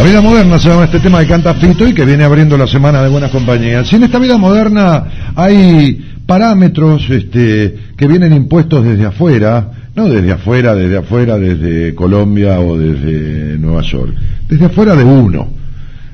[0.00, 2.66] La vida moderna se llama este tema de Canta Fito y que viene abriendo la
[2.66, 3.86] semana de buenas compañías.
[3.86, 10.32] Si en esta vida moderna hay parámetros este, que vienen impuestos desde afuera, no desde
[10.32, 14.14] afuera, desde afuera, desde Colombia o desde Nueva York,
[14.48, 15.48] desde afuera de uno.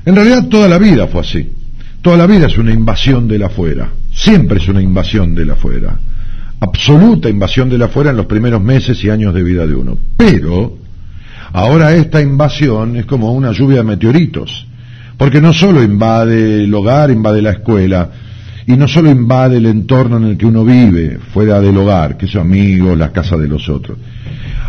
[0.05, 1.49] En realidad toda la vida fue así.
[2.01, 3.87] Toda la vida es una invasión del afuera.
[4.13, 5.97] Siempre es una invasión del afuera.
[6.59, 9.97] Absoluta invasión del afuera en los primeros meses y años de vida de uno.
[10.17, 10.86] Pero
[11.57, 14.67] Ahora esta invasión es como una lluvia de meteoritos,
[15.17, 18.09] porque no solo invade el hogar, invade la escuela,
[18.67, 22.27] y no solo invade el entorno en el que uno vive, fuera del hogar, que
[22.27, 23.97] son amigos, las casas de los otros.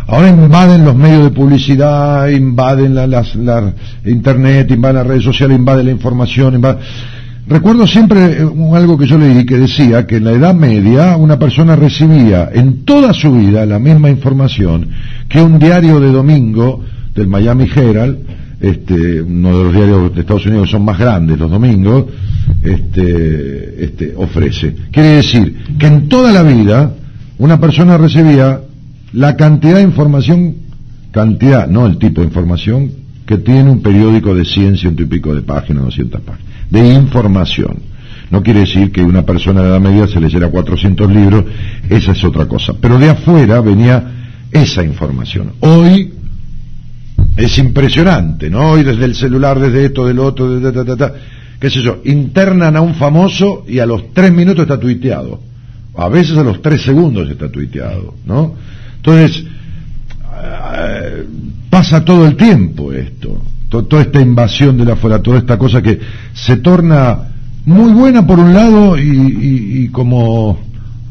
[0.07, 3.71] Ahora invaden los medios de publicidad, invaden la, las- la
[4.05, 6.79] internet, invaden las redes sociales, invaden la información, invade-
[7.49, 11.39] Recuerdo siempre eh, algo que yo leí que decía que en la Edad Media una
[11.39, 14.87] persona recibía en toda su vida la misma información
[15.27, 16.83] que un diario de domingo
[17.15, 18.19] del Miami Herald,
[18.61, 22.05] este, uno de los diarios de Estados Unidos que son más grandes los domingos,
[22.61, 24.75] este, este, ofrece.
[24.91, 26.93] Quiere decir que en toda la vida
[27.39, 28.61] una persona recibía
[29.13, 30.53] la cantidad de información,
[31.11, 32.91] cantidad, no el tipo de información,
[33.29, 37.77] que tiene un periódico de 100, ciento y pico de páginas, 200 páginas, de información.
[38.31, 41.45] No quiere decir que una persona de edad media se leyera 400 libros,
[41.91, 42.73] esa es otra cosa.
[42.81, 44.03] Pero de afuera venía
[44.51, 45.51] esa información.
[45.59, 46.11] Hoy
[47.37, 48.71] es impresionante, ¿no?
[48.71, 51.13] Hoy desde el celular, desde esto, del otro, de, ta, ta, ta,
[51.59, 55.39] qué sé yo, internan a un famoso y a los tres minutos está tuiteado.
[55.95, 58.55] A veces a los tres segundos está tuiteado, ¿no?
[58.95, 59.43] Entonces,
[61.69, 65.81] pasa todo el tiempo esto, to- toda esta invasión de la afuera, toda esta cosa
[65.81, 65.99] que
[66.33, 67.19] se torna
[67.65, 70.59] muy buena por un lado y, y- y como,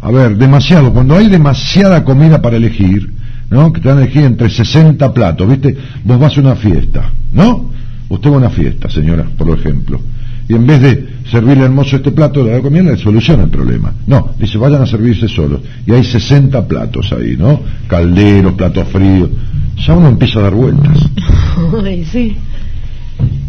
[0.01, 3.13] a ver, demasiado, cuando hay demasiada comida para elegir,
[3.51, 3.73] ¿no?
[3.73, 5.77] Que te dan a elegir entre 60 platos, ¿viste?
[6.05, 7.71] Vos vas a una fiesta, ¿no?
[8.09, 10.01] Usted va a una fiesta, señora, por ejemplo,
[10.49, 13.51] y en vez de servirle al mozo este plato de la comida, le soluciona el
[13.51, 13.93] problema.
[14.07, 15.61] No, dice, vayan a servirse solos.
[15.87, 17.61] Y hay 60 platos ahí, ¿no?
[17.87, 19.29] Calderos, platos fríos.
[19.87, 20.99] Ya uno empieza a dar vueltas.
[21.85, 22.37] Ay, sí.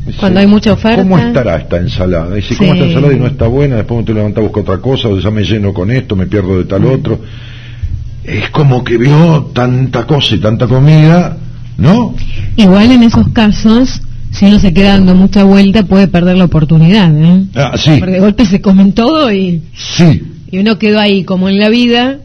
[0.05, 1.01] Dice, Cuando hay mucha oferta.
[1.01, 2.37] ¿Cómo estará esta ensalada?
[2.37, 2.55] Y si Sí.
[2.57, 5.07] cómo esta ensalada y no está buena, después me te levantas a buscar otra cosa,
[5.07, 7.19] o ya me lleno con esto, me pierdo de tal otro.
[8.25, 11.37] Es como que vio tanta cosa y tanta comida,
[11.77, 12.13] ¿no?
[12.57, 14.01] Igual en esos casos,
[14.31, 17.11] si uno se queda dando mucha vuelta, puede perder la oportunidad.
[17.15, 17.45] ¿eh?
[17.55, 19.61] Ah, sí, Porque de golpe se comen todo y,
[19.97, 22.19] sí, y uno quedó ahí, como en la vida,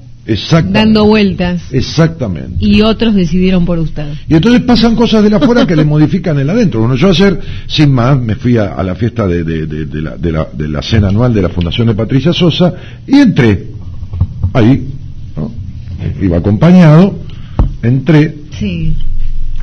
[0.71, 1.63] dando vueltas.
[1.71, 2.57] Exactamente.
[2.59, 4.07] Y otros decidieron por usted.
[4.29, 6.81] Y entonces pasan cosas de la afuera que le modifican el adentro.
[6.81, 10.17] Bueno, yo ayer, sin más, me fui a, a la fiesta de, de- de- la,
[10.17, 12.73] de la- de la cena anual de la Fundación de Patricia Sosa
[13.07, 13.67] y entré
[14.55, 14.89] ahí,
[15.37, 15.51] ¿no?
[16.23, 17.19] iba acompañado,
[17.83, 18.95] entré, Sí.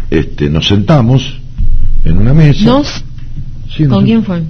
[0.10, 1.40] este, nos sentamos
[2.06, 2.82] en una mesa.
[3.76, 4.42] Sí, nos ¿Con quién fue?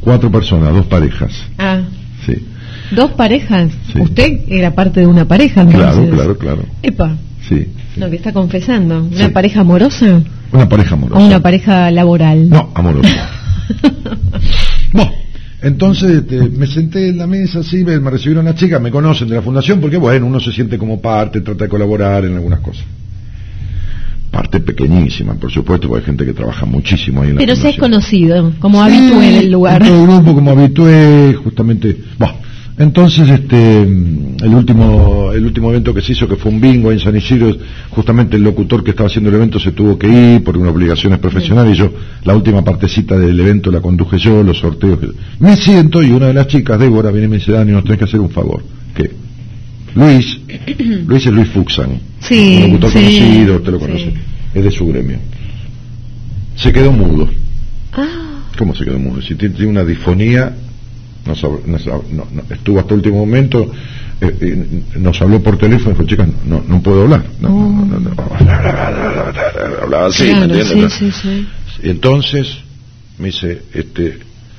[0.00, 1.32] Cuatro personas, dos parejas.
[1.58, 1.82] Ah,
[2.26, 2.34] Sí,
[2.94, 3.72] dos parejas.
[3.92, 4.00] Sí.
[4.00, 5.92] Usted era parte de una pareja, entonces.
[5.92, 6.62] claro, claro, claro.
[6.82, 7.16] Epa,
[7.48, 7.66] Sí,
[7.96, 9.04] lo que está confesando.
[9.04, 9.32] ¿Una Sí.
[9.32, 10.22] pareja amorosa
[10.52, 11.20] una pareja amorosa.
[11.22, 12.48] o una pareja laboral?
[12.50, 13.30] No, amorosa.
[14.92, 15.12] Bueno,
[15.62, 19.28] entonces este, me senté en la mesa, así, me, me recibieron las chicas, me conocen
[19.28, 22.60] de la fundación, porque bueno, uno se siente como parte, trata de colaborar en algunas
[22.60, 22.84] cosas.
[24.30, 27.70] Parte pequeñísima, por supuesto, porque hay gente que trabaja muchísimo ahí en la Pero se
[27.70, 29.82] es conocido, como Sí, habitué del lugar.
[29.82, 31.96] en todo el grupo, como habitué, justamente.
[32.18, 32.34] Bueno,
[32.78, 36.98] Entonces, este, el último, el último evento que se hizo, que fue un bingo en
[36.98, 37.54] San Isidro,
[37.90, 41.18] justamente el locutor que estaba haciendo el evento se tuvo que ir por unas obligaciones
[41.18, 41.92] profesionales y yo,
[42.24, 44.98] la última partecita del evento la conduje yo, los sorteos.
[45.40, 47.98] Me siento y una de las chicas, Débora, viene y me dice, Dani, nos tenés
[47.98, 48.62] que hacer un favor.
[48.94, 49.10] ¿Qué?
[49.94, 50.38] Luis,
[51.06, 53.84] Luis es Luis Fuxan, Sí, un locutor sí, conocido, usted lo sí.
[53.86, 54.14] conoce,
[54.54, 55.18] es de su gremio.
[56.56, 57.28] Se quedó mudo.
[57.92, 59.20] Ah, ¿Cómo se quedó mudo?
[59.22, 60.52] Si tiene, una disfonía,
[61.26, 63.72] nos, nos no- no, estuvo hasta el último momento,
[64.20, 67.24] eh, eh, nos habló por teléfono y dijo, chicas, no, no puedo hablar.
[67.40, 67.88] No.
[69.82, 70.92] Hablaba así, ¿me entiendes?
[70.92, 71.46] sí, sí, sí.
[71.82, 72.58] Entonces
[73.18, 74.18] me dice, este,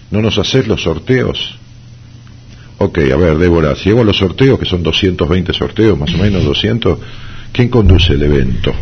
[0.10, 1.58] ¿no nos haces los sorteos?
[2.84, 6.44] Ok, a ver, Débora, si hago los sorteos, que son 220 sorteos, más o menos
[6.44, 6.98] 200,
[7.52, 8.74] ¿quién conduce el evento?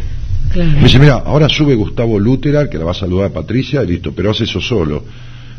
[0.54, 0.72] Claro.
[0.72, 3.88] Me dice, mira, ahora sube Gustavo Luterar, que la va a saludar a Patricia, y
[3.88, 5.04] listo, pero hace eso solo.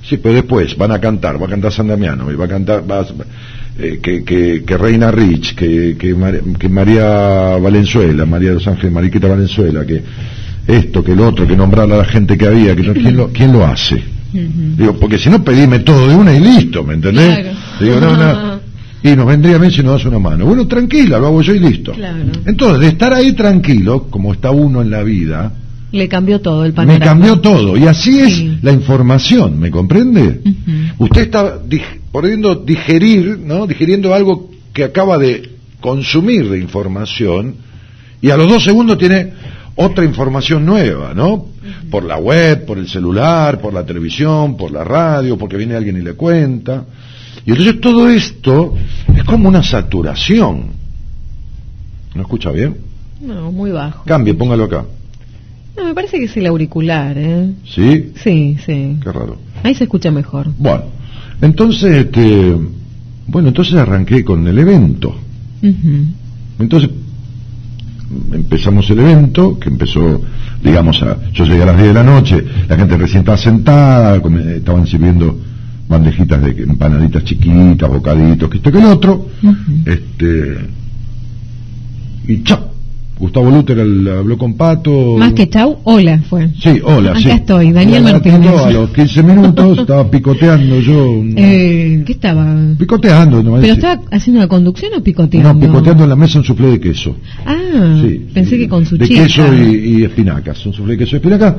[0.03, 2.91] Sí, pero después van a cantar, va a cantar San Damiano, y va a cantar
[2.91, 3.07] va
[3.79, 8.67] eh, que, que, que Reina Rich, que, que, Mar- que María Valenzuela, María de los
[8.67, 10.03] Ángeles, Mariquita Valenzuela, que
[10.67, 13.29] esto, que el otro, que nombrar a la gente que había, que no- ¿quién, lo,
[13.33, 14.03] ¿quién lo hace?
[14.33, 17.39] Digo, porque si no pedime todo de una y listo, ¿me entendés?
[17.39, 17.59] Claro.
[17.81, 18.61] Digo, no, no.
[19.03, 20.45] Y nos vendría bien si nos das una mano.
[20.45, 21.93] Bueno, tranquila, lo hago yo y listo.
[21.93, 22.19] Claro.
[22.45, 25.53] Entonces, de estar ahí tranquilo, como está uno en la vida,
[25.93, 27.05] Le cambió todo el me panorama.
[27.05, 27.77] cambió todo.
[27.77, 28.59] Y así es Sí.
[28.63, 30.43] la información, ¿me comprende?
[30.99, 31.83] Usted está dig-
[32.13, 33.67] pudiendo digerir, ¿no?
[33.67, 35.51] Digiriendo algo que acaba de
[35.81, 37.55] consumir de información
[38.21, 39.33] y a los dos segundos tiene
[39.77, 41.47] otra información nueva, ¿no?
[41.91, 45.97] Por la web, por el celular, por la televisión, por la radio, porque viene alguien
[45.97, 46.85] y le cuenta.
[47.47, 48.75] Y entonces todo esto
[49.17, 50.65] es como una saturación.
[52.15, 52.77] ¿No escucha bien?
[53.21, 54.05] No, muy bajo.
[54.05, 54.85] Cambie, póngalo acá.
[55.77, 57.53] No, me parece que es el auricular, ¿eh?
[57.65, 58.13] ¿Sí?
[58.23, 58.97] Sí, sí.
[59.03, 59.39] Qué raro.
[59.63, 60.49] Ahí se escucha mejor.
[60.59, 60.85] Bueno,
[61.41, 62.57] entonces, este,
[63.27, 65.15] bueno, entonces arranqué con el evento.
[66.59, 66.91] Entonces
[68.33, 70.21] empezamos el evento, que empezó,
[70.63, 74.21] digamos, a, yo llegué a las 10 de la noche, la gente recién estaba sentada,
[74.55, 75.39] estaban sirviendo
[75.89, 79.27] bandejitas de empanaditas chiquitas, bocaditos, que esto que el otro,
[79.85, 80.59] este,
[82.29, 82.71] y chao,
[83.21, 85.17] Gustavo Luther el- habló con Pato.
[85.19, 86.49] Más que chau, hola fue.
[86.59, 87.31] Sí, hola, Acá sí.
[87.31, 88.51] estoy, Daniel Martínez.
[88.65, 91.23] A los 15 minutos estaba picoteando yo.
[91.37, 92.57] Eh, ¿Qué estaba?
[92.79, 95.53] Picoteando, no ¿Pero estaba haciendo la conducción o picoteando?
[95.53, 97.15] No, picoteando en la mesa un soufflé de queso.
[97.45, 97.57] Ah,
[98.03, 99.23] Sí, pensé que con su De chica.
[99.25, 100.65] queso y, y espinacas.
[100.65, 101.55] Un soufflé de queso y espinacas.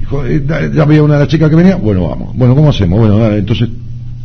[0.00, 0.44] Dijo, eh,
[0.74, 1.76] ya había una de las chicas que venía.
[1.76, 2.36] Bueno, vamos.
[2.36, 2.98] Bueno, ¿cómo hacemos?
[2.98, 3.68] Bueno, entonces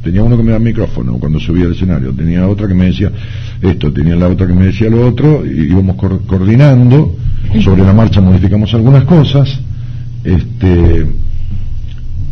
[0.05, 2.13] tenía uno que me daba el micrófono cuando subía al escenario.
[2.13, 3.11] Tenía otra que me decía
[3.61, 5.43] esto, tenía la otra que me decía lo otro.
[5.45, 7.17] Y íbamos coordinando.
[7.63, 9.59] Sobre la marcha modificamos algunas cosas.
[10.23, 11.05] Este.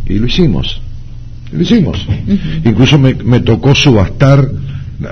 [0.06, 0.80] Y lo hicimos.
[1.52, 2.06] Lo hicimos.
[2.64, 4.48] Incluso me, me tocó subastar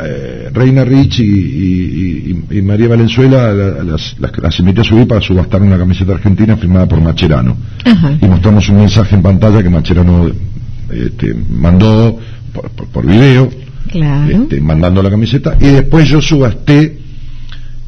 [0.04, 4.84] eh, Reina Rich y, y- y- y María Valenzuela, la- las, las, las invité a
[4.84, 7.56] subir para subastar una camiseta argentina firmada por Macherano.
[8.20, 10.30] Y mostramos un mensaje en pantalla que Macherano
[10.90, 12.18] este, mandó
[12.52, 13.48] por, por- por video,
[13.88, 14.42] Claro.
[14.42, 16.98] este, mandando la camiseta, y después yo subasté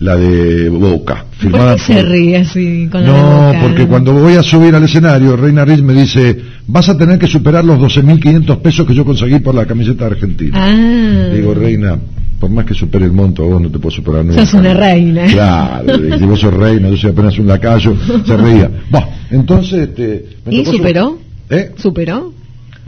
[0.00, 4.42] la de Boca, firmada ¿Por qué se ríe así con no, porque cuando voy a
[4.42, 8.86] subir al escenario, Reina Rich me dice, vas a tener que superar los 12.500 pesos
[8.86, 10.58] que yo conseguí por la camiseta argentina.
[10.58, 11.30] Ah.
[11.34, 11.96] Digo, Reina,
[12.40, 14.44] por más que supere el monto, vos no te puedo superar nunca.
[14.44, 15.24] Sos una reina.
[15.26, 17.96] Claro, si vos sos reina, yo soy apenas un lacayo,
[18.26, 18.70] se reía.
[18.90, 20.26] Bah, entonces, este...
[20.44, 21.18] me ¿Y tocó su- superó?
[21.48, 21.70] ¿Eh?
[21.76, 22.32] ¿Superó?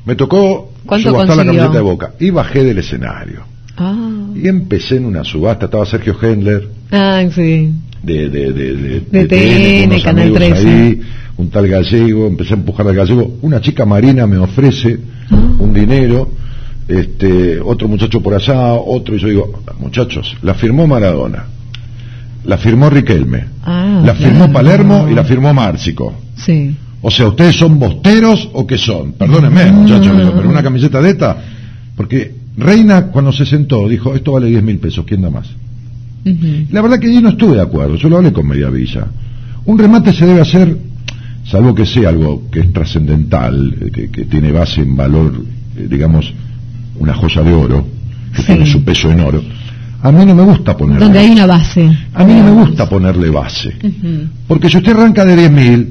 [0.04, 2.12] Me tocó ¿Cuánto subastar la camiseta de Boca.
[2.20, 3.42] Y bajé del escenario.
[3.76, 4.26] Ah.
[4.34, 7.72] Y empecé en una subasta, estaba Sergio Hendler, Ah, sí.
[8.02, 10.68] de, de, de, de, TN, unos Canal amigos 13.
[10.68, 11.00] ahí,
[11.36, 14.98] un tal gallego, empecé a empujar al gallego, una chica marina me ofrece
[15.30, 15.36] Ah.
[15.58, 16.30] un dinero,
[16.88, 21.44] este, otro muchacho por allá, otro, y yo digo, muchachos, la firmó Maradona,
[22.44, 24.52] la firmó Riquelme, Ah, la firmó.
[24.52, 26.14] Palermo y la firmó Márcico.
[26.36, 26.76] Sí.
[27.02, 29.12] O sea, ¿ustedes son bosteros o qué son?
[29.12, 31.36] Perdónenme, muchachos, digo, pero una camiseta de esta,
[31.96, 35.46] porque Reina cuando se sentó dijo, esto vale 10 mil pesos, ¿quién da más?
[36.72, 39.06] La verdad que yo no estuve de acuerdo, yo lo hablé con Mediavilla.
[39.66, 40.76] Un remate se debe hacer,
[41.44, 45.40] salvo que sea algo que es trascendental, eh, que, que tiene base en valor,
[45.76, 46.32] eh, digamos,
[46.98, 47.86] una joya de oro,
[48.34, 48.46] que Sí.
[48.48, 49.42] tiene su peso en oro.
[50.02, 51.96] A mí no me gusta ponerle Donde hay una base.
[52.14, 53.74] A mí no me gusta ponerle base.
[54.48, 55.88] Porque si usted arranca de 10.000,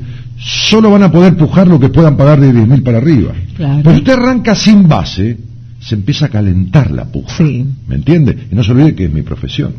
[0.47, 3.33] solo van a poder pujar lo que puedan pagar de 10.000 para arriba.
[3.57, 3.91] Claro.
[3.91, 5.37] Si usted arranca sin base,
[5.79, 7.35] se empieza a calentar la puja.
[7.37, 7.65] Sí.
[7.87, 8.47] ¿Me entiende?
[8.51, 9.73] Y no se olvide que es mi profesión.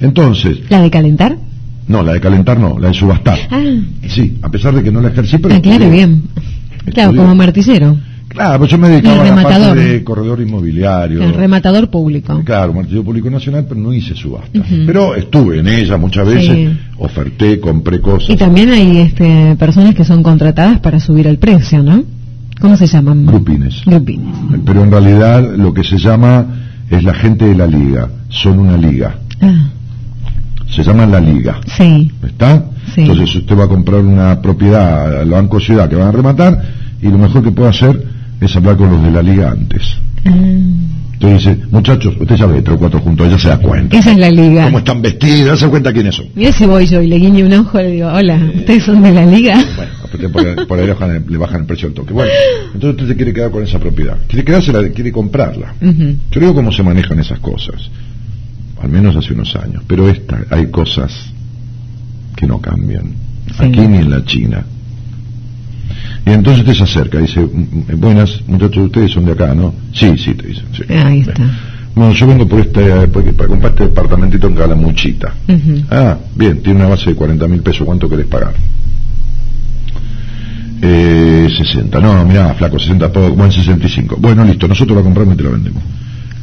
[0.00, 1.36] Entonces, ¿La de calentar?
[1.88, 3.38] no, la de calentar no, la de subastar.
[3.50, 3.62] Ah,
[4.08, 5.54] Sí, a pesar de que no la ejercí, pero...
[5.54, 6.06] ah claro, estudié.
[6.06, 6.22] bien.
[6.94, 7.96] Claro, como martillero.
[8.30, 11.20] Claro, pues yo me dedicaba a la parte de corredor inmobiliario.
[11.20, 12.40] El rematador público.
[12.44, 14.60] Claro, Martillo Público Nacional, pero no hice subasta.
[14.86, 16.78] Pero estuve en ella muchas veces, Sí.
[16.98, 18.30] oferté, compré cosas.
[18.30, 22.04] Y también hay este, personas que son contratadas para subir el precio, ¿no?
[22.60, 23.26] ¿Cómo se llaman?
[23.26, 23.82] Grupines.
[23.84, 24.32] Grupines.
[24.64, 26.46] Pero en realidad lo que se llama
[26.88, 28.08] es la gente de la liga.
[28.28, 29.16] Son una liga.
[29.40, 29.70] Ah,
[30.68, 31.60] Se llama la liga.
[31.66, 32.12] sí.
[32.24, 32.64] ¿Está?
[32.94, 33.00] Sí.
[33.02, 36.62] Entonces usted va a comprar una propiedad al Banco Ciudad que van a rematar
[37.02, 39.82] y lo mejor que puede hacer es hablar con los de la liga antes.
[40.24, 40.30] Ah,
[41.14, 43.98] Entonces dice, muchachos, usted ya ve tres o cuatro juntos, ya se da cuenta.
[43.98, 44.64] esa es la liga.
[44.64, 45.60] ¿Cómo están vestidos?
[45.60, 46.26] Se cuenta quiénes son.
[46.34, 49.02] Mira si voy yo y le guiño un ojo y le digo, hola, ¿ustedes son
[49.02, 49.62] de la liga?
[49.76, 52.12] Bueno, por, por ahí le bajan, el, le bajan el precio al toque.
[52.12, 52.30] Bueno,
[52.74, 54.16] entonces usted se quiere quedar con esa propiedad.
[54.26, 55.74] Quiere quedársela, quiere comprarla.
[55.80, 57.90] Yo digo cómo se manejan esas cosas.
[58.82, 59.82] Al menos hace unos años.
[59.86, 61.12] Pero esta, hay cosas
[62.34, 63.04] que no cambian.
[63.58, 63.64] Sí.
[63.64, 64.64] Aquí ni en la China.
[66.26, 69.54] Y entonces te se acerca y dice, "Mm, mm, buenas, muchachos, ustedes son de acá,
[69.54, 69.74] ¿no?
[69.92, 70.66] Sí, sí, te dicen.
[70.72, 70.82] Sí.
[70.92, 71.34] Ahí está.
[71.94, 75.34] Bueno, yo vengo por este, porque- para comprar este departamentito en Calamuchita.
[75.48, 75.82] Ujú.
[75.90, 78.54] Ah, bien, tiene una base de 40 mil pesos, ¿cuánto querés pagar?
[80.82, 84.16] Eh, 60, no, mirá, flaco, 60, poco, bueno, 65.
[84.18, 85.82] Bueno, listo, nosotros lo compramos y te lo vendemos.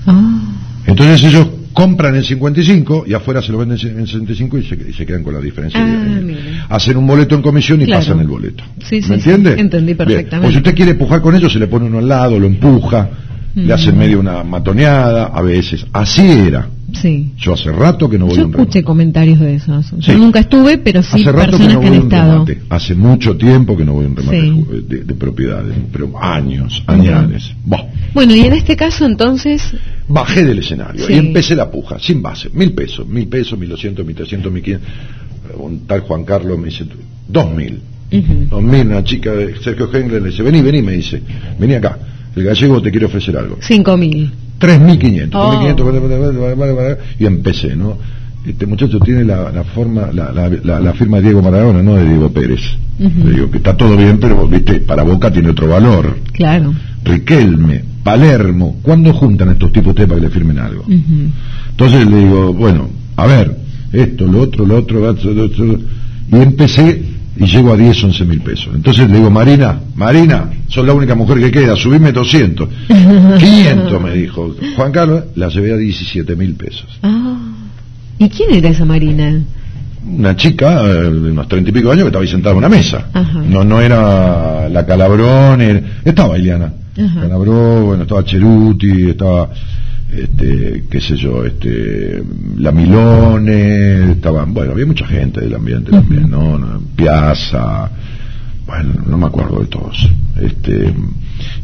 [0.05, 0.39] Ah,
[0.85, 4.93] Entonces ellos compran en 55 y afuera se lo venden en 65 y se, y
[4.93, 5.79] se quedan con la diferencia.
[5.83, 6.65] Ah, mira.
[6.69, 8.01] Hacen un boleto en comisión y Claro.
[8.01, 8.63] pasan el boleto.
[8.83, 9.13] Sí, ¿Me sí.
[9.13, 9.53] entiende?
[9.59, 9.97] Entendí Bien.
[9.97, 10.47] perfectamente.
[10.47, 13.09] O si usted quiere empujar con ellos, se le pone uno al lado, lo empuja,
[13.65, 13.97] le hace Mm.
[13.97, 15.85] medio una matoneada, a veces.
[15.91, 16.69] Así era.
[16.93, 17.31] sí.
[17.37, 18.83] Yo hace rato que no voy Yo a un escuché remate.
[18.83, 19.85] comentarios de esos.
[19.87, 19.95] Sí.
[19.99, 22.11] Yo nunca estuve, pero sí Hace rato que personas no que, voy a han un
[22.13, 22.31] estado.
[22.45, 22.61] remate.
[22.69, 24.65] Hace mucho tiempo que no voy a un remate Sí.
[24.87, 27.51] de, de propiedades, pero años, añares.
[27.65, 27.83] Bah.
[28.13, 29.61] Bueno, y en este caso entonces,
[30.09, 31.13] Bajé del escenario Sí.
[31.13, 34.63] y empecé la puja, sin base, mil pesos, mil pesos, mil doscientos, mil trescientos, mil
[34.63, 34.89] quinientos.
[35.57, 36.85] Un tal Juan Carlos me dice,
[37.27, 37.79] dos mil.
[38.49, 41.21] Dos mil, una chica de Sergio Hengler le dice, vení, vení, me dice,
[41.59, 41.97] vení acá,
[42.37, 43.57] el gallego te quiere ofrecer algo.
[43.61, 44.31] cinco mil.
[44.59, 45.61] Tres mil quinientos, Oh.
[47.19, 47.97] y empecé, ¿no?
[48.45, 52.05] Este muchacho tiene la, la forma, la, la, la- firma de Diego Maradona, no de
[52.07, 52.61] Diego Pérez.
[52.97, 56.17] Le digo que está todo bien, pero, viste, para Boca tiene otro valor.
[56.31, 56.73] Claro.
[57.03, 60.85] Riquelme, Palermo, ¿cuándo juntan estos tipos ustedes para que le firmen algo?
[61.71, 63.57] Entonces le digo, bueno, a ver,
[63.91, 65.65] esto, lo otro, lo otro, lo otro, lo otro,
[66.31, 67.03] y empecé
[67.39, 68.69] y llego a 10, 11 mil pesos.
[68.73, 72.69] Entonces le digo, Marina, Marina, sos la única mujer que queda, subime 200.
[73.39, 74.55] 500 me dijo.
[74.75, 76.85] Juan Carlos, la llevé a 17 mil pesos.
[77.03, 77.37] Ah.
[78.19, 79.41] ¿Y quién era esa Marina?
[80.09, 82.57] Una chica eh, de unos treinta y pico de años que estaba ahí sentada en
[82.59, 83.07] una mesa.
[83.13, 83.41] Ajá.
[83.45, 86.73] No no era la Calabrón, era- estaba Iliana.
[86.97, 87.21] Ajá.
[87.21, 89.49] Calabrón, bueno, estaba Cheruti, estaba,
[90.11, 92.23] este, qué sé yo, este,
[92.57, 96.81] la Milone, estaban, bueno, había mucha gente del ambiente también, ¿no?
[96.95, 97.89] Piazza,
[98.65, 100.09] bueno, no me acuerdo de todos.
[100.41, 100.93] Este,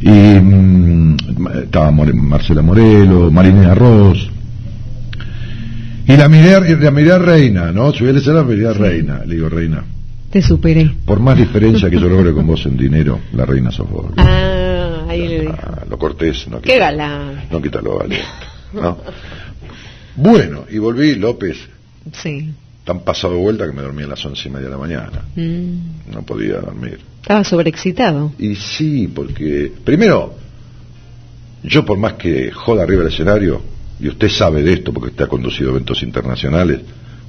[0.01, 1.17] y mm,
[1.63, 4.29] estaba More- Marcela Morelo, Marina Arroz,
[6.05, 7.91] y la miré, la miré a Reina, ¿no?
[7.93, 9.21] Subí al escenario, miré a Reina.
[9.25, 9.83] Le digo, Reina,
[10.33, 10.95] Te superé.
[11.05, 14.07] por más diferencia que yo logre con vos en dinero, la Reina sos vos.
[14.17, 15.53] Ah, ahí dijo.
[15.55, 17.43] Ah, lo cortés, no Qué quita, galán.
[17.51, 18.25] no quita lo valiente,
[18.73, 18.97] ¿no?
[20.15, 21.57] Bueno, y volví, López,
[22.13, 22.49] Sí.
[22.83, 25.21] tan pasado vuelta que me dormí a las once y media de la mañana.
[25.35, 26.11] Mm.
[26.13, 26.99] No podía dormir.
[27.21, 28.33] Estaba sobreexcitado.
[28.39, 30.33] Y sí, porque, primero,
[31.63, 33.61] yo por más que joda arriba del escenario,
[33.99, 36.81] y usted sabe de esto porque usted ha conducido eventos internacionales,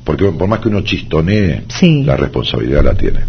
[0.05, 2.03] porque por más que uno chistonee, Sí.
[2.05, 3.21] la responsabilidad la tiene.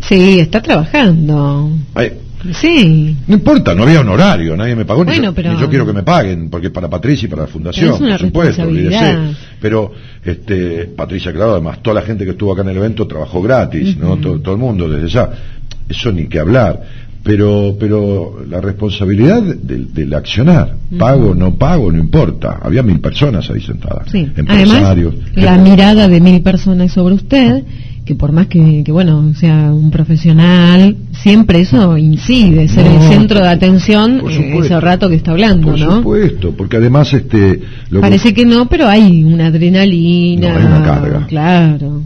[0.00, 1.70] Sí, está trabajando.
[1.94, 2.12] Ay,
[2.54, 3.16] Sí.
[3.28, 5.68] no importa, no había un horario, nadie me pagó, ni Bueno, yo, pero- ni yo
[5.68, 8.26] quiero que me paguen, porque para Patricia y para la fundación, Pero es una por
[8.26, 9.16] supuesto, responsabilidad.
[9.20, 9.38] olvídese.
[9.60, 9.92] Pero
[10.24, 13.96] este, Patricia, claro, además, toda la gente que estuvo acá en el evento trabajó gratis,
[13.96, 14.16] ¿no?
[14.16, 15.30] Todo, todo el mundo, desde ya.
[15.88, 16.80] Eso ni que hablar.
[17.24, 22.58] Pero, pero la responsabilidad del, del accionar, pago, no pago, no importa.
[22.62, 24.08] Había mil personas ahí sentadas.
[24.10, 24.26] Sí.
[24.36, 25.14] Empresarios.
[25.14, 27.62] Además, la mirada de mil personas sobre usted,
[28.04, 33.38] que por más que, que, bueno, sea un profesional, siempre eso incide, ser el centro
[33.40, 34.64] de atención por eh, supuesto.
[34.64, 35.96] ese rato que está hablando, Por ¿no?
[35.98, 37.60] supuesto, porque además este
[37.90, 40.48] lo que- Parece que no, pero hay una adrenalina.
[40.54, 41.26] No, hay una carga.
[41.28, 42.02] Claro.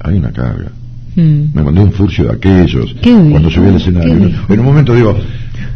[0.00, 0.70] hay una carga.
[1.16, 1.54] Mm.
[1.54, 4.30] me mandé un furcio de aquellos cuando subí al escenario.
[4.48, 5.16] En un momento digo,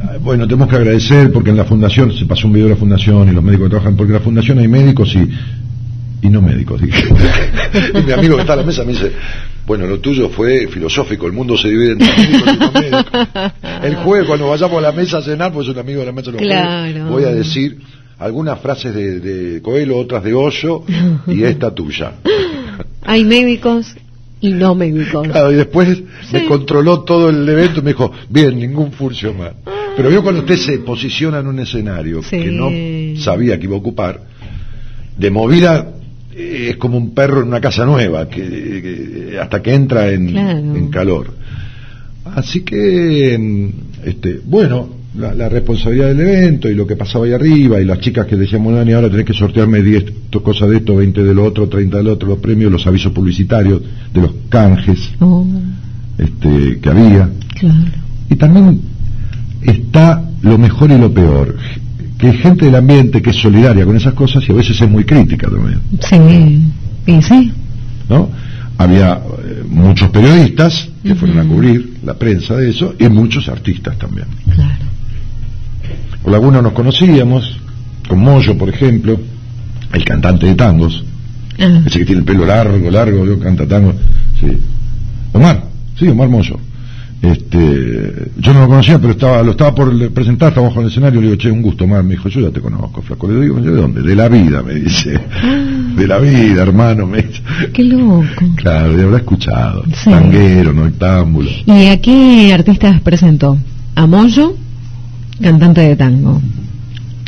[0.02, 2.78] ah, bueno, tenemos que agradecer porque en la fundación, se pasó un video de la
[2.80, 6.42] fundación y los médicos que trabajan, porque en la fundación hay médicos y, y no
[6.42, 7.04] médicos, dije.
[7.94, 9.12] y mi amigo que está a la mesa me dice,
[9.66, 13.52] bueno, lo tuyo fue filosófico, el mundo se divide entre médicos y no médicos.
[13.82, 16.30] El jueves cuando vayamos a la mesa a cenar, pues un amigo de la mesa
[16.32, 17.06] los Claro.
[17.06, 17.78] voy a decir
[18.18, 20.82] algunas frases de, de Coelho, otras de Hoyo
[21.28, 22.14] y esta tuya.
[23.04, 23.94] Hay médicos
[24.40, 25.26] y no médicos.
[25.28, 26.02] Claro, y después
[26.32, 29.52] me controló todo el evento y me dijo, bien, ningún furcio más.
[29.96, 32.38] Pero yo cuando usted se posiciona en un escenario Sí.
[32.38, 32.70] que no
[33.20, 34.20] sabía que iba a ocupar,
[35.16, 35.94] de movida
[36.34, 40.28] eh, es como un perro en una casa nueva, que, que- hasta que entra en,
[40.28, 40.58] Claro.
[40.58, 41.34] en calor.
[42.24, 47.32] Así que, mm, este, bueno, la, la responsabilidad del evento y lo que pasaba ahí
[47.32, 50.76] arriba y las chicas que decíamos, Dani, ahora tenés que sortearme 10 to- cosas de
[50.78, 53.82] esto, 20 de lo otro, 30 de lo otro, los premios, los avisos publicitarios,
[54.14, 55.46] de los canjes Oh,
[56.16, 57.28] este, que había.
[57.58, 57.74] claro.
[58.30, 58.80] Y también
[59.62, 61.56] está lo mejor y lo peor,
[62.18, 64.88] que hay gente del ambiente que es solidaria con esas cosas y a veces es
[64.90, 66.62] muy crítica también, Sí,
[67.06, 67.52] y sí.
[68.08, 68.28] ¿no?
[68.76, 73.98] Había eh, muchos periodistas que fueron a cubrir la prensa de eso y muchos artistas
[73.98, 74.26] también.
[74.54, 74.84] Claro.
[76.22, 77.58] Con algunos nos conocíamos,
[78.08, 79.18] con Moyo, por ejemplo,
[79.92, 81.04] el cantante de tangos,
[81.60, 83.92] Ah, ese que tiene el pelo largo, largo, yo canta tango,
[84.38, 84.46] sí.
[85.32, 85.64] Omar,
[85.98, 86.56] sí, Omar Moyo.
[87.20, 91.20] Este, yo no lo conocía, pero estaba, lo estaba por presentar, estaba bajo el escenario,
[91.20, 93.60] le digo, che, un gusto, Omar, me dijo, yo ya te conozco, flaco, le digo,
[93.60, 94.02] ¿de dónde?
[94.02, 95.18] De la vida, me dice,
[95.96, 97.42] de la vida, hermano, me dice.
[97.72, 98.24] qué loco.
[98.54, 100.10] Claro, le habrá escuchado, Sí.
[100.10, 101.50] tanguero, noctámbulo.
[101.66, 103.58] ¿Y a qué artistas presentó?
[103.96, 104.54] A Moyo,
[105.40, 106.40] cantante de tango.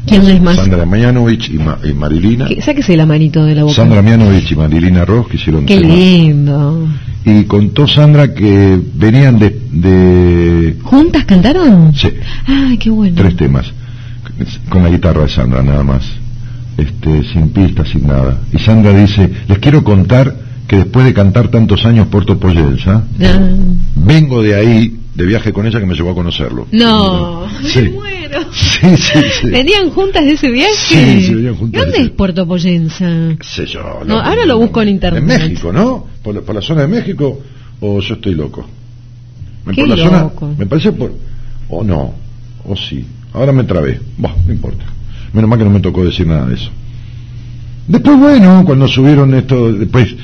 [0.07, 0.57] ¿Quién es más?
[0.57, 2.47] Sandra Mianovich y, Ma- y Marilina.
[2.47, 3.75] ¿Qué- Sáquese la manito de la boca.
[3.75, 5.97] Sandra Mianovich y Marilina Ross que hicieron Qué temas.
[5.97, 6.89] lindo.
[7.25, 11.93] Y contó Sandra que venían de, de ¿Juntas cantaron?
[11.95, 12.09] sí,
[12.47, 13.15] Ay, qué bueno.
[13.17, 13.67] tres temas
[14.71, 16.03] con la guitarra de Sandra nada más
[16.79, 20.35] este sin pistas sin nada y Sandra dice les quiero contar
[20.67, 23.39] que después de cantar tantos años Puerto Poyensa Ah,
[23.97, 27.91] vengo de ahí de viaje con ella que me llevó a conocerlo No, sí me
[27.91, 28.41] muero.
[28.53, 30.73] sí sí sí ¿Venían juntas de ese viaje?
[30.77, 33.07] Sí, sí, venían juntas ¿Y ¿Dónde de es Puerto Poyensa?
[33.39, 35.21] qué sé yo No, ahora lo busco en internet.
[35.23, 36.07] en México ¿no?
[36.23, 37.41] por, la- por la zona de México
[37.81, 38.67] o yo estoy loco
[39.67, 40.55] Me- Qué por la zona- loco.
[40.57, 41.13] me parece por
[41.69, 42.15] o no
[42.65, 44.85] o sí ahora me trabé Bah, no importa
[45.33, 46.71] menos mal que no me tocó decir nada de eso
[47.87, 50.15] después bueno cuando subieron esto después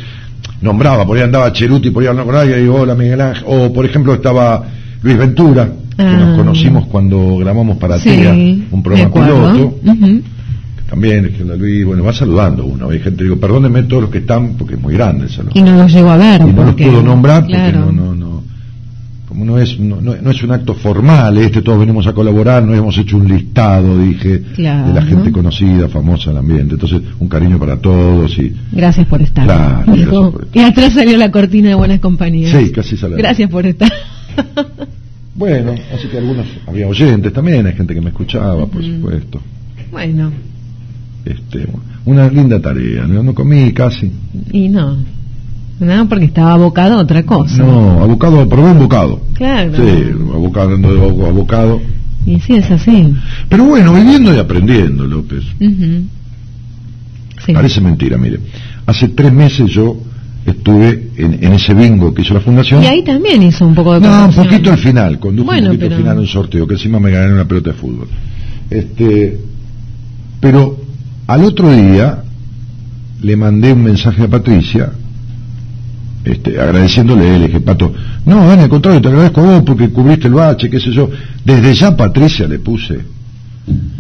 [0.61, 3.45] nombraba por ahí andaba Cheruti por ahí hablando con alguien y digo hola Miguel Ángel
[3.47, 4.65] o por ejemplo estaba
[5.03, 6.17] Luis Ventura que Ah.
[6.19, 8.33] nos conocimos cuando grabamos para Sí, TEA
[8.71, 10.21] un programa piloto Ujú.
[10.91, 14.11] también es que la Luis bueno va saludando uno hay gente digo perdónenme todos los
[14.11, 16.41] que están porque es muy grande el salón Y no los llego a ver.
[16.43, 18.43] y no los puedo nombrar porque no, no, no,
[19.27, 22.63] como no es, no, no- no es un acto formal, este todos venimos a colaborar,
[22.63, 24.89] no hemos hecho un listado, dije, Claro.
[24.89, 29.21] de la gente conocida, famosa del ambiente, entonces un cariño para todos y Gracias por
[29.23, 29.45] estar.
[29.45, 30.47] Claro, gracias por estar.
[30.55, 32.51] Y atrás salió la cortina de buenas compañías.
[32.53, 33.17] sí, casi sale.
[33.17, 33.91] Gracias por estar.
[35.35, 39.39] Bueno, así que algunos, había oyentes también, hay gente que me escuchaba, por supuesto.
[39.91, 40.33] bueno,
[41.27, 41.67] Este,
[42.07, 44.11] una linda tarea, no, no comí casi.
[44.51, 44.97] y no.
[45.79, 47.63] No, porque estaba abocado a otra cosa.
[47.63, 49.21] No, abocado, probé un bocado.
[49.35, 49.77] Claro.
[49.77, 50.89] Sí, abocado, hablando
[51.27, 51.83] abocado.
[52.25, 53.13] Y sí, es así.
[53.51, 55.45] Pero bueno, viviendo y aprendiendo, López.
[55.61, 56.05] Ujú.
[57.45, 57.53] Sí.
[57.53, 58.41] Parece mentira, mire.
[58.87, 59.99] Hace tres meses yo
[60.47, 62.83] estuve en, en ese bingo que hizo la fundación.
[62.83, 65.77] Y ahí también hizo un poco de no, un poquito al final, conduje Bueno, un
[65.77, 68.09] poquito pero- al final un sorteo, que encima me gané una pelota de fútbol.
[68.71, 69.39] Este,
[70.41, 70.79] pero
[71.27, 72.23] al otro día
[73.23, 74.93] le mandé un mensaje a Patricia,
[76.25, 77.93] este, agradeciéndole, le dije, Pato,
[78.25, 81.09] no, Dani, al contrario, te agradezco a vos porque cubriste el bache, qué sé yo.
[81.45, 82.99] Desde ya Patricia le puse,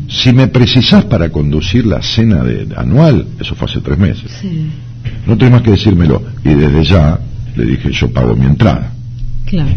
[0.09, 4.31] si me precisás para conducir la cena de, anual, eso fue hace tres meses.
[4.41, 4.67] Sí,
[5.27, 6.23] No tenés más que decírmelo.
[6.45, 7.19] Y desde ya
[7.57, 8.93] le dije, yo pago mi entrada.
[9.47, 9.71] claro.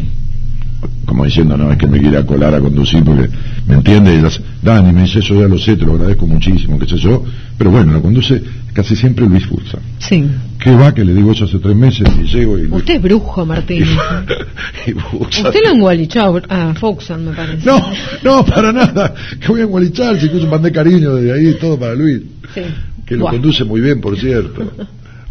[1.05, 3.27] Como diciendo, no, es que me quiere colar a conducir porque,
[3.67, 4.15] ¿me entiende?
[4.15, 6.97] Y las- Dani me dice, eso ya lo sé, te lo agradezco muchísimo, qué sé
[6.97, 7.23] yo.
[7.57, 8.41] Pero bueno, lo conduce
[8.73, 9.79] casi siempre Luis Fulsa.
[9.97, 10.23] Sí.
[10.59, 10.93] ¿Qué va?
[10.93, 12.67] Que le digo eso hace tres meses y llego y...
[12.67, 13.83] Usted es brujo, Martín.
[14.87, 17.65] y Usted lo engualichó a Foxan, me parece.
[17.65, 17.83] No,
[18.23, 19.13] no, para nada.
[19.41, 22.21] Que voy a engualichar, si incluso mandé cariño desde ahí, todo para Luis.
[22.53, 22.61] Sí.
[23.05, 23.31] Que lo Buah.
[23.31, 24.71] conduce muy bien, por cierto.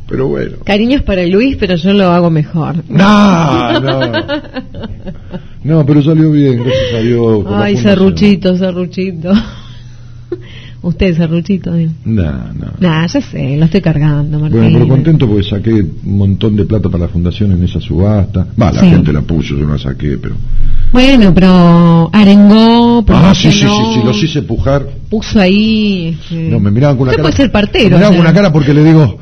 [0.08, 0.56] Pero bueno.
[0.64, 2.76] Cariños para Luis, pero yo lo hago mejor.
[2.88, 4.00] No, no.
[5.64, 7.44] No, pero salió bien, gracias a Dios.
[7.48, 9.32] Ay, serruchito, serruchito.
[10.80, 11.72] Usted, serruchito.
[12.04, 12.66] No, no.
[12.78, 14.60] Nah, ya sé, lo estoy cargando, Martín.
[14.60, 18.46] Bueno, pero contento porque saqué un montón de plata para la fundación en esa subasta.
[18.60, 18.88] Va, la Sí.
[18.88, 20.36] gente la puso, yo no la saqué, pero.
[20.92, 24.86] Bueno, pero arengó, Ah, sí, sí, sí, los hice pujar.
[25.10, 26.16] Puso ahí.
[26.22, 27.30] este, No, me miraban con la Usted cara.
[27.34, 27.90] puede ser partero.
[27.90, 29.18] Me miraban con una cara porque le digo,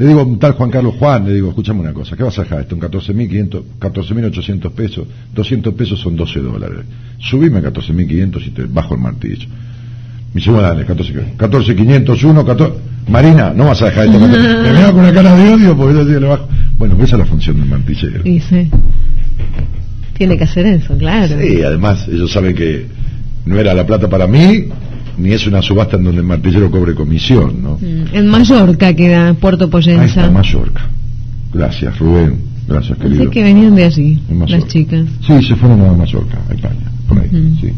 [0.00, 2.44] le digo un tal Juan Carlos Juan, le digo, escúchame una cosa, ¿qué vas a
[2.44, 2.74] dejar esto?
[2.74, 6.86] En 14.500, 14.800 pesos, 200 pesos son 12 dólares.
[7.18, 9.46] Subime a 14.500 y te bajo el martillo.
[10.32, 12.74] Me dice, bueno, dale, 14.500, 14.501, 14...
[13.08, 14.18] Marina, no vas a dejar esto.
[14.18, 14.48] 14.
[14.48, 16.48] Me miraban con una cara de odio porque yo le bajo.
[16.78, 18.22] Bueno, esa es la función del martillero.
[18.22, 18.70] Dice.
[20.16, 21.38] Tiene que hacer eso, claro.
[21.38, 22.86] Sí, además ellos saben que
[23.44, 24.66] no era la plata para mí,
[25.20, 27.78] ni es una subasta en donde el martillero cobre comisión, ¿no?
[27.80, 30.04] Mm, En Mallorca queda Puerto Ahí Poyensa.
[30.04, 30.88] está Mallorca.
[31.52, 32.36] Gracias, Rubén.
[32.68, 33.24] Gracias, querido.
[33.24, 34.64] Sé que venían de allí, En Mallorca.
[34.64, 35.04] las chicas.
[35.26, 37.28] Sí, se fueron a Mallorca, a España, por ahí,
[37.60, 37.68] sí.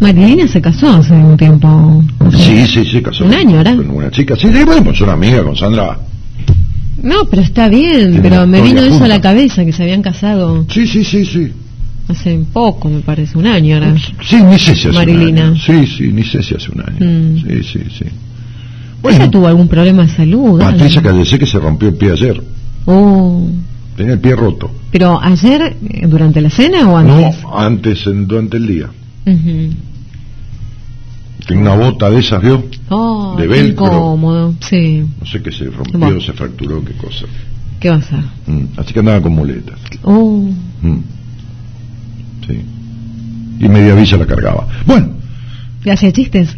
[0.00, 2.04] Marilina se casó hace un tiempo.
[2.32, 3.76] Sí, sí, sí, casó Un año, ¿verdad?
[3.76, 4.36] Con una chica.
[4.36, 5.98] Sí, bueno, pues una amiga, con Sandra.
[7.02, 10.64] No, pero está bien, pero me vino eso a la cabeza, que se habían casado
[10.68, 11.52] Sí, sí, sí, sí.
[12.08, 13.94] Hace poco, me parece, un año ahora.
[14.22, 15.42] Sí, ni sé si hace Marilina.
[15.44, 15.56] un año.
[15.60, 16.96] Sí, sí, ni sé si hace un año.
[17.00, 17.36] Mm.
[17.38, 18.04] Sí, sí, sí.
[19.08, 20.58] ¿Ella tuvo algún problema de salud?
[20.58, 21.00] Patricia?
[21.02, 22.42] Callecé que se rompió el pie ayer.
[22.86, 23.46] Oh,
[23.96, 24.70] Tenía el pie roto.
[24.90, 27.42] pero ayer, eh, durante la cena o antes?
[27.42, 28.90] No, antes, en- durante el día.
[29.26, 29.70] Ujú.
[31.46, 32.64] Tenía una bota de esas, ¿vio?
[32.88, 33.86] Oh, De velcro.
[33.86, 34.54] incómodo.
[34.60, 36.20] Sí, No sé qué se rompió, Bueno.
[36.20, 37.26] se fracturó, qué cosa.
[37.78, 38.18] ¿qué va a hacer?
[38.46, 39.78] Mm, Así que andaba con muletas.
[40.02, 40.48] Oh,
[40.82, 40.98] Mm.
[42.46, 42.60] Sí.
[43.60, 44.66] Y media villa la cargaba.
[44.86, 45.08] Bueno,
[45.84, 46.56] ¿le hacía chistes?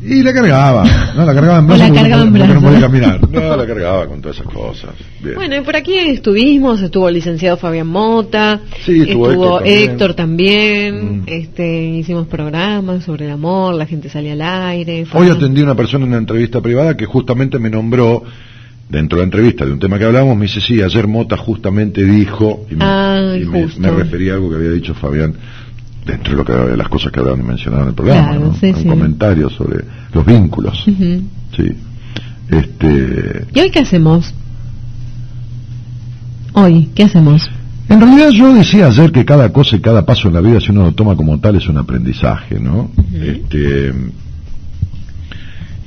[0.00, 0.84] y la cargaba.
[1.16, 1.88] No, la cargaba en brazos.
[1.88, 2.62] la cargaba no, en no brazos.
[2.62, 3.30] podía caminar.
[3.30, 4.90] No, la cargaba con todas esas cosas.
[5.20, 5.34] Bien.
[5.34, 10.94] Bueno, y por aquí estuvimos, estuvo el licenciado Fabián Mota, Sí, estuvo Héctor también.
[10.94, 11.22] también, Mm.
[11.26, 15.04] este, hicimos programas sobre el amor, la gente salía al aire.
[15.04, 18.22] fue- Hoy atendí a una persona en una entrevista privada que justamente me nombró,
[18.88, 22.04] dentro de la entrevista de un tema que hablábamos, me dice, sí, ayer Mota justamente
[22.04, 23.80] dijo, y me, Ay, y me- justo.
[23.80, 25.34] me refería a algo que había dicho Fabián,
[26.06, 28.40] dentro de, lo que, de las cosas que hablaban y mencionaban en el programa, Claro,
[28.46, 28.54] ¿no?
[28.54, 28.88] sí, un sí.
[28.88, 30.82] comentario sobre los vínculos.
[30.84, 31.72] Sí.
[32.50, 34.32] Este, ¿Y hoy qué hacemos?
[36.54, 37.48] Hoy, ¿qué hacemos?
[37.90, 40.70] en realidad yo decía ayer que cada cosa y cada paso en la vida, si
[40.70, 42.90] uno lo toma como tal, es un aprendizaje, ¿no?
[43.14, 43.92] Este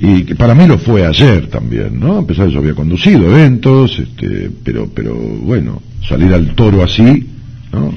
[0.04, 2.18] y que para mí lo fue ayer también, ¿no?
[2.18, 6.82] A pesar de que yo había conducido eventos, este, pero, pero bueno, salir al toro
[6.82, 7.28] así,
[7.72, 7.94] ¿no?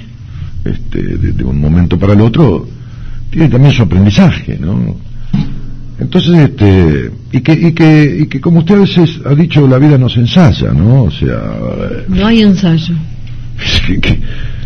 [0.63, 2.67] Este, de, de un momento para el otro,
[3.31, 4.95] tiene también su aprendizaje, ¿no?
[5.97, 9.79] Entonces, este, y que, y que, y que como usted a veces ha dicho, la
[9.79, 11.05] vida nos ensaya, ¿no?
[11.05, 11.41] O sea,
[12.07, 12.93] No hay ensayo.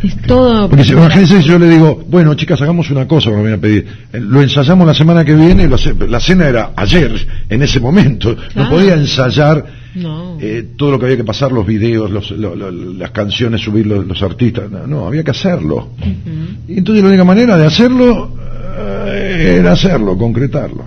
[0.04, 0.70] Es todo...
[0.70, 3.86] porque si imagínense yo le digo, bueno chicas, hagamos una cosa, me voy a pedir,
[4.14, 7.12] Eh, lo ensayamos la semana que viene, lo hace- la cena era ayer,
[7.50, 10.38] en ese momento, no podía ensayar No.
[10.40, 13.88] eh, todo lo que había que pasar, los videos, los- lo- lo- las canciones, subir
[13.88, 15.90] los, los artistas, no, no, había que hacerlo.
[16.68, 18.34] Y entonces la única manera de hacerlo
[19.08, 20.86] eh, era hacerlo, concretarlo.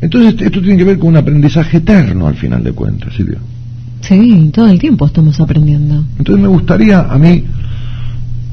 [0.00, 3.38] Entonces esto tiene que ver con un aprendizaje eterno al final de cuentas, Silvia.
[3.38, 3.55] Sí,
[4.52, 6.04] todo el tiempo estamos aprendiendo.
[6.18, 7.44] Entonces me gustaría a mí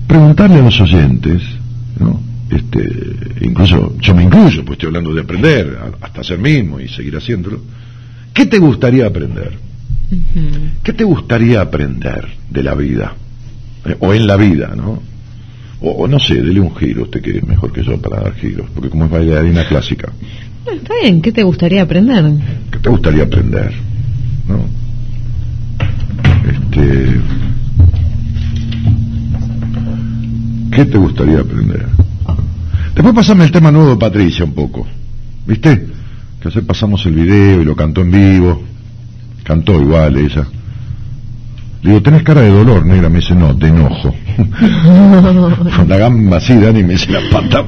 [0.07, 1.41] preguntarle a los oyentes,
[1.99, 2.19] ¿no?
[2.49, 2.87] Este,
[3.41, 7.61] incluso yo me incluyo, pues estoy hablando de aprender, hasta ser mismo y seguir haciéndolo.
[8.33, 9.57] ¿Qué te gustaría aprender?
[10.83, 13.13] ¿Qué te gustaría aprender de la vida?
[13.85, 15.01] Eh, o en la vida, ¿no?
[15.81, 18.35] O, o no sé, dele un giro, usted que es mejor que yo para dar
[18.35, 20.11] giros, porque como es bailarina clásica,
[20.65, 22.23] No, está bien, ¿qué te gustaría aprender?
[22.71, 23.73] ¿qué te gustaría aprender?
[24.47, 24.82] ¿No?
[26.75, 27.21] Este,
[30.71, 31.87] ¿Qué te gustaría aprender?
[32.95, 34.87] Después pasame el tema nuevo de Patricia un poco.
[35.45, 35.87] ¿Viste?
[36.41, 38.63] Que ayer pasamos el video y lo cantó en vivo.
[39.43, 40.47] Cantó igual ella.
[41.83, 43.09] Le digo, tenés cara de dolor, negra.
[43.09, 44.15] Me dice, no, de enojo.
[45.77, 47.65] Con la gamba así, Dani, me dice la pata.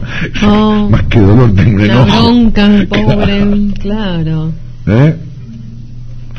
[0.48, 0.90] Oh.
[0.90, 2.24] Más que dolor, tengo La enojo.
[2.24, 4.52] bronca, pobre, claro.
[4.88, 5.16] ¿Eh?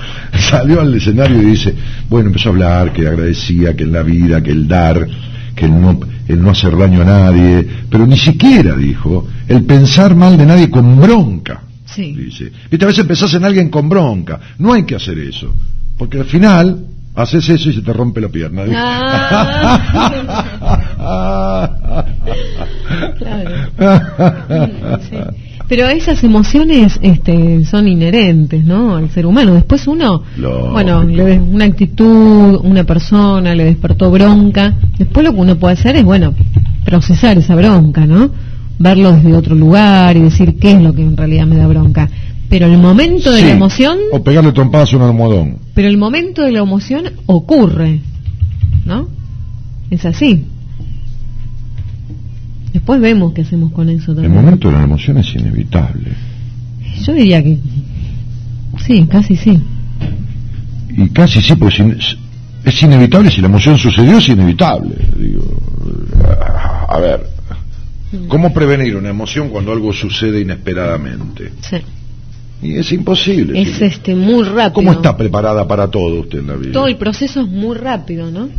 [0.51, 1.75] Salió al escenario y dice,
[2.09, 5.07] bueno, empezó a hablar que agradecía, que en la vida, que el dar,
[5.55, 10.15] que el no, el no hacer daño a nadie, pero ni siquiera dijo el pensar
[10.15, 11.63] mal de nadie con bronca.
[11.85, 12.13] Sí.
[12.13, 15.55] Dice, viste, a veces pensás en alguien con bronca, no hay que hacer eso,
[15.97, 18.65] porque al final haces eso y se te rompe la pierna.
[23.19, 23.51] Claro.
[25.09, 25.17] Sí.
[25.69, 28.97] Pero esas emociones este, son inherentes, ¿no?
[28.97, 29.55] Al ser humano.
[29.55, 30.23] Después uno,
[30.73, 34.75] bueno, le una actitud, una persona le despertó bronca.
[34.97, 36.35] Después lo que uno puede hacer es, bueno,
[36.85, 38.31] procesar esa bronca, ¿no?
[38.79, 42.09] Verlo desde otro lugar y decir qué es lo que en realidad me da bronca.
[42.49, 45.57] Pero el momento de la emoción, O pegarle trompadas a un almohadón.
[45.75, 47.99] pero el momento de la emoción ocurre,
[48.85, 49.09] ¿no?
[49.91, 50.45] Es así.
[52.77, 54.35] Después vemos qué hacemos con eso El también.
[54.35, 56.13] momento de la emoción es inevitable.
[57.07, 57.57] Yo diría que
[58.87, 59.59] sí, casi sí.
[60.91, 61.81] Y casi sí, pues
[62.65, 64.95] es, inevitable, si la emoción sucedió es inevitable.
[65.19, 65.59] Digo,
[66.87, 67.27] a ver,
[68.29, 71.53] ¿cómo prevenir una emoción cuando algo sucede inesperadamente?
[71.63, 71.79] Sí.
[72.61, 73.59] Y es imposible.
[73.59, 74.75] Es este muy rápido.
[74.75, 76.73] ¿Cómo está preparada para todo usted en la vida?
[76.73, 78.51] Todo el proceso es muy rápido, ¿no?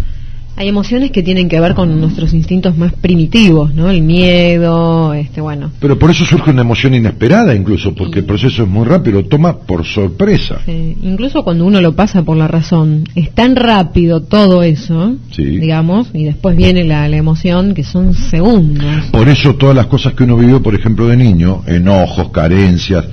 [0.59, 3.91] Hay emociones que tienen que ver con nuestros instintos más primitivos, ¿no?
[3.91, 5.69] El miedo, este, bueno.
[5.79, 9.55] Pero por eso surge una emoción inesperada incluso, porque el proceso es muy rápido, toma
[9.59, 10.57] por sorpresa.
[10.65, 15.43] Sí, incluso cuando uno lo pasa por la razón, es tan rápido todo eso, Sí.
[15.45, 19.05] digamos, y después viene la, la emoción que son segundos.
[19.11, 23.05] Por eso todas las cosas que uno vivió, por ejemplo, de niño, enojos, carencias,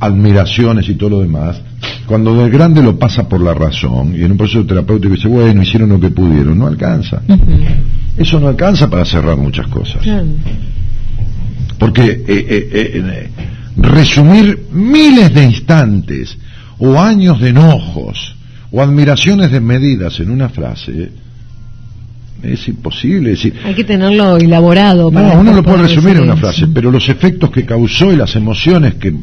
[0.00, 1.60] admiraciones y todo lo demás,
[2.06, 5.62] cuando de grande lo pasa por la razón y en un proceso terapéutico dice, bueno,
[5.62, 7.22] hicieron lo que pudieron, no alcanza.
[8.16, 10.02] Eso no alcanza para cerrar muchas cosas.
[10.02, 10.26] Claro.
[11.78, 13.30] Porque eh, eh, eh,
[13.76, 16.38] resumir miles de instantes
[16.78, 18.36] o años de enojos
[18.70, 21.10] o admiraciones desmedidas en una frase
[22.42, 23.30] es imposible.
[23.30, 25.10] Decir, Hay que tenerlo elaborado.
[25.10, 26.70] para no, uno lo puede resumir en una frase, eso.
[26.74, 29.14] pero los efectos que causó y las emociones que,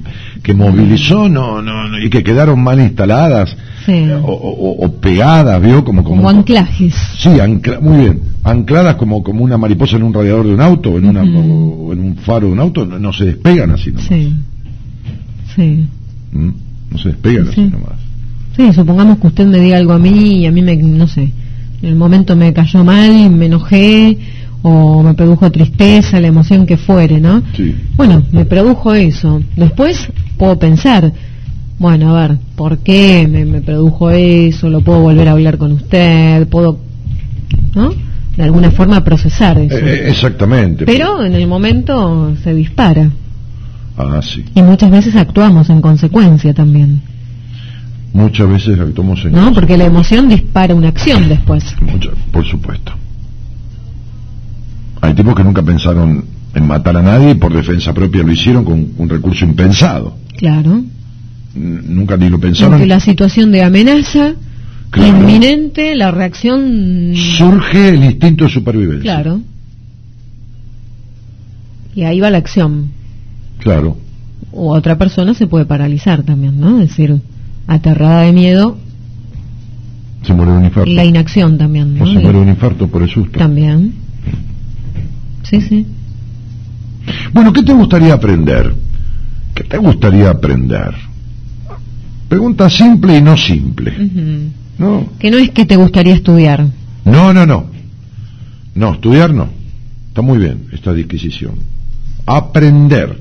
[0.42, 4.06] que movilizó no, no, no, y que quedaron mal instaladas Sí.
[4.12, 5.84] o, o- o pegadas, ¿vio?
[5.84, 6.94] Como, como, Como anclajes.
[7.18, 8.22] Sí, ancla- muy bien.
[8.46, 11.92] Ancladas como, como una mariposa en un radiador de un auto o en, una, o
[11.94, 14.06] en un faro de un auto, no, no se despegan así nomás.
[14.08, 14.34] Sí.
[15.56, 15.86] Sí.
[16.32, 16.50] ¿Mm?
[16.92, 17.52] No se despegan Sí.
[17.52, 18.00] así nomás.
[18.56, 21.32] Sí, supongamos que usted me diga algo a mí y a mí me, no sé,
[21.84, 24.18] en el momento me cayó mal, me enojé
[24.62, 27.44] o me produjo tristeza, la emoción que fuere, ¿no?
[27.56, 27.76] Sí.
[27.98, 29.42] Bueno, me produjo eso.
[29.58, 31.12] Después puedo pensar,
[31.80, 34.70] bueno, a ver, ¿por qué me, me produjo eso?
[34.70, 36.48] ¿Lo puedo volver a hablar con usted?
[36.48, 36.80] ¿Puedo,
[37.76, 37.94] no?
[38.38, 39.76] De alguna forma procesar eso.
[39.76, 40.86] Eh, eh, exactamente.
[40.86, 43.12] Pero en el momento se dispara
[43.98, 44.44] Ah, sí.
[44.56, 47.02] y muchas veces actuamos en consecuencia también,
[48.14, 49.52] Muchas veces actuamos en ¿no?
[49.54, 51.64] Porque la emoción dispara una acción después.
[51.82, 52.94] Mucha- por supuesto.
[55.02, 56.24] Hay tipos que nunca pensaron
[56.54, 60.16] en matar a nadie y por defensa propia lo hicieron con un recurso impensado.
[60.38, 60.84] Claro.
[61.56, 62.76] N- Nunca ni lo pensaron.
[62.76, 64.34] Ante la situación de amenaza
[64.92, 65.18] Claro.
[65.20, 67.14] inminente, la reacción...
[67.16, 69.02] Surge el instinto de supervivencia.
[69.02, 69.42] Claro.
[71.96, 72.90] Y ahí va la acción.
[73.60, 73.98] Claro.
[74.52, 76.80] O otra persona se puede paralizar también, ¿no?
[76.82, 77.20] Es decir,
[77.68, 78.78] aterrada de miedo,
[80.24, 80.90] Se muere de un infarto.
[80.92, 82.14] la inacción también, o ¿no?
[82.14, 83.38] se muere de un infarto por el susto.
[83.40, 83.94] También.
[85.44, 85.86] Sí, sí.
[87.34, 88.74] Bueno, ¿qué te gustaría aprender?
[89.54, 90.94] ¿Qué te gustaría aprender?
[92.30, 93.94] Pregunta simple y no simple.
[94.80, 96.66] No, Que no es que te gustaría estudiar.
[97.06, 97.66] no, no, no.
[98.76, 99.50] No, estudiar no.
[100.08, 101.56] Está muy bien esta disquisición.
[102.26, 103.20] Aprender.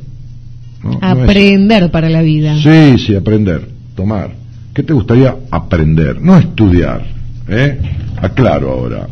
[0.83, 2.57] No, no es- Aprender para la vida.
[2.63, 4.33] Sí, sí, aprender, tomar.
[4.75, 6.21] ¿Qué te gustaría aprender?
[6.21, 7.05] No estudiar.
[7.49, 7.79] ¿eh?
[8.21, 9.07] Aclaro ahora.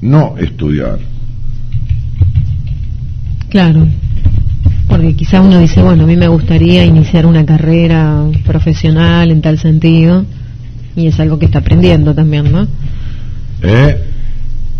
[0.00, 0.98] No estudiar.
[3.48, 3.86] Claro.
[4.88, 9.58] Porque quizá uno dice, bueno, a mí me gustaría iniciar una carrera profesional en tal
[9.58, 10.24] sentido.
[10.96, 12.66] Y es algo que está aprendiendo también, ¿no?
[13.62, 13.96] ¿eh?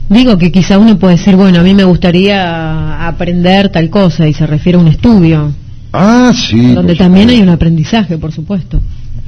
[0.08, 4.34] Digo que quizá uno puede decir, bueno, a mí me gustaría aprender tal cosa y
[4.34, 5.52] se refiere a un estudio,
[5.92, 6.74] Ah, sí.
[6.74, 8.80] donde también hay un aprendizaje, por supuesto.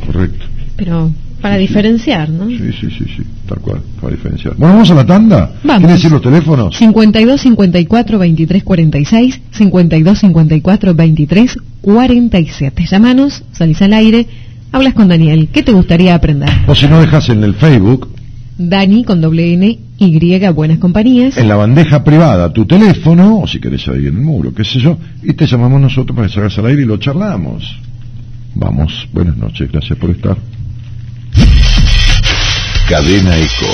[0.07, 0.47] Correcto.
[0.77, 2.49] Pero para diferenciar, ¿no?
[2.49, 4.55] Sí, sí, sí, sí, tal cual, para diferenciar.
[4.57, 5.53] Bueno, vamos a la tanda.
[5.63, 5.81] Vamos.
[5.81, 6.77] ¿Quiere decir los teléfonos?
[6.77, 12.87] 52 54 23 46 52 54 23 47.
[12.91, 14.27] Llámanos, salís al aire,
[14.73, 15.49] hablas con Daniel.
[15.53, 16.49] ¿Qué te gustaría aprender?
[16.67, 18.09] O si no dejas en el Facebook,
[18.57, 21.37] Dani con doble N Y Buenas Compañías.
[21.37, 24.79] en la bandeja privada, tu teléfono, o si querés ahí en el muro, qué sé
[24.79, 27.65] yo, y te llamamos nosotros para que salgas al aire y lo charlamos.
[28.55, 30.37] Vamos, buenas noches, gracias por estar.
[32.89, 33.67] Cadena Eco.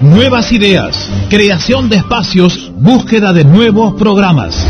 [0.00, 4.64] nuevas ideas, creación de espacios, búsqueda de nuevos programas.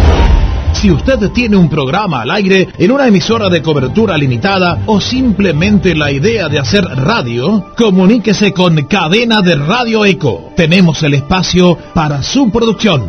[0.73, 5.95] Si usted tiene un programa al aire en una emisora de cobertura limitada o simplemente
[5.95, 10.53] la idea de hacer radio, comuníquese con Cadena de Radio Eco.
[10.57, 13.09] Tenemos el espacio para su producción.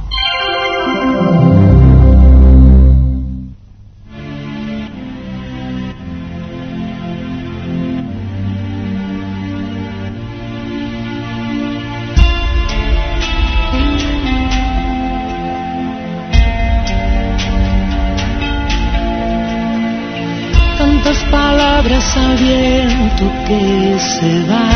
[20.77, 24.70] Tantas palabras al viento que se van,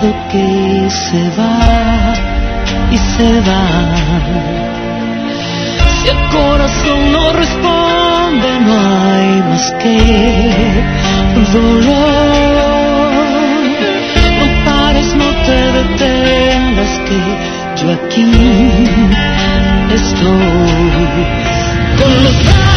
[0.00, 2.14] que se va
[2.90, 3.64] y se va.
[5.96, 8.74] Si el corazón no responde, no
[9.10, 9.98] hay más que
[11.52, 13.12] dolor.
[14.38, 17.18] No pares, no te detengas, que
[17.80, 18.30] yo aquí
[19.92, 20.98] estoy
[21.98, 22.67] con los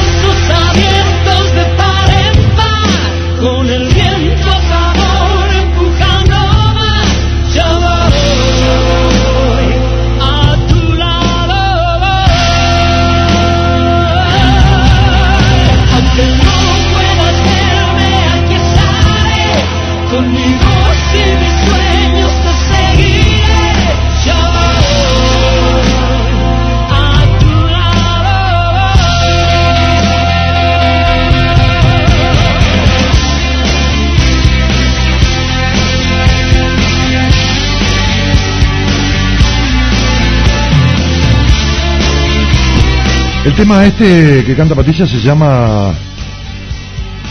[43.61, 45.93] tema este que canta Patricia se llama...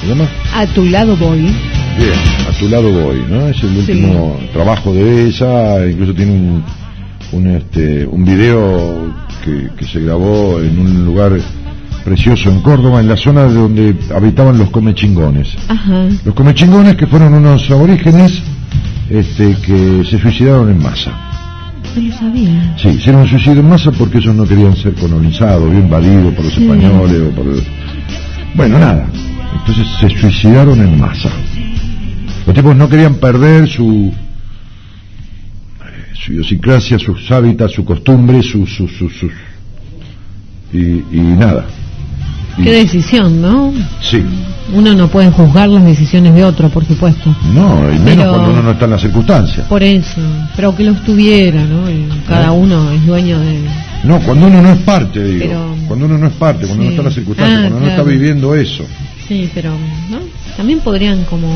[0.00, 0.28] ¿Se llama?
[0.54, 1.40] A tu lado voy.
[1.40, 3.48] Bien, a tu lado voy, ¿no?
[3.48, 6.62] Es el último trabajo de ella, incluso tiene un,
[7.32, 9.12] un, este, un video
[9.44, 11.32] que, que se grabó en un lugar
[12.04, 15.48] precioso en Córdoba, en la zona de donde habitaban los comechingones.
[15.66, 16.06] Ajá.
[16.24, 18.40] Los comechingones que fueron unos aborígenes
[19.10, 21.29] este, que se suicidaron en masa.
[21.96, 22.76] No lo sabía.
[22.78, 26.44] Sí, hicieron un suicidio en masa porque ellos no querían ser colonizados, bien invadidos por
[26.44, 26.62] los Sí.
[26.64, 27.46] españoles o por...
[28.54, 29.06] Bueno, nada.
[29.58, 31.30] Entonces se suicidaron en masa.
[32.46, 34.12] Los tipos no querían perder su,
[35.82, 38.72] eh, su idiosincrasia, sus hábitats, su costumbre, sus...
[38.74, 39.32] sus, sus, sus-
[40.72, 41.66] y, y nada.
[42.62, 43.72] Qué decisión, ¿no?
[44.00, 44.22] Sí.
[44.72, 47.34] Uno no puede juzgar las decisiones de otro, por supuesto.
[47.52, 49.66] No, y menos Pero- cuando uno no está en las circunstancias.
[49.66, 50.20] Por eso.
[50.54, 51.90] Pero que los tuviera, ¿no?
[51.90, 52.50] Y cada ¿Eh?
[52.50, 53.60] uno es dueño de...
[54.04, 55.44] No, cuando uno no es parte, digo.
[55.46, 56.86] Pero- Cuando uno no es parte, cuando Sí.
[56.86, 58.00] no está en las circunstancias, Ah, cuando no claro.
[58.02, 58.84] está viviendo eso.
[59.26, 59.70] Sí, pero,
[60.10, 60.18] ¿no?
[60.56, 61.48] También podrían como...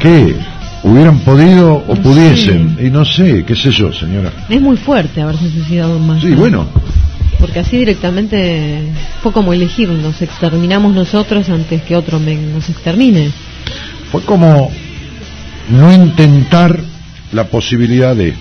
[0.00, 0.34] ¿Qué?
[0.82, 2.76] ¿Hubieran podido o No pudiesen?
[2.80, 4.30] Y no sé, qué sé yo, señora.
[4.48, 6.20] Es muy fuerte haberse suicidado más.
[6.20, 6.66] Sí, bueno.
[7.40, 8.80] Porque así directamente
[9.22, 13.30] fue como elegir, nos exterminamos nosotros antes que otro me- nos extermine.
[14.10, 14.70] Fue como
[15.70, 16.78] no intentar
[17.32, 18.34] la posibilidad de.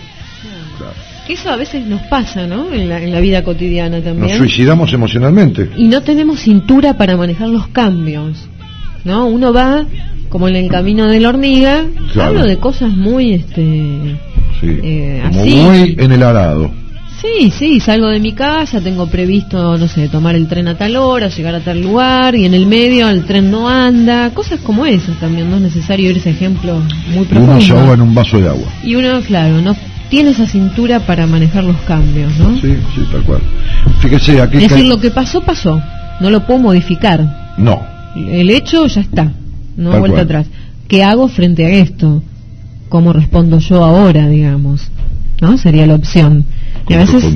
[1.27, 2.71] Que eso a veces nos pasa, ¿no?
[2.71, 4.37] En la, en la vida cotidiana Nos también.
[4.37, 5.71] suicidamos emocionalmente.
[5.75, 8.47] y no tenemos cintura para manejar los cambios.
[9.03, 9.25] ¿No?
[9.27, 9.85] Uno va
[10.29, 12.29] como en el camino de la hormiga, Claro.
[12.29, 13.61] hablo de cosas muy este
[14.61, 14.79] Sí.
[14.83, 15.55] Eh, Como así.
[15.55, 16.71] muy en el arado.
[17.21, 20.95] Sí, sí, salgo de mi casa, tengo previsto, no sé, tomar el tren a tal
[20.97, 24.85] hora, llegar a tal lugar y en el medio el tren no anda, cosas como
[24.85, 26.81] esas también, no es necesario ir ese ejemplo
[27.13, 27.93] muy Y uno se ahoga profundo.
[27.93, 28.67] en un vaso de agua.
[28.83, 29.75] Y uno, claro, no
[30.09, 32.53] tiene esa cintura para manejar los cambios, ¿no?
[32.59, 33.41] Sí, sí, tal cual.
[34.01, 34.57] Fíjese, aquí.
[34.57, 35.81] Es decir, lo que pasó, pasó,
[36.19, 37.53] no lo puedo modificar.
[37.57, 37.81] No,
[38.15, 39.31] El hecho ya está,
[39.77, 40.25] no Tal vuelta cual.
[40.25, 40.47] atrás.
[40.87, 42.21] ¿Qué hago frente a esto?
[42.89, 44.91] ¿Cómo respondo yo ahora, digamos?
[45.41, 45.57] ¿No?
[45.57, 46.45] Sería la opción.
[46.87, 47.35] Y a ¿Cómo veces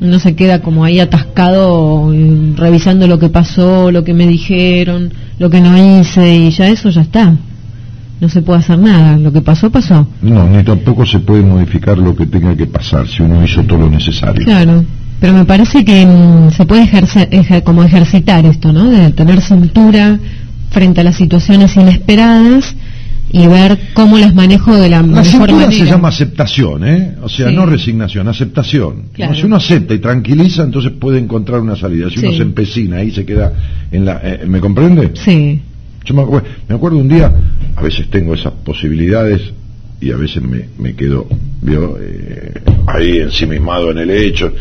[0.00, 2.12] uno se queda como ahí atascado
[2.56, 6.90] revisando lo que pasó, lo que me dijeron, lo que no hice y ya eso
[6.90, 7.34] ya está.
[8.20, 9.16] No se puede hacer nada.
[9.18, 10.06] Lo que pasó, pasó.
[10.22, 13.80] no, ni tampoco se puede modificar lo que tenga que pasar si uno hizo todo
[13.80, 14.44] lo necesario.
[14.44, 14.84] Claro.
[15.20, 18.88] Pero me parece que mm, se puede ejercer, ejer- como ejercitar esto, ¿no?
[18.90, 20.18] De tener cintura
[20.70, 22.74] frente a las situaciones inesperadas
[23.36, 25.72] y ver cómo las manejo de la La mejor manera.
[25.72, 27.14] se llama aceptación, ¿eh?
[27.20, 27.54] O sea, Sí.
[27.56, 29.06] no resignación, aceptación.
[29.12, 29.34] Claro.
[29.34, 32.08] Si uno acepta y tranquiliza, entonces puede encontrar una salida.
[32.10, 33.52] Si uno se empecina y se queda
[33.90, 34.20] en la...
[34.22, 35.10] eh, ¿Me comprende?
[35.14, 35.60] Sí.
[36.04, 37.32] Yo me acuerdo, me acuerdo un día,
[37.74, 39.40] a veces tengo esas posibilidades
[40.00, 41.26] y a veces me, me quedo
[41.62, 41.96] ¿vio?
[42.00, 42.52] Eh,
[42.86, 44.52] ahí ensimismado en el hecho.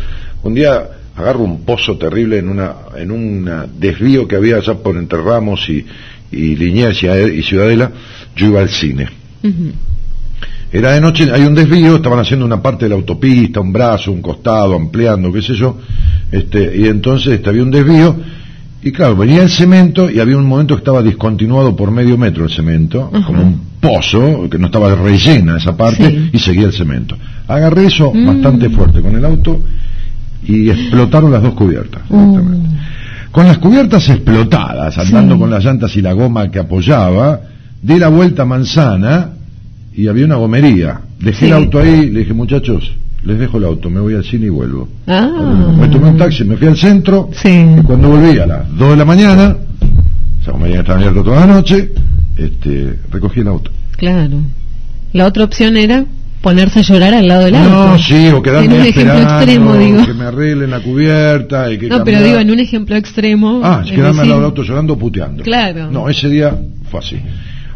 [0.41, 0.82] Un día
[1.15, 3.47] agarro un pozo terrible en una en un
[3.78, 5.86] desvío que había allá por entre Ramos y,
[6.34, 7.91] y Liniers y Ade- y Ciudadela,
[8.36, 9.07] yo iba al cine.
[10.71, 14.11] Era de noche, hay un desvío, estaban haciendo una parte de la autopista, un brazo,
[14.11, 15.77] un costado, ampliando, qué sé yo,
[16.31, 18.15] este, y entonces este, había un desvío,
[18.81, 22.43] y claro, venía el cemento y había un momento que estaba discontinuado por medio metro
[22.45, 26.29] el cemento, como un pozo, que no estaba rellena esa parte, Sí.
[26.34, 27.15] y seguía el cemento.
[27.47, 28.25] Agarré eso Mm.
[28.25, 29.59] bastante fuerte con el auto
[30.47, 32.01] y explotaron las dos cubiertas.
[32.09, 32.69] directamente.
[33.34, 35.39] Con las cubiertas explotadas, andando Sí.
[35.41, 37.41] con las llantas y la goma que apoyaba,
[37.81, 39.29] di la vuelta a manzana
[39.95, 41.01] y había una gomería.
[41.19, 41.45] Dejé Sí.
[41.47, 44.49] el auto ahí, le dije, muchachos, les dejo el auto, me voy al cine y
[44.49, 44.88] vuelvo.
[45.07, 45.27] Ah.
[45.79, 47.49] Me tomé un taxi, me fui al centro, Sí.
[47.79, 49.57] y cuando volví a las 2 de la mañana,
[50.41, 51.91] o sea, ya estaba abierto toda la noche,
[52.38, 53.71] este, recogí el auto.
[53.97, 54.38] Claro.
[55.11, 56.05] La otra opción era
[56.43, 57.69] ponerse a llorar al lado del auto.
[57.69, 60.05] No, sí, o quedarme En un ejemplo esperando, extremo, digo.
[60.05, 63.61] que me arreglen la cubierta y que No, pero digo, en un ejemplo extremo.
[63.63, 65.41] Ah, es quedarme al lado del auto llorando puteando.
[65.41, 65.89] Claro.
[65.89, 66.53] No, ese día
[66.91, 67.15] fue así.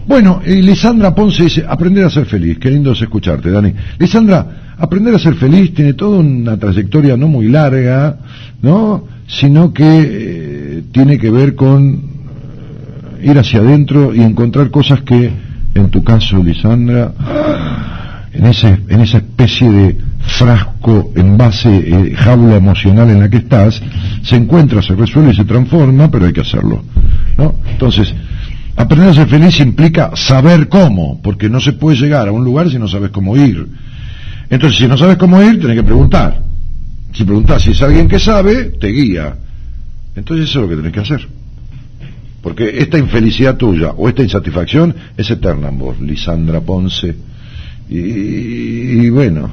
[0.06, 2.60] Bueno, y Lisandra Ponce dice, aprender a ser feliz.
[2.60, 3.74] Qué lindo es escucharte, Dani.
[4.00, 8.18] Lisandra, aprender a ser feliz tiene toda una trayectoria no muy larga,
[8.62, 9.08] ¿no?
[9.28, 12.02] Sino que eh, tiene que ver con
[13.22, 15.32] eh, ir hacia adentro y encontrar cosas que,
[15.74, 17.14] en tu caso, Lisandra,
[18.38, 23.82] en, ese, en esa especie de frasco, envase, eh, jaula emocional en la que estás,
[24.24, 26.84] se encuentra, se resuelve y se transforma, pero hay que hacerlo.
[27.38, 27.56] ¿no?
[27.72, 28.14] Entonces,
[28.76, 32.70] aprender a ser feliz implica saber cómo, porque no se puede llegar a un lugar
[32.70, 33.68] si no sabes cómo ir.
[34.50, 36.42] Entonces, si no sabes cómo ir, tenés que preguntar.
[37.14, 39.36] Si preguntás si es alguien que sabe, te guía.
[40.16, 41.28] Entonces eso es lo que tenés que hacer.
[42.42, 47.16] Porque esta infelicidad tuya o esta insatisfacción es eterna en vos, Lisandra Ponce.
[47.90, 49.50] Y, bueno,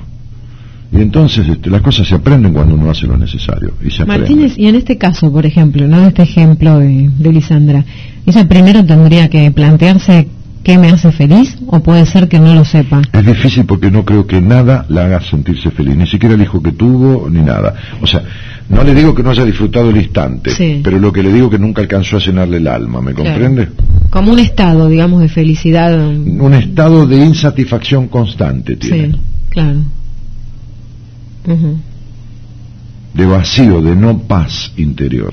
[0.93, 3.75] y entonces este, las cosas se aprenden cuando uno hace lo necesario.
[3.85, 4.05] Y se.
[4.05, 6.07] Martínez, y en este caso, por ejemplo, ¿no?
[6.07, 7.85] Este ejemplo de, de Lisandra,
[8.27, 10.29] ¿ella primero tendría que plantearse
[10.65, 13.03] qué me hace feliz o puede ser que no lo sepa?
[13.13, 16.61] Es difícil porque no creo que nada la haga sentirse feliz, ni siquiera el hijo
[16.63, 17.75] que tuvo, ni nada.
[18.03, 18.23] O sea,
[18.69, 20.81] no le digo que no haya disfrutado el instante, Sí.
[20.83, 23.31] pero lo que le digo que nunca alcanzó a llenarle el alma, ¿me Claro.
[23.31, 23.69] comprende?
[24.11, 25.97] Como un estado, digamos, de felicidad.
[25.97, 29.81] Un estado de insatisfacción constante tiene, Sí, claro.
[33.15, 35.31] De vacío, de no paz interior.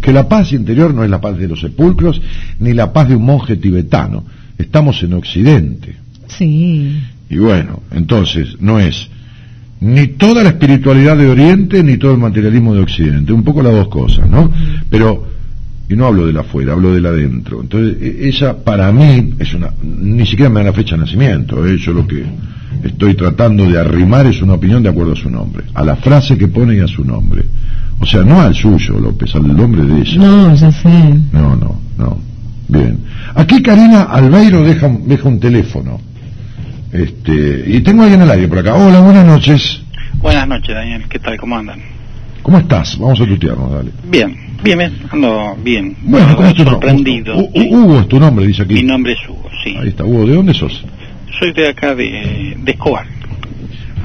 [0.00, 2.20] Que la paz interior no es la paz de los sepulcros,
[2.58, 4.24] ni la paz de un monje tibetano.
[4.58, 5.96] Estamos en Occidente.
[6.28, 9.08] Sí, Y bueno, entonces no es
[9.80, 13.72] ni toda la espiritualidad de Oriente ni todo el materialismo de Occidente, un poco las
[13.72, 14.50] dos cosas, ¿no?
[14.90, 15.26] Pero,
[15.88, 17.62] y no hablo de la afuera, hablo de la adentro.
[17.62, 21.66] Entonces, e- ella para mí es una, ni siquiera me da la fecha de nacimiento,
[21.66, 21.76] ¿eh?
[21.78, 22.22] yo lo que
[22.84, 26.36] estoy tratando de arrimar es una opinión de acuerdo a su nombre, a la frase
[26.36, 27.44] que pone y a su nombre.
[28.00, 30.18] O sea, no al suyo, López, al nombre de ella.
[30.18, 30.88] no, ya sé.
[31.32, 32.18] No, no, no.
[32.68, 32.98] Bien.
[33.34, 36.00] Aquí Karina Albeiro deja, un- deja un teléfono.
[36.92, 38.74] Este, y tengo alguien al aire por acá.
[38.74, 39.82] Hola, buenas noches.
[40.20, 41.04] Buenas noches, Daniel.
[41.08, 41.36] ¿Qué tal?
[41.38, 41.80] ¿Cómo andan?
[42.42, 42.98] ¿Cómo estás?
[42.98, 43.90] Vamos a tutearnos, dale.
[44.10, 44.34] Bien,
[44.64, 44.92] bien, bien.
[45.12, 45.96] Ando bien.
[46.02, 47.36] Bueno, ¿cómo tu sorprendido.
[47.36, 48.74] Hu- Hu- Hugo es tu nombre, dice aquí.
[48.74, 49.76] Mi nombre es Hugo, sí.
[49.78, 50.84] Ahí está, Hugo, ¿de dónde sos?
[51.38, 53.06] soy de acá, de, de Escobar,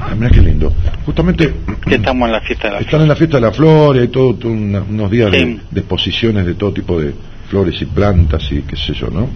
[0.00, 0.72] Ah, mira qué lindo.
[1.04, 1.52] Justamente
[1.86, 4.00] que estamos en la fiesta de la están en la fiesta de la flor y
[4.00, 5.60] hay todo, todo una- unos días de, Sí.
[5.70, 7.14] de exposiciones de todo tipo de
[7.48, 9.28] flores y plantas y qué sé yo, ¿no?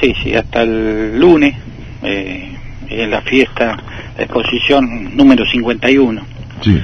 [0.00, 1.54] Sí, sí, hasta el lunes,
[2.02, 2.52] eh,
[2.90, 3.76] en la fiesta,
[4.16, 6.22] la exposición número 51.
[6.62, 6.78] Sí.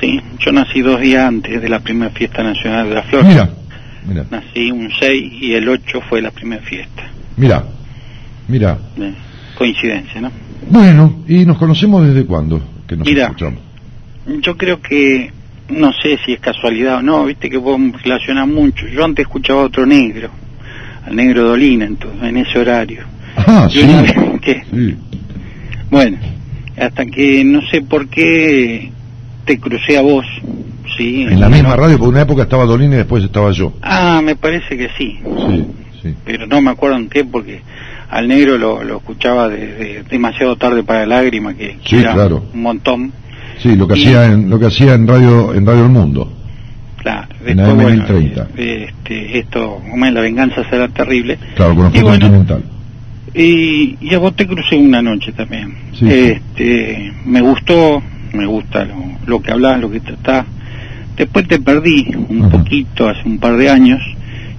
[0.00, 3.24] Sí, yo nací dos días antes de la primera fiesta nacional de la flor.
[3.24, 3.50] Mira,
[4.06, 7.02] mira, Nací un 6 y el 8 fue la primera fiesta.
[7.36, 7.64] mira,
[8.48, 8.78] mira.
[9.56, 10.30] Coincidencia, ¿no?
[10.68, 12.60] Bueno, ¿y nos conocemos desde cuándo?
[12.86, 13.26] Que nos Mira.
[13.26, 13.60] escuchamos.
[14.42, 15.32] Yo creo que,
[15.70, 18.86] no sé si es casualidad o no, viste que vos relacionás mucho.
[18.88, 20.30] Yo antes escuchaba a otro negro,
[21.06, 23.02] al negro Dolina, entonces, en ese horario.
[23.36, 23.80] Ah, sí.
[24.42, 24.96] que- sí.
[25.90, 26.18] Bueno,
[26.78, 28.90] hasta que no sé por qué
[29.44, 30.24] te crucé a vos,
[30.96, 31.22] ¿sí?
[31.22, 33.72] En la misma radio, por una época estaba Dolina y después estaba yo.
[33.82, 35.66] Ah, me parece que sí, Sí,
[36.02, 36.14] sí.
[36.24, 37.62] pero no me acuerdo en qué, porque
[38.10, 42.44] al negro lo, lo escuchaba desde demasiado tarde para lágrima, que, que Sí, era claro.
[42.52, 43.12] un montón.
[43.58, 46.32] Sí, lo que Y- hacía en, lo que hacía en radio en Radio El Mundo.
[46.98, 48.48] Claro, En después, AM bueno, 1030.
[48.58, 51.38] eh, este, esto, la venganza será terrible.
[51.56, 52.44] Claro, con Y bueno.
[53.32, 55.72] Y, y a vos te crucé una noche también.
[55.98, 56.06] Sí.
[56.10, 58.02] Este, me gustó,
[58.32, 58.94] me gusta lo,
[59.26, 60.46] lo que hablas, lo que tratás.
[61.16, 62.50] Después te perdí un Ajá.
[62.58, 64.00] poquito hace un par de años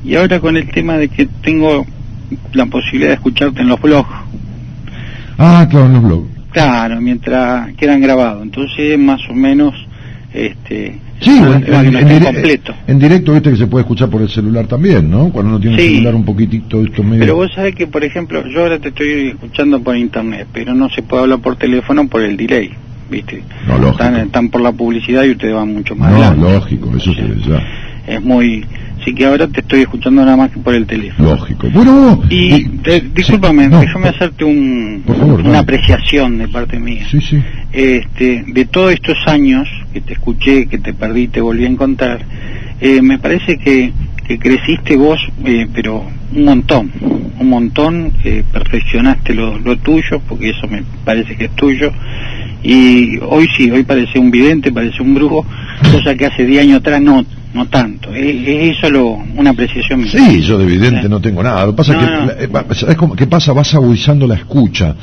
[0.05, 1.85] y ahora con el tema de que tengo
[2.53, 4.09] la posibilidad de escucharte en los blogs.
[5.37, 6.27] Ah, claro, en los blogs.
[6.51, 8.43] Claro, mientras quedan grabados.
[8.43, 9.73] Entonces más o menos
[10.33, 12.73] este Sí, en, en- en completo.
[12.87, 15.29] en directo viste que se puede escuchar por el celular también, ¿no?
[15.29, 15.83] Cuando uno tiene Sí.
[15.83, 17.19] un celular un poquitito esto medio...
[17.19, 20.89] Pero vos sabés que, por ejemplo, yo ahora te estoy escuchando por internet, pero no
[20.89, 22.71] se puede hablar por teléfono por el delay,
[23.09, 23.43] ¿viste?
[23.67, 23.91] No, lógico.
[23.91, 27.35] Están, están por la publicidad y ustedes van mucho más No, lógico, eso se ve
[27.47, 27.61] ya.
[28.07, 28.65] Es muy...
[29.01, 31.31] Así que ahora te estoy escuchando nada más que por el teléfono.
[31.31, 31.67] Lógico.
[31.71, 35.57] Bueno, Y, y- te- discúlpame, sí, no, déjame hacerte un, favor, una dale.
[35.57, 37.07] apreciación de parte mía.
[37.09, 37.41] Sí, sí.
[37.73, 42.23] Este, de todos estos años que te escuché, que te perdí, te volví a encontrar,
[42.79, 43.91] eh, me parece que,
[44.27, 46.91] que creciste vos, eh, pero un montón,
[47.39, 51.91] un montón, eh, perfeccionaste lo, lo tuyo, porque eso me parece que es tuyo,
[52.61, 55.43] y hoy sí, hoy parece un vidente, parece un brujo,
[55.91, 60.01] cosa que hace 10 años atrás no, no tanto, es, es eso lo, una apreciación
[60.01, 60.11] mía.
[60.11, 61.65] Sí, yo de evidente no tengo nada.
[61.65, 62.31] Lo que pasa No, es que, no.
[62.43, 63.51] eh, va- ¿sabes cómo- qué pasa?
[63.53, 64.95] Vas agudizando la escucha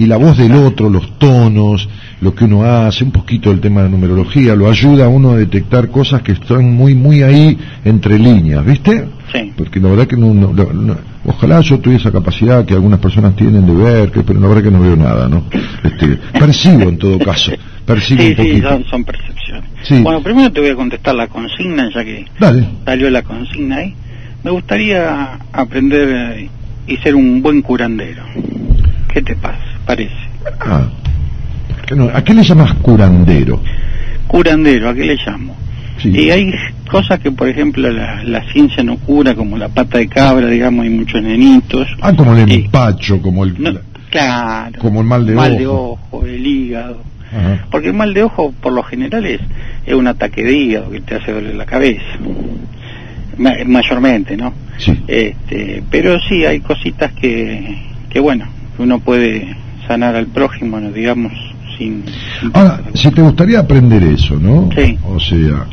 [0.00, 1.86] y la voz del otro, los tonos,
[2.22, 5.36] lo que uno hace, un poquito el tema de numerología, lo ayuda a uno a
[5.36, 9.04] detectar cosas que están muy, muy ahí entre líneas, ¿viste?
[9.32, 9.52] Sí.
[9.56, 10.96] Porque la verdad que no, no- no-
[11.26, 14.62] ojalá yo tuviera esa capacidad que algunas personas tienen de ver, que, pero la verdad
[14.64, 15.44] que no veo nada, ¿no?
[15.84, 17.52] Este, percibo en todo caso,
[17.84, 18.68] percibo Sí, un sí, poquito.
[18.70, 19.64] son, son percepciones.
[19.82, 20.00] Sí.
[20.02, 22.66] Bueno, primero te voy a contestar la consigna, ya que Dale.
[22.86, 23.94] salió la consigna ahí.
[24.42, 26.48] Me gustaría aprender eh,
[26.86, 28.22] y ser un buen curandero.
[29.12, 29.58] ¿Qué te pasa?
[29.86, 30.14] Parece.
[30.60, 30.88] Ah,
[31.86, 33.60] ¿qué no- ¿A qué le llamas curandero?
[34.26, 35.56] Curandero, ¿a qué le llamo?
[35.98, 36.10] Sí.
[36.16, 36.50] Y hay
[36.90, 40.84] cosas que, por ejemplo, la, la ciencia no cura, como la pata de cabra, digamos,
[40.84, 41.86] hay muchos nenitos.
[42.00, 43.54] Ah, como el empacho, como el...
[43.62, 43.72] No,
[44.10, 44.78] claro.
[44.80, 45.98] Como el mal de mal de ojo.
[46.10, 47.02] ojo, el hígado.
[47.30, 47.66] Ajá.
[47.70, 49.40] Porque el mal de ojo, por lo general, es,
[49.84, 52.02] es un ataque de hígado que te hace doler la cabeza.
[53.36, 54.52] Ma- mayormente, ¿no?
[54.78, 54.98] Sí.
[55.06, 57.76] Este, pero sí, hay cositas que,
[58.08, 58.46] que, bueno,
[58.78, 59.54] uno puede
[59.90, 60.92] sanar al prójimo, ¿no?
[60.92, 61.32] digamos,
[61.76, 62.04] sin...
[62.40, 64.68] sin- Ahora, si te gustaría aprender eso, ¿no?
[64.76, 64.96] Sí.
[65.04, 65.66] O sea,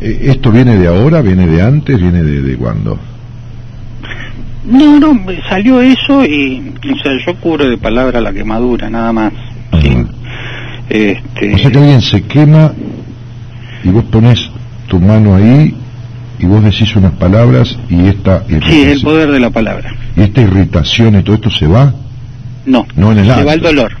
[0.00, 2.96] eh, ¿esto viene de ahora, viene de antes, viene de, de cuándo?
[4.64, 9.32] No, no, salió eso y, o sea, yo curo de palabra la quemadura, nada más.
[9.80, 9.88] Sí.
[9.88, 10.04] Ajá.
[10.88, 12.72] Este, O sea que alguien se quema
[13.82, 14.38] y vos pones
[14.86, 15.74] tu mano ahí
[16.38, 19.92] y vos decís unas palabras y esta sí, el poder de la palabra.
[20.16, 21.92] y esta irritación y todo esto se va.
[22.66, 23.92] No, No en el se va el dolor.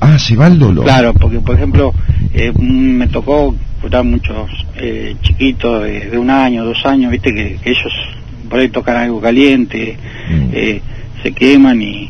[0.00, 0.84] Ah, se va el dolor.
[0.84, 1.92] Claro, porque por ejemplo,
[2.32, 7.56] eh, me tocó curar muchos eh, chiquitos de, de un año, dos años, viste que,
[7.62, 7.92] que ellos
[8.48, 9.96] por ahí tocan algo caliente,
[10.30, 10.48] Mm.
[10.54, 10.80] eh,
[11.22, 12.08] se queman y,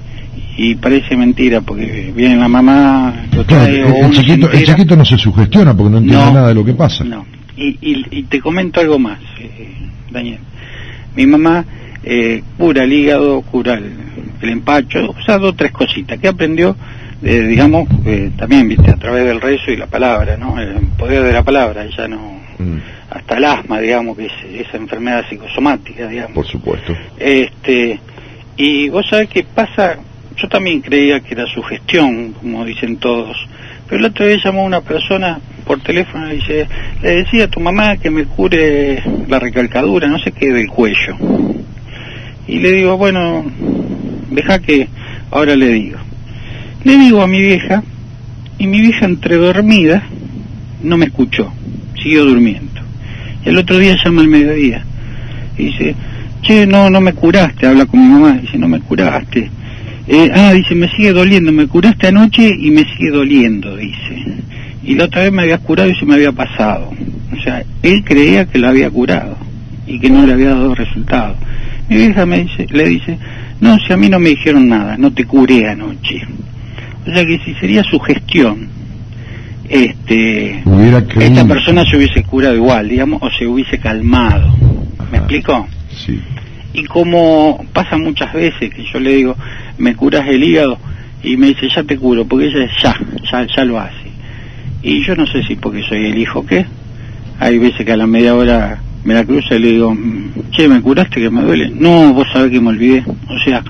[0.57, 4.65] y parece mentira porque viene la mamá, lo Claro, trae, el, o el chiquito, el
[4.65, 6.33] chiquito no se sugestiona porque no entiende No.
[6.33, 7.03] nada de lo que pasa.
[7.03, 7.27] No,
[7.57, 9.69] y, y, y te comento algo más, eh,
[10.13, 10.39] Daniel.
[11.17, 11.65] Mi mamá
[12.05, 13.93] eh, cura el hígado, cura el,
[14.41, 16.77] el empacho, o sea, dos o tres cositas que aprendió,
[17.23, 20.61] eh, digamos, eh, también, viste, a través del rezo y la palabra, ¿no?
[20.61, 22.79] El poder de la palabra, ella no, Mm,
[23.11, 26.35] hasta el asma, digamos, que es esa enfermedad psicosomática, digamos.
[26.35, 26.95] por supuesto.
[27.19, 27.99] Este,
[28.57, 29.99] y vos sabés qué pasa,
[30.37, 33.37] yo también creía que era sugestión, como dicen todos,
[33.89, 36.67] pero el otro día llamó una persona por teléfono y dice,
[37.03, 41.17] le decía a tu mamá que me cure la recalcadura, no sé qué, del cuello.
[42.47, 43.45] Y le digo, bueno,
[44.35, 44.89] deja que
[45.31, 45.99] ahora le digo.
[46.85, 47.83] Le digo a mi vieja,
[48.59, 50.03] y mi vieja entre dormida
[50.83, 51.53] no me escuchó,
[52.03, 52.81] siguió durmiendo.
[53.45, 54.85] El otro día llama al mediodía
[55.59, 55.95] y dice,
[56.43, 59.51] che, no, no me curaste, habla con mi mamá, dice, no me curaste.
[60.07, 64.25] Eh, ah, dice, me sigue doliendo, me curaste anoche y me sigue doliendo, dice.
[64.83, 66.93] Y la otra vez me habías curado y se me había pasado.
[67.33, 69.37] O sea, él creía que lo había curado
[69.87, 71.35] y que no le había dado resultado.
[71.89, 73.19] Mi vieja me dice, le dice,
[73.61, 76.23] no, si a mí no me dijeron nada, no te curé anoche.
[77.07, 78.69] O sea que si sería su gestión,
[79.69, 80.63] este,
[81.21, 84.55] esta persona se hubiese curado igual, digamos, o se hubiese calmado.
[85.11, 85.67] ¿Me explico?
[85.91, 86.21] Sí.
[86.73, 89.37] Y como pasa muchas veces que yo le digo,
[89.79, 90.79] me curas el hígado
[91.23, 92.99] y me dice, ya te curo, porque ella ya,
[93.31, 94.11] ya, ya lo hace.
[94.83, 96.67] Y yo no sé si porque soy el hijo o qué,
[97.39, 100.69] hay veces que a la media hora me la cruza y le digo, "Mm, che,
[100.69, 101.71] ¿me curaste que me duele?
[101.75, 103.05] No, vos sabés que me olvidé.
[103.07, 103.63] O sea,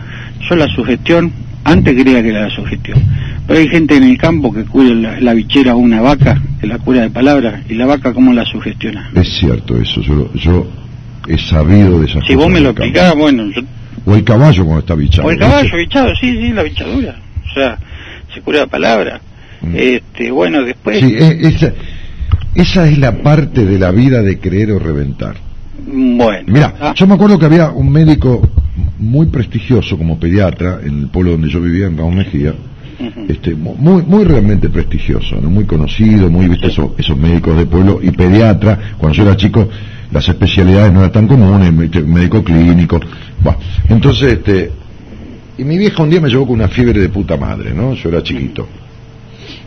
[0.48, 1.32] yo la sugestión,
[1.64, 2.98] antes creía que era la sugestión.
[3.46, 6.66] Pero hay gente en el campo que cura la, la bichera a una vaca, que
[6.66, 9.10] la cura de palabras, y la vaca cómo la sugestiona.
[9.14, 10.66] Es cierto eso, yo, yo
[11.28, 13.60] he sabido de esas Si vos me lo explicás, bueno, yo
[14.06, 15.28] O el caballo cuando está bichado.
[15.28, 17.16] O el caballo bichado, sí, sí, la bichadura.
[17.50, 17.78] O sea,
[18.34, 19.20] se cura la palabra.
[19.74, 21.06] Este, bueno, después, Mm.
[21.08, 21.72] Sí, e- esa,
[22.54, 25.36] esa es la parte de la vida de creer o reventar.
[25.86, 26.44] bueno.
[26.46, 28.48] Mira, ah, yo me acuerdo que había un médico
[28.98, 32.54] muy prestigioso como pediatra en el pueblo donde yo vivía, en Raúl Mejía,
[33.28, 35.50] este, mu- muy, muy realmente prestigioso, ¿no?
[35.50, 38.78] muy conocido, muy visto esos, esos médicos de pueblo y pediatra.
[38.98, 39.68] Cuando yo era chico,
[40.12, 43.00] las especialidades no eran tan comunes, mé- médico clínico.
[43.42, 44.70] Bueno, entonces, este,
[45.58, 47.94] y mi vieja un día me llevó con una fiebre de puta madre, ¿no?
[47.94, 48.66] Yo era chiquito.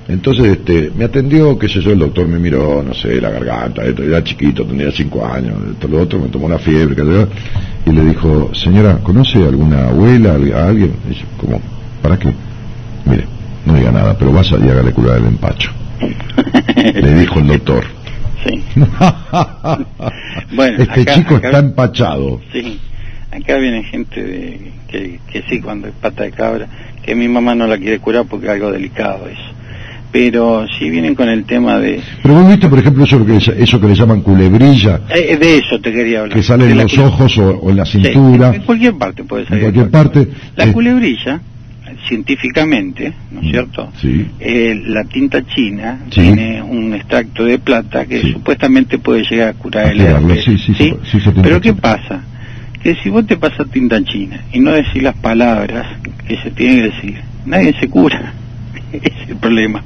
[0.08, 3.84] Entonces, este, me atendió, qué sé yo, el doctor me miró, no sé, la garganta,
[3.84, 7.08] esto, era chiquito, tenía cinco años, esto, lo otro, me tomó la fiebre, qué sé
[7.12, 7.28] yo,
[7.86, 10.94] y le dijo, señora, ¿conoce alguna abuela, a alguien?
[11.10, 11.62] Y yo, ¿cómo?
[12.02, 12.30] ¿Para qué?
[13.06, 13.26] Mire,
[13.66, 15.72] no diga nada, pero vaya y hágale curar el empacho.
[16.94, 17.84] Le dijo el doctor.
[18.46, 18.64] Sí.
[20.56, 22.40] Bueno, este acá- chico acá- está empachado.
[22.54, 22.80] Sí,
[23.32, 26.68] acá viene gente de, que, que sí, cuando es pata de cabra,
[27.04, 29.42] que mi mamá no la quiere curar porque es algo delicado eso.
[30.12, 32.00] Pero si vienen con el tema de...
[32.24, 35.80] Pero vos viste, por ejemplo, eso que, eso que le llaman culebrilla, eh, de eso
[35.80, 36.36] te quería hablar.
[36.38, 39.24] que sale de en los ojos o, o en la Sí, cintura, en cualquier parte
[39.26, 39.64] puede en salir.
[39.64, 40.28] cualquier parte.
[40.56, 41.42] La eh, culebrilla,
[42.08, 43.92] científicamente, ¿no es cierto?
[44.02, 44.26] Sí.
[44.40, 46.22] Eh, la tinta china Sí.
[46.22, 48.32] tiene un extracto de plata que Sí.
[48.34, 50.46] supuestamente puede llegar a curar el Curarlo, herpes.
[50.46, 52.22] sí, sí, sí, sí, Pero ¿qué pasa?
[52.82, 55.86] Que si vos te pasas tinta china y no decís las palabras
[56.28, 58.34] que se tienen que decir, nadie se cura.
[58.94, 59.84] Es el problema.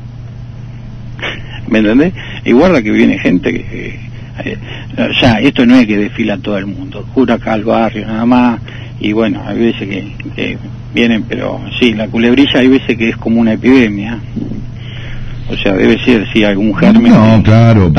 [1.69, 2.13] ¿Me entendés?
[2.45, 3.99] Y guarda que viene gente que...
[4.45, 4.57] eh,
[4.97, 8.26] o sea, esto no es que desfila todo el mundo, cura acá al barrio nada
[8.26, 8.59] más,
[8.99, 10.57] y bueno, hay veces que, que
[10.93, 14.19] vienen, pero sí, la culebrilla hay veces que es como una epidemia.
[15.49, 17.11] O sea, debe ser, sí, algún germen.
[17.11, 17.91] No, claro,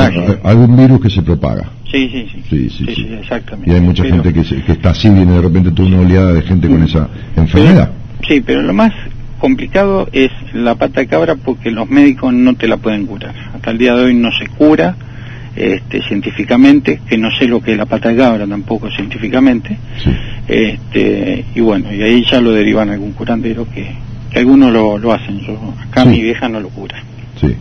[0.43, 1.69] algún virus que se propaga.
[1.91, 2.43] Sí, sí, sí.
[2.49, 3.07] Sí, sí, sí.
[3.21, 3.69] exactamente.
[3.69, 5.99] Y hay mucha Pero- gente que, se- que está así, viene de repente toda una
[5.99, 7.91] oleada de gente con esa enfermedad.
[8.27, 8.91] Sí, pero lo más
[9.43, 13.35] complicado es la pata de cabra porque los médicos no te la pueden curar.
[13.53, 14.95] Hasta el día de hoy no se cura
[15.53, 19.77] este, científicamente, que no sé lo que es la pata de cabra tampoco científicamente.
[20.01, 20.09] Sí.
[20.47, 23.85] Este, y bueno, y ahí ya lo derivan a algún curandero que,
[24.31, 25.41] que algunos lo, lo hacen.
[25.41, 26.09] Yo, acá Sí.
[26.09, 26.95] mi vieja no lo cura.
[27.41, 27.53] Sí.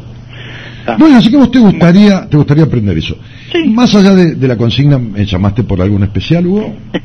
[0.79, 0.97] Está.
[0.99, 3.17] Bueno, así que vos te gustaría, te gustaría aprender eso.
[3.51, 3.69] Sí.
[3.71, 6.77] Más allá de, de la consigna, ¿me llamaste por algún especial, Hugo?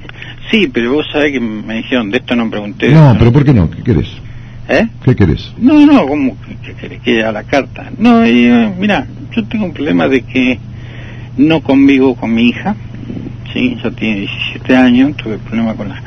[0.50, 2.90] Sí, pero vos sabés que me dijeron, de esto no pregunté.
[2.90, 3.70] No, pero ¿por qué no?
[3.70, 4.08] ¿Qué querés?
[4.70, 4.86] ¿Eh?
[5.04, 5.54] ¿Qué querés?
[5.58, 7.90] No, no, ¿cómo que querés que a la carta?
[7.98, 10.60] No, y, eh, mira, yo tengo un problema de que
[11.38, 12.76] no convivo con mi hija,
[13.54, 16.02] sí, ya tiene 17 años, tuve problema con la,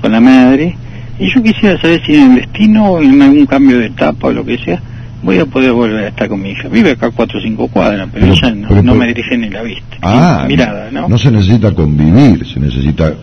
[0.00, 0.74] con la madre,
[1.18, 4.32] y yo quisiera saber si en el destino o en algún cambio de etapa o
[4.32, 4.80] lo que sea,
[5.22, 6.68] voy a poder volver a estar con mi hija.
[6.68, 9.38] Vive acá 4 o 5 cuadras, pero, Pero- ella no, pero- no pero- me dirige
[9.38, 11.08] ni la vista, Ah, ni mirada, ¿no?
[11.08, 13.14] No se necesita convivir, se necesita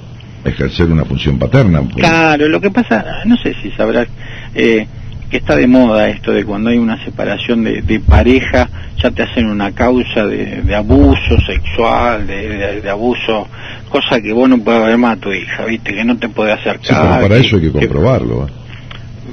[0.44, 1.82] ejercer una función paterna.
[1.96, 4.08] Claro, lo que pasa, no sé si sabrás
[4.54, 4.88] eh,
[5.30, 8.70] que está de moda esto de cuando hay una separación de, de pareja,
[9.02, 13.48] ya te hacen una causa de, de abuso sexual, de, de- abuso,
[13.90, 16.52] cosa que vos no puedes ver más a tu hija, viste, que no te puede
[16.54, 16.82] acercar.
[16.84, 18.48] Sí, pero para eso hay que comprobarlo.
[18.48, 18.52] ¿eh?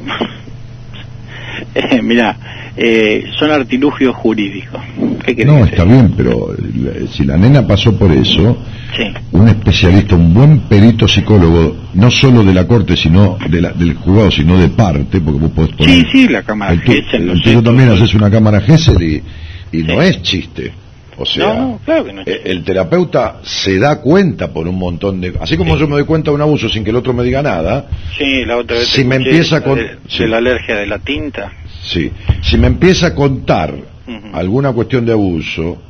[1.75, 2.37] Eh, mira,
[2.77, 4.81] eh, son artilugios jurídicos.
[5.25, 8.63] ¿Qué querés No, que está bien, pero eh, si la nena pasó por eso,
[8.97, 9.03] Sí.
[9.33, 13.95] un especialista, un buen perito psicólogo, no solo de la corte, sino de la- del
[13.95, 15.95] juzgado, sino de parte, porque vos podés poner...
[15.95, 19.23] Sí, sí, la cámara el Gesell, también haces una cámara Gesell y,
[19.73, 20.73] y no es chiste.
[21.19, 22.23] O sea, No, claro que no.
[22.27, 25.33] eh, el terapeuta se da cuenta por un montón de...
[25.41, 27.43] Así como yo me doy cuenta de un abuso sin que el otro me diga
[27.43, 30.99] nada, Sí, la otra vez Si me empieza con- de, de la alergia de la
[30.99, 31.51] tinta.
[31.83, 32.11] Sí.
[32.43, 33.75] Si me empieza a contar
[34.35, 35.83] alguna cuestión de abuso,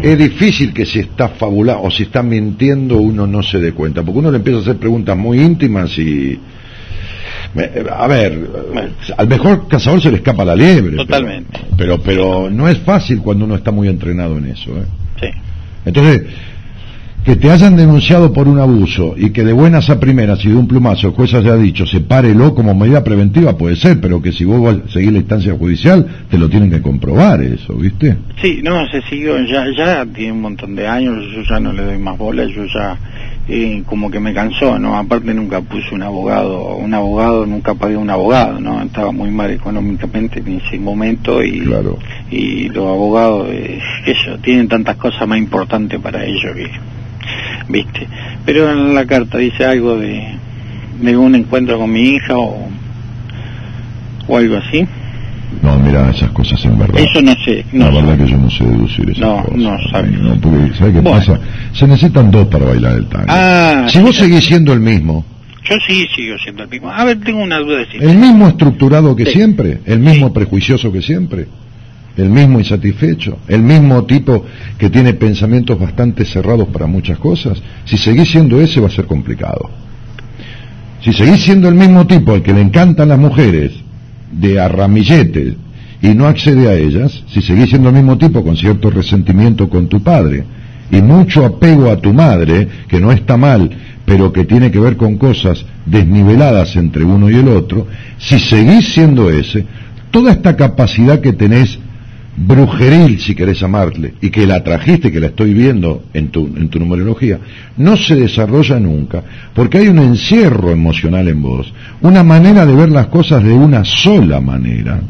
[0.00, 4.02] es difícil que si está fabulando o si está mintiendo uno no se dé cuenta,
[4.02, 6.38] porque uno le empieza a hacer preguntas muy íntimas y...
[7.94, 8.48] A ver,
[9.16, 10.92] al mejor cazador se le escapa la liebre.
[10.92, 11.60] pero- Totalmente.
[11.76, 14.70] Pero, pero, no es fácil cuando uno está muy entrenado en eso.
[14.70, 14.84] ¿eh?
[15.20, 15.26] Sí.
[15.84, 16.22] Entonces,
[17.24, 20.56] que te hayan denunciado por un abuso y que de buenas a primeras y de
[20.56, 24.44] un plumazo el juez haya dicho sepárelo como medida preventiva puede ser, pero que si
[24.44, 28.16] vos vas a seguir la instancia judicial te lo tienen que comprobar eso, ¿viste?
[28.40, 31.84] Sí, no, se siguió, ya, ya tiene un montón de años, yo ya no le
[31.84, 32.98] doy más bola, yo ya
[33.48, 34.96] eh, como que me cansó, ¿no?
[34.96, 38.82] Aparte nunca puse un abogado, un abogado, nunca pagué un abogado, ¿no?
[38.82, 41.62] Estaba muy mal económicamente en ese momento y,
[42.30, 46.70] y los abogados, eh, ellos tienen tantas cosas más importantes para ellos que,
[47.68, 48.06] ¿viste?
[48.44, 50.22] Pero en la carta dice algo de,
[51.00, 52.68] de un encuentro con mi hija o,
[54.28, 54.86] o algo así.
[55.62, 56.98] No, mira, esas cosas en verdad.
[57.00, 59.58] Eso no sé, La no verdad que yo no sé deducir esas No, cosas.
[59.58, 60.08] no sabe.
[60.10, 61.10] No, porque, ¿sabes qué Bueno.
[61.10, 61.40] pasa?
[61.72, 63.26] Se necesitan dos para bailar el tango.
[63.28, 65.24] Ah, si vos seguís siendo el mismo,
[65.64, 66.90] Yo sí sigo siendo el mismo.
[66.90, 67.84] A ver, tengo una duda.
[67.90, 69.32] Si el mismo estructurado que Sí.
[69.32, 71.46] siempre, el mismo prejuicioso que siempre,
[72.16, 74.44] el mismo insatisfecho, el mismo tipo
[74.78, 79.06] que tiene pensamientos bastante cerrados para muchas cosas, si seguís siendo ese va a ser
[79.06, 79.70] complicado.
[81.02, 83.72] Si seguís siendo el mismo tipo al que le encantan las mujeres
[84.30, 85.56] de arramillete
[86.00, 89.88] y no accede a ellas, si seguís siendo el mismo tipo con cierto resentimiento con
[89.88, 90.44] tu padre
[90.90, 93.70] y mucho apego a tu madre, que no está mal,
[94.04, 97.86] pero que tiene que ver con cosas desniveladas entre uno y el otro,
[98.18, 99.64] si seguís siendo ese,
[100.10, 101.78] toda esta capacidad que tenés
[102.36, 106.68] brujeril, si querés llamarle, y que la trajiste, que la estoy viendo en tu, en
[106.68, 107.38] tu numerología,
[107.76, 109.22] no se desarrolla nunca,
[109.54, 113.84] porque hay un encierro emocional en vos, una manera de ver las cosas de una
[113.84, 115.00] sola manera.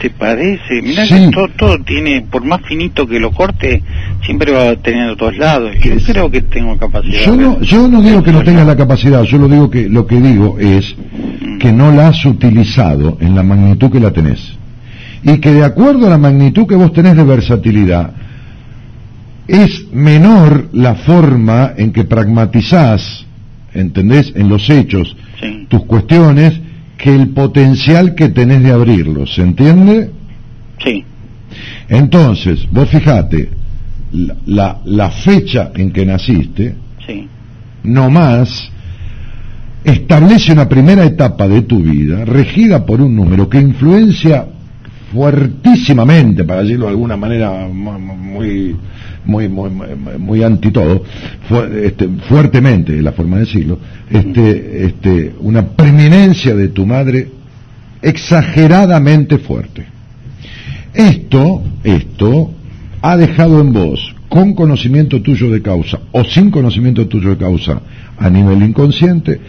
[0.00, 0.80] ¿Te parece?
[0.82, 1.12] Mira Sí.
[1.14, 3.82] que todo, todo tiene, por más finito que lo corte,
[4.24, 5.72] siempre va a tener dos lados.
[5.84, 7.20] Yo creo que tengo capacidad.
[7.26, 10.06] Yo no, yo no digo que no tengas la capacidad, yo lo digo que lo
[10.06, 10.96] que digo es
[11.58, 14.56] que no la has utilizado en la magnitud que la tenés.
[15.22, 18.12] Y que de acuerdo a la magnitud que vos tenés de versatilidad,
[19.46, 23.26] es menor la forma en que pragmatizás,
[23.74, 24.32] ¿entendés?
[24.36, 25.16] En los hechos,
[25.68, 26.60] tus cuestiones,
[26.96, 30.10] que el potencial que tenés de abrirlos, ¿se entiende?
[30.84, 31.04] Sí.
[31.88, 33.50] Entonces, vos fijate,
[34.12, 37.26] la, la, la fecha en que naciste, Sí.
[37.82, 38.70] no más,
[39.82, 44.46] establece una primera etapa de tu vida regida por un número que influencia
[45.12, 48.76] fuertísimamente, para decirlo de alguna manera mu- muy
[49.24, 51.04] muy muy, anti todo,
[51.82, 53.78] este, fuertemente es la forma de decirlo,
[54.10, 57.28] este, este, una preeminencia de tu madre
[58.00, 59.84] exageradamente fuerte.
[60.94, 62.50] Esto, esto
[63.02, 67.82] ha dejado en vos, con conocimiento tuyo de causa o sin conocimiento tuyo de causa
[68.18, 69.40] a nivel inconsciente,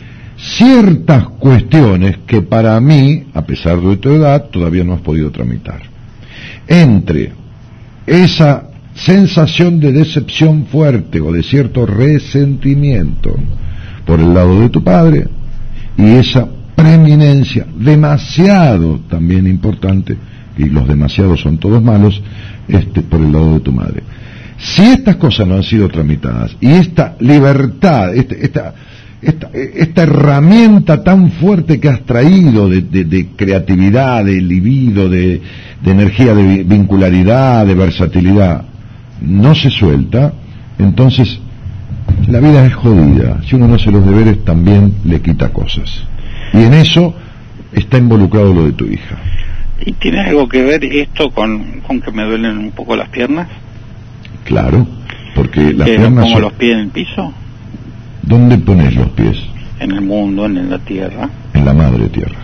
[0.41, 5.81] ciertas cuestiones que para mí, a pesar de tu edad, todavía no has podido tramitar.
[6.67, 7.31] Entre
[8.07, 8.63] esa
[8.95, 13.35] sensación de decepción fuerte o de cierto resentimiento
[14.05, 15.27] por el lado de tu padre
[15.97, 20.17] y esa preeminencia demasiado también importante
[20.57, 22.21] y los demasiados son todos malos
[22.67, 24.03] este por el lado de tu madre
[24.57, 28.73] si estas cosas no han sido tramitadas y esta libertad este- esta
[29.21, 35.41] esta, esta herramienta tan fuerte que has traído de, de- de creatividad, de libido, de,
[35.81, 38.63] de energía, de vi- vincularidad, de versatilidad,
[39.21, 40.33] no se suelta,
[40.79, 41.39] entonces
[42.27, 43.41] la vida es jodida.
[43.47, 46.03] Si uno no hace los deberes, también le quita cosas.
[46.53, 47.13] Y en eso
[47.73, 49.17] está involucrado lo de tu hija.
[49.85, 53.47] ¿Y tiene algo que ver esto con, con que me duelen un poco las piernas?
[54.45, 54.85] Claro,
[55.35, 56.41] porque las que no piernas pongo son...
[56.41, 57.33] los pies en el piso,
[58.23, 59.37] ¿Dónde pones los pies?
[59.79, 61.27] en el mundo, en la tierra.
[61.55, 62.37] En la madre tierra.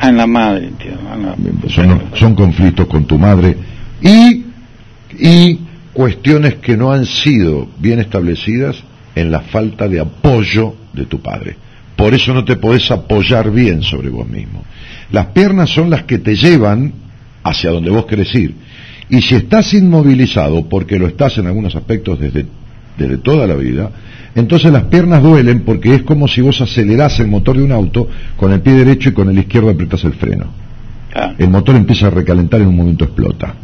[0.00, 1.14] Ah, en la madre tierra.
[1.14, 3.56] en la- Son, son conflictos con tu madre
[4.02, 4.44] y,
[5.16, 5.60] y
[5.92, 8.82] cuestiones que no han sido bien establecidas
[9.14, 11.56] en la falta de apoyo de tu padre.
[11.94, 14.64] Por eso no te podés apoyar bien sobre vos mismo.
[15.12, 16.92] Las piernas son las que te llevan
[17.44, 18.54] hacia donde vos querés ir.
[19.08, 22.44] Y si estás inmovilizado, porque lo estás en algunos aspectos desde,
[22.98, 23.90] desde toda la vida,
[24.34, 28.08] entonces las piernas duelen porque es como si vos acelerás el motor de un auto
[28.36, 30.46] con el pie derecho y con el izquierdo apretás el freno.
[31.38, 33.54] El motor empieza a recalentar y en un momento explota.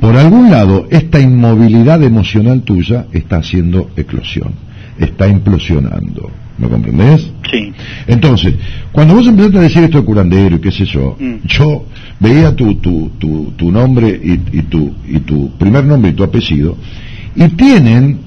[0.00, 4.52] Por algún lado, esta inmovilidad emocional tuya está haciendo eclosión.
[4.98, 6.30] está implosionando.
[6.58, 7.28] ¿Me comprendés?
[7.50, 7.72] Sí.
[8.06, 8.54] Entonces,
[8.92, 11.34] cuando vos empezaste a decir esto de curandero y qué sé yo, Mm.
[11.48, 11.86] yo
[12.20, 16.22] veía tu, tu, tu, tu nombre y, y tu, y tu primer nombre y tu
[16.22, 16.76] apellido,
[17.34, 18.18] y tienen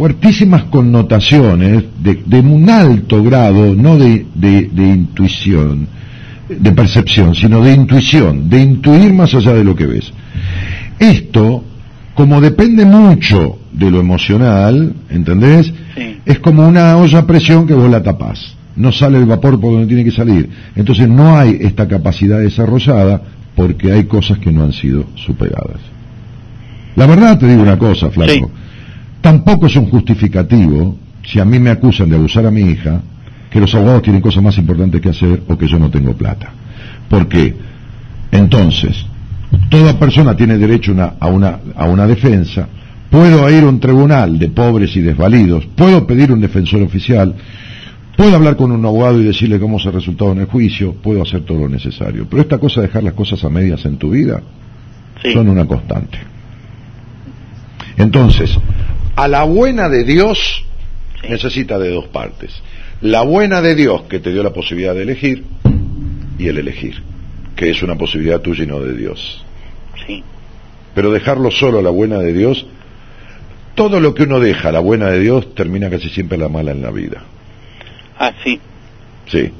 [0.00, 5.86] fuertísimas connotaciones de, de un alto grado, no de, de, de intuición,
[6.48, 10.10] de percepción, sino de intuición, de intuir más allá de lo que ves.
[10.98, 11.62] Esto,
[12.14, 15.70] como depende mucho de lo emocional, ¿entendés?
[15.94, 16.16] Sí.
[16.24, 18.54] Es como una olla a presión que vos la tapás.
[18.76, 20.48] No sale el vapor por donde tiene que salir.
[20.76, 23.20] Entonces no hay esta capacidad desarrollada
[23.54, 25.82] porque hay cosas que no han sido superadas.
[26.96, 28.32] La verdad te digo una cosa, flaco.
[28.32, 28.69] Sí.
[29.20, 33.00] Tampoco es un justificativo, si a mí me acusan de abusar a mi hija,
[33.50, 36.50] que los abogados tienen cosas más importantes que hacer o que yo no tengo plata.
[37.08, 37.54] ¿Por qué?
[38.30, 39.04] Entonces,
[39.68, 42.68] toda persona tiene derecho una- a, una, a una defensa,
[43.10, 47.34] puedo ir a un tribunal de pobres y desvalidos, puedo pedir un defensor oficial,
[48.16, 51.20] puedo hablar con un abogado y decirle cómo se ha resultado en el juicio, puedo
[51.22, 52.26] hacer todo lo necesario.
[52.30, 54.40] Pero esta cosa de dejar las cosas a medias en tu vida
[55.22, 55.32] Sí.
[55.32, 56.18] son una constante.
[57.96, 58.56] Entonces,
[59.16, 60.64] a la buena de Dios
[61.22, 61.28] Sí.
[61.28, 62.50] necesita de dos partes.
[63.02, 65.44] La buena de Dios que te dio la posibilidad de elegir
[66.38, 67.02] y el elegir,
[67.56, 69.44] que es una posibilidad tuya y no de Dios.
[70.06, 70.22] Sí.
[70.94, 72.66] Pero dejarlo solo a la buena de Dios,
[73.74, 76.72] todo lo que uno deja a la buena de Dios termina casi siempre la mala
[76.72, 77.22] en la vida.
[78.18, 78.58] Ah, sí.
[79.26, 79.50] Sí.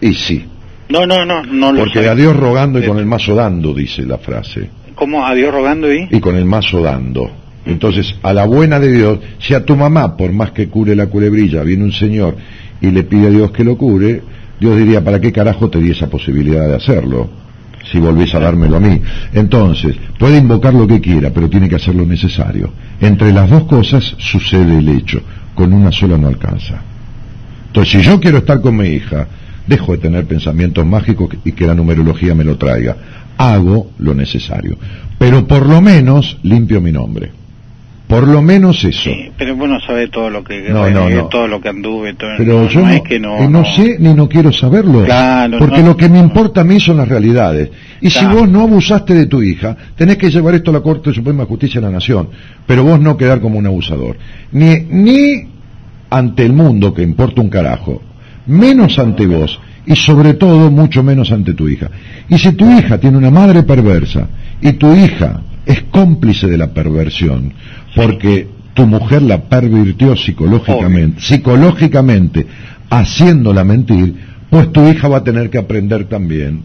[0.00, 0.44] Y sí.
[0.88, 2.08] No, no, no, no lo Porque sé.
[2.08, 4.70] a Dios rogando y con el mazo dando, dice la frase.
[4.94, 5.26] ¿Cómo?
[5.26, 6.08] ¿A Dios rogando y?
[6.10, 7.30] y con el mazo dando.
[7.66, 11.06] Entonces, a la buena de Dios, si a tu mamá, por más que cure la
[11.06, 12.36] culebrilla, viene un señor
[12.80, 14.22] y le pide a Dios que lo cure,
[14.60, 17.28] Dios diría, ¿para qué carajo te di esa posibilidad de hacerlo?
[17.90, 19.00] Si volvés a dármelo a mí.
[19.32, 22.70] Entonces, puede invocar lo que quiera, pero tiene que hacer lo necesario.
[23.00, 25.20] Entre las dos cosas sucede el hecho,
[25.54, 26.80] con una sola no alcanza.
[27.66, 29.26] Entonces, si yo quiero estar con mi hija,
[29.66, 32.96] dejo de tener pensamientos mágicos y que la numerología me lo traiga.
[33.36, 34.78] Hago lo necesario.
[35.18, 37.45] Pero por lo menos limpio mi nombre.
[38.06, 39.10] Por lo menos eso.
[39.10, 41.26] Sí, pero vos no sabés todo lo que No, no, renegué, no.
[41.26, 43.20] todo lo que anduve, todo, Pero no, yo no es que
[43.74, 45.04] sé ni no quiero saberlo.
[45.04, 47.70] Claro, porque lo que me importa a mí son las realidades.
[48.00, 51.12] Y si vos no abusaste de tu hija, tenés que llevar esto a la Corte
[51.12, 52.28] Suprema de Justicia de la Nación.
[52.64, 54.16] Pero vos no quedar como un abusador.
[54.52, 55.48] Ni, ni
[56.10, 58.02] ante el mundo, que importa un carajo,
[58.46, 61.90] menos ante vos y sobre todo mucho menos ante tu hija.
[62.28, 64.28] Y si tu hija tiene una madre perversa
[64.60, 67.52] y tu hija es cómplice de la perversión,
[67.96, 72.46] porque tu mujer la pervirtió psicológicamente, psicológicamente
[72.90, 74.14] haciéndola mentir,
[74.50, 76.62] pues tu hija va a tener que aprender también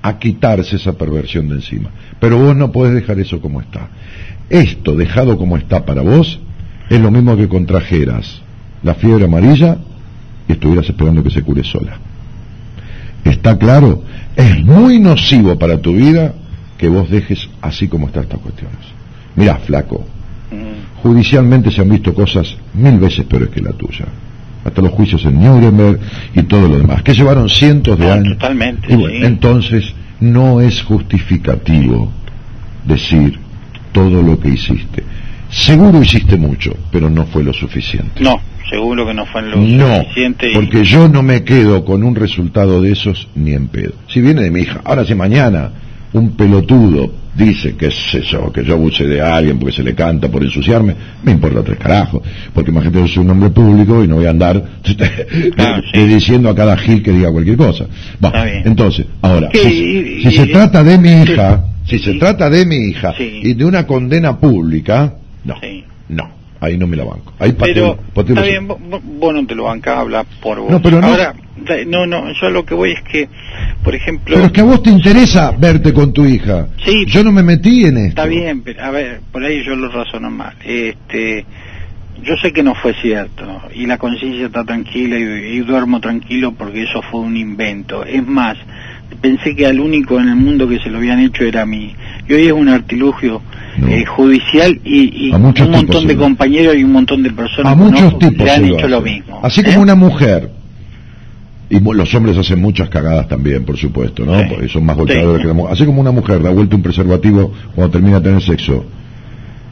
[0.00, 1.90] a quitarse esa perversión de encima.
[2.20, 3.88] Pero vos no podés dejar eso como está.
[4.48, 6.38] Esto dejado como está para vos
[6.88, 8.40] es lo mismo que contrajeras
[8.84, 9.78] la fiebre amarilla
[10.46, 11.98] y estuvieras esperando que se cure sola.
[13.24, 14.04] ¿Está claro?
[14.36, 16.34] Es muy nocivo para tu vida
[16.78, 18.78] que vos dejes así como están estas cuestiones.
[19.34, 20.06] Mirá, flaco,
[21.02, 24.06] judicialmente se han visto cosas mil veces peores que la tuya.
[24.64, 26.00] Hasta los juicios en Nuremberg
[26.34, 28.32] y todo lo demás, que llevaron cientos de No, años.
[28.38, 29.24] totalmente, Y bueno, sí.
[29.26, 32.10] entonces no es justificativo
[32.84, 33.38] decir
[33.92, 35.04] todo lo que hiciste.
[35.50, 38.22] Seguro hiciste mucho, pero no fue lo suficiente.
[38.22, 38.38] No,
[38.68, 40.50] seguro que no fue lo No, suficiente.
[40.50, 43.92] y- porque yo no me quedo con un resultado de esos ni en pedo.
[44.08, 45.70] Si viene de mi hija, ahora si mañana
[46.12, 50.28] un pelotudo dice que sé yo, que yo abuse de alguien porque se le canta
[50.28, 54.16] por ensuciarme, me importa tres carajos, porque imagínate yo soy un hombre público y no
[54.16, 54.62] voy a andar
[55.92, 57.86] eh, diciendo a cada gil que diga cualquier cosa.
[58.24, 58.30] Va,
[58.64, 62.66] entonces, ahora, si, y- si y- se trata de mi hija, si se trata de
[62.66, 65.54] mi hija y de una condena pública, no,
[66.08, 66.28] no,
[66.60, 67.32] ahí no me la banco.
[67.38, 70.70] Ahí Pero, pateo- está bien, vos, vos- no te lo bancás, habla por vos.
[70.70, 71.34] No, pero no- Ahora,
[71.86, 73.28] no, no, yo lo que voy es que,
[73.82, 74.34] por ejemplo...
[74.34, 76.68] Pero es que a vos te interesa verte con tu hija.
[76.84, 77.04] Sí.
[77.06, 78.08] Yo no me metí en esto.
[78.20, 80.54] Está bien, pero a ver, por ahí yo lo razono mal.
[80.64, 81.44] Este,
[82.22, 83.44] yo sé que no fue cierto
[83.74, 88.04] y la conciencia está tranquila y, y duermo tranquilo porque eso fue un invento.
[88.04, 88.56] Es más,
[89.20, 91.94] pensé que al único en el mundo que se lo habían hecho era a mí.
[92.28, 93.40] Y hoy es un artilugio
[93.78, 93.88] No.
[93.88, 98.12] eh, judicial y, y un montón de compañeros y un montón de personas A muchos
[98.12, 98.18] ¿no?
[98.18, 99.40] tipos le han lo hecho lo mismo.
[99.42, 99.64] Así ¿eh?
[99.64, 100.50] como una mujer.
[101.70, 104.38] Y los hombres hacen muchas cagadas también, por supuesto, ¿no?
[104.38, 104.46] Sí.
[104.48, 105.42] Porque son más golpeadores Sí.
[105.42, 105.72] que la mujer.
[105.74, 108.86] Así como una mujer da vuelta un preservativo cuando termina de tener sexo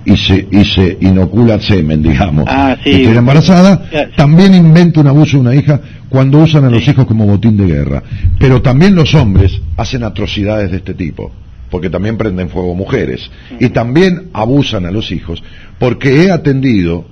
[0.06, 3.04] y se, y se inocula semen, digamos, Ah, sí.
[3.04, 3.82] embarazada,
[4.16, 6.92] también inventa un abuso de una hija cuando usan a los Sí.
[6.92, 8.02] hijos como botín de guerra.
[8.38, 11.32] Pero también los hombres hacen atrocidades de este tipo,
[11.70, 13.28] porque también prenden fuego mujeres.
[13.60, 15.42] Y también abusan a los hijos,
[15.78, 17.04] porque he atendido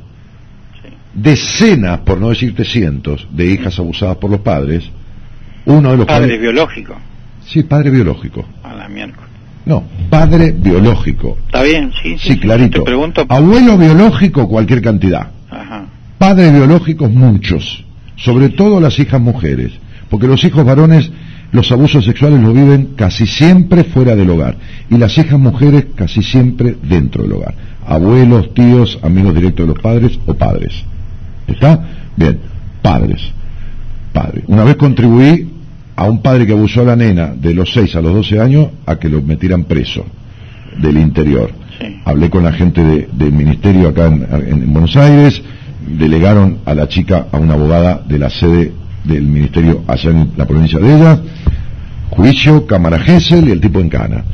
[1.15, 4.85] decenas, por no decirte cientos, de hijas abusadas por los padres.
[5.67, 6.41] Uno de los Padre padres.
[6.41, 6.95] biológico.
[7.47, 8.45] Sí, padre biológico.
[8.63, 9.31] A la miércoles.
[9.67, 11.39] No, padre biológico.
[11.47, 12.35] Está bien, sí, sí.
[12.35, 12.81] Sí, clarito.
[12.81, 13.25] Te pregunto.
[13.29, 15.29] Abuelo biológico, cualquier cantidad.
[15.51, 15.87] Ajá.
[16.19, 17.85] Padres biológicos, muchos.
[18.17, 19.73] Sobre todo las hijas mujeres.
[20.11, 21.11] Porque los hijos varones,
[21.51, 24.57] los abusos sexuales los viven casi siempre fuera del hogar.
[24.91, 27.55] Y las hijas mujeres casi siempre dentro del hogar.
[27.87, 30.75] Abuelos, tíos, amigos directos de los padres o padres.
[31.47, 31.85] ¿Está?
[32.17, 32.39] Bien.
[32.83, 33.21] Padres.
[34.13, 34.45] Padre.
[34.47, 35.54] Una vez contribuí
[35.97, 38.69] a un padre que abusó a la nena de los 6 a los 12 años
[38.87, 40.05] a que lo metieran preso
[40.81, 41.51] del interior.
[42.05, 45.41] Hablé con la gente de- del ministerio acá en, en Buenos Aires,
[45.87, 48.73] delegaron a la chica a una abogada de la sede
[49.05, 51.19] del ministerio allá en la provincia de ella,
[52.11, 54.25] juicio, cámara Gesell y el tipo en cana.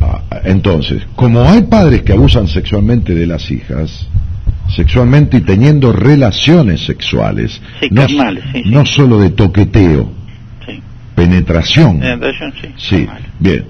[0.00, 4.06] Ah, Entonces, como hay padres que abusan sexualmente de las hijas,
[4.74, 8.16] sexualmente y teniendo relaciones sexuales, Sí, no, sí,
[8.84, 10.12] solo de toqueteo.
[11.18, 12.68] Penetración, Penetración, sí.
[12.76, 13.08] Sí,
[13.40, 13.64] bien.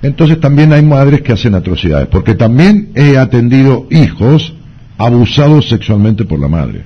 [0.00, 4.54] Entonces también hay madres que hacen atrocidades, porque también he atendido hijos
[4.96, 6.84] abusados sexualmente por la madre.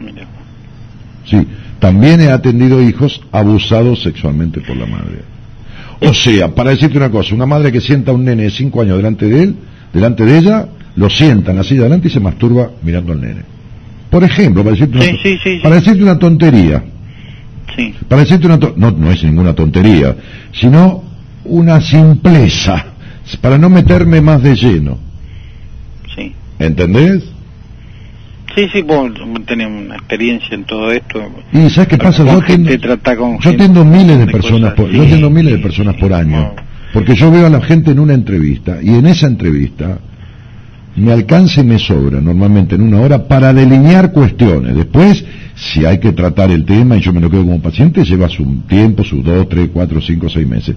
[0.00, 0.26] Mira.
[1.26, 1.46] Sí,
[1.78, 5.22] también he atendido hijos abusados sexualmente por la madre.
[6.00, 8.82] O sea, para decirte una cosa, una madre que sienta a un nene de 5
[8.82, 9.56] años delante de él,
[9.92, 13.42] delante de ella, lo sienta en la silla delante y se masturba mirando al nene.
[14.10, 15.60] Por ejemplo, para decirte una, sí, sí, sí.
[15.62, 16.82] para decirte una tontería,
[17.76, 17.94] Sí.
[18.08, 20.14] para decirte una no, no es ninguna tontería,
[20.52, 21.04] sino
[21.44, 22.86] una simpleza,
[23.40, 24.98] para no meterme más de lleno.
[26.14, 26.34] Sí.
[26.58, 27.24] ¿Entendés?
[28.54, 29.10] Sí, sí, vos
[29.46, 31.22] tenés una experiencia en todo esto.
[31.52, 32.24] Y ¿sabes qué pasa?
[32.24, 32.78] Yo gente,
[33.16, 36.12] con yo atiendo miles de de personas cosas, por, yo atiendo miles de personas por
[36.12, 36.54] año, no.
[36.92, 39.98] porque yo veo a la gente en una entrevista y en esa entrevista
[40.96, 44.74] me alcanza y me sobra normalmente en una hora para delinear cuestiones.
[44.76, 45.24] Después,
[45.54, 48.44] si hay que tratar el tema y yo me lo quedo como paciente, lleva su
[48.68, 50.76] tiempo, sus dos, tres, cuatro, cinco, seis meses.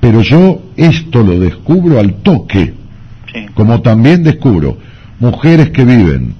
[0.00, 2.74] Pero yo esto lo descubro al toque,
[3.32, 3.46] Sí.
[3.54, 4.78] como también descubro
[5.18, 6.34] mujeres que viven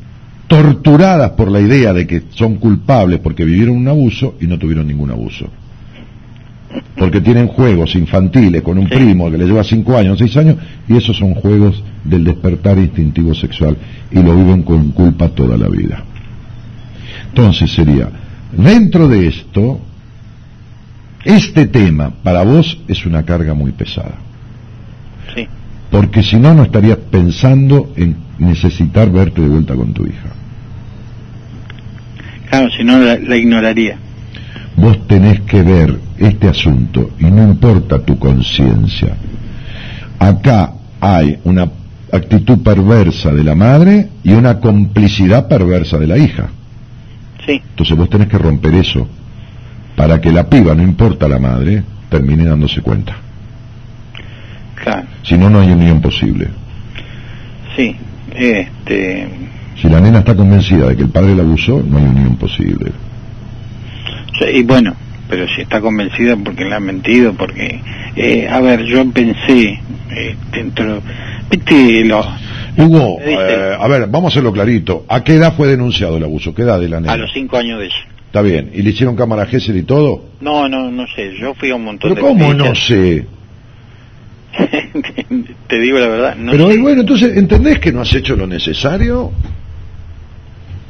[0.46, 4.86] torturadas por la idea de que son culpables porque vivieron un abuso y no tuvieron
[4.86, 5.48] ningún abuso.
[6.96, 8.94] Porque tienen juegos infantiles con un Sí.
[8.94, 10.56] primo que le lleva cinco años, seis años,
[10.88, 13.76] y esos son juegos del despertar instintivo sexual
[14.10, 16.02] y lo viven con culpa toda la vida.
[17.28, 18.08] Entonces sería,
[18.56, 19.80] dentro de esto,
[21.24, 24.16] este tema para vos es una carga muy pesada
[25.34, 25.46] Sí.
[25.90, 30.30] porque si no, no estarías pensando en necesitar verte de vuelta con tu hija.
[32.50, 33.96] Claro, si no la, la ignoraría.
[34.76, 39.16] Vos tenés que ver este asunto y no importa tu conciencia.
[40.18, 41.68] Acá hay una
[42.12, 46.48] actitud perversa de la madre y una complicidad perversa de la hija.
[47.46, 47.60] Sí.
[47.70, 49.06] Entonces vos tenés que romper eso
[49.96, 53.16] para que la piba, no importa la madre, termine dándose cuenta.
[54.74, 55.06] Claro.
[55.22, 56.48] Si no, no hay unión posible.
[57.76, 57.96] Sí.
[58.34, 59.28] Este.
[59.80, 62.92] Si la nena está convencida de que el padre la abusó, no hay unión posible.
[64.38, 64.94] Sí, Y bueno,
[65.28, 67.80] pero si está convencida porque le han mentido, porque.
[68.16, 69.80] eh, a ver, yo pensé.
[70.10, 71.02] eh, dentro.
[71.50, 72.26] ¿Viste los.
[72.76, 75.04] Hugo, eh, a ver, vamos a hacerlo clarito.
[75.08, 76.52] ¿A qué edad fue denunciado el abuso?
[76.54, 77.12] ¿Qué edad de la nena?
[77.12, 77.94] A los cinco años de ella.
[78.26, 78.70] Está bien.
[78.74, 80.24] ¿Y le hicieron cámara Gesell y todo?
[80.40, 81.34] No, no, no sé.
[81.38, 82.32] Yo fui a un montón Pero de.
[82.32, 83.26] ¿cómo no sé?
[85.68, 86.36] Te digo la verdad.
[86.36, 86.78] No Pero sé.
[86.78, 89.30] bueno, entonces, ¿entendés que no has hecho lo necesario?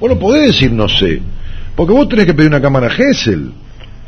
[0.01, 1.21] Vos no podés decir no sé.
[1.77, 3.51] Porque vos tenés que pedir una cámara Gesell.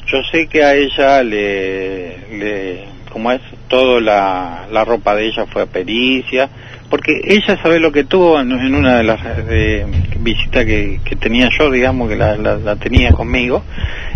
[0.06, 5.46] Yo sé que a ella le, le como es, todo la, la ropa de ella
[5.46, 6.48] fue a pericia,
[6.90, 9.84] porque ella sabe lo que tuvo en, en una de las eh,
[10.20, 13.64] visitas que, que tenía yo, digamos, que la, la- la tenía conmigo,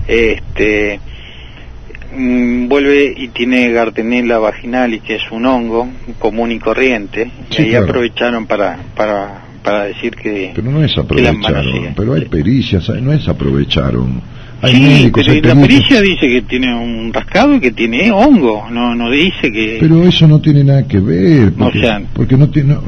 [0.06, 1.00] este
[2.14, 5.88] mm, vuelve y tiene gartenela vaginalis, que es un hongo
[6.18, 7.86] común y corriente, Sí, y ahí claro.
[7.86, 10.52] aprovecharon para, para, para decir que...
[10.54, 11.94] Pero no es aprovecharon.
[11.96, 14.20] Pero hay pericias, no es aprovecharon.
[14.62, 18.10] Hay Sí, médicos, pero hay la pericia dice que tiene un rascado y que tiene
[18.12, 19.78] hongo, no no dice que...
[19.80, 22.74] Pero eso no tiene nada que ver, porque, O sea- porque no tiene...
[22.74, 22.82] no-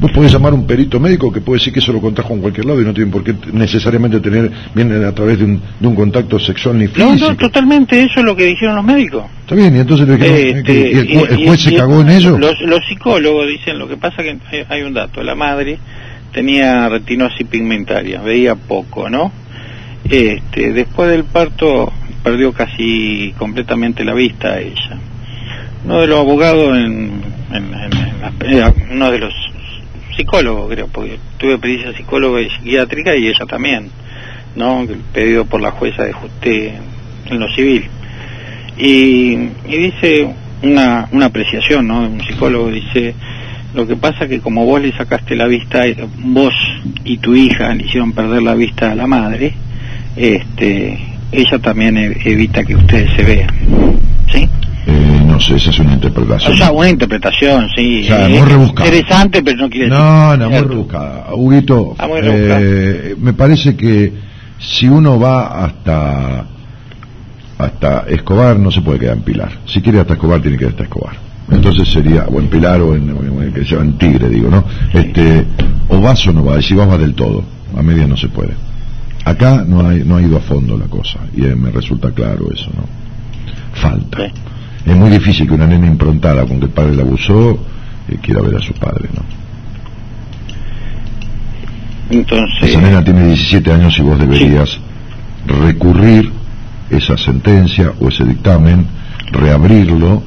[0.00, 2.40] vos podés llamar a un perito médico que puede decir que eso lo contrajo en
[2.40, 5.86] cualquier lado y no tiene por qué necesariamente tener, viene a través de un, de
[5.88, 7.28] un contacto sexual ni No, físico.
[7.30, 9.24] no, totalmente eso es lo que dijeron los médicos.
[9.40, 11.74] Está bien, y entonces le dijeron, Este, y el, ju- el y- juez y- se
[11.76, 12.38] cagó en ello.
[12.38, 15.78] Los, los psicólogos dicen, lo que pasa que hay, hay un dato, la madre
[16.32, 19.32] tenía retinosis pigmentaria, veía poco, ¿no?
[20.08, 24.98] Este, después del parto perdió casi completamente la vista a ella.
[25.84, 27.22] Uno de los abogados, en,
[27.52, 29.32] en- en- en uno de los
[30.16, 33.88] psicólogo, creo, porque tuve pericia psicóloga y psiquiátrica y ella también,
[34.56, 34.86] ¿no?
[35.12, 36.72] Pedido por la jueza de Justé
[37.26, 37.84] en lo civil.
[38.76, 39.32] Y,
[39.68, 40.28] y dice
[40.62, 42.00] una, una apreciación, ¿no?
[42.00, 43.14] Un psicólogo dice,
[43.74, 46.54] lo que pasa que como vos le sacaste la vista, eh, vos
[47.04, 49.52] y tu hija le hicieron perder la vista a la madre,
[50.16, 50.98] este,
[51.32, 53.50] ella también e- evita que ustedes se vean,
[54.32, 54.48] ¿sí?
[54.86, 56.52] Eh, no sé, esa es una interpretación.
[56.52, 58.00] O sea, una interpretación, sí.
[58.04, 58.88] O sea, eh, muy rebuscada.
[58.88, 59.96] Interesante, pero no quiere No,
[60.30, 60.38] decir.
[60.38, 60.68] no, muy ¿cierto?
[60.70, 61.26] rebuscada.
[61.34, 62.60] Huguito, Ah, muy rebuscada.
[62.62, 64.12] eh, me parece que
[64.58, 66.46] si uno va hasta
[67.58, 69.50] hasta Escobar no se puede quedar en Pilar.
[69.66, 71.14] Si quiere hasta Escobar tiene que ir hasta Escobar.
[71.50, 74.64] Entonces sería o en Pilar o en, en- que se llama en Tigre, digo, ¿no?
[74.92, 75.44] Este,
[75.88, 77.42] o vas o no vas, y si vas va del todo.
[77.76, 78.54] A media no se puede.
[79.24, 82.50] Acá no hay, no ha ido a fondo la cosa y eh, me resulta claro
[82.52, 82.84] eso, ¿no?
[83.80, 84.18] Falta.
[84.26, 84.32] Sí.
[84.90, 87.58] Es muy difícil que una nena improntada con que el padre la abusó
[88.08, 89.22] eh, quiera ver a su padre, ¿no?
[92.10, 94.78] Entonces, Esa nena tiene 17 años y vos deberías
[95.46, 96.30] recurrir
[96.90, 98.86] esa sentencia o ese dictamen,
[99.30, 100.22] reabrirlo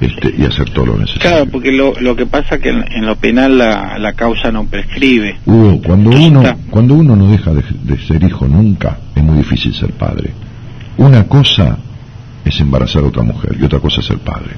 [0.00, 1.20] este, y hacer todo lo necesario.
[1.30, 4.64] claro, porque lo, lo que pasa que en, en lo penal la, la causa no
[4.66, 5.38] prescribe.
[5.46, 9.22] Hugo, cuando Entonces uno, está- cuando uno no deja de, de ser hijo nunca, es
[9.22, 10.30] muy difícil ser padre.
[10.96, 11.78] Una cosa
[12.44, 14.50] es embarazar a otra mujer y otra cosa es ser padre.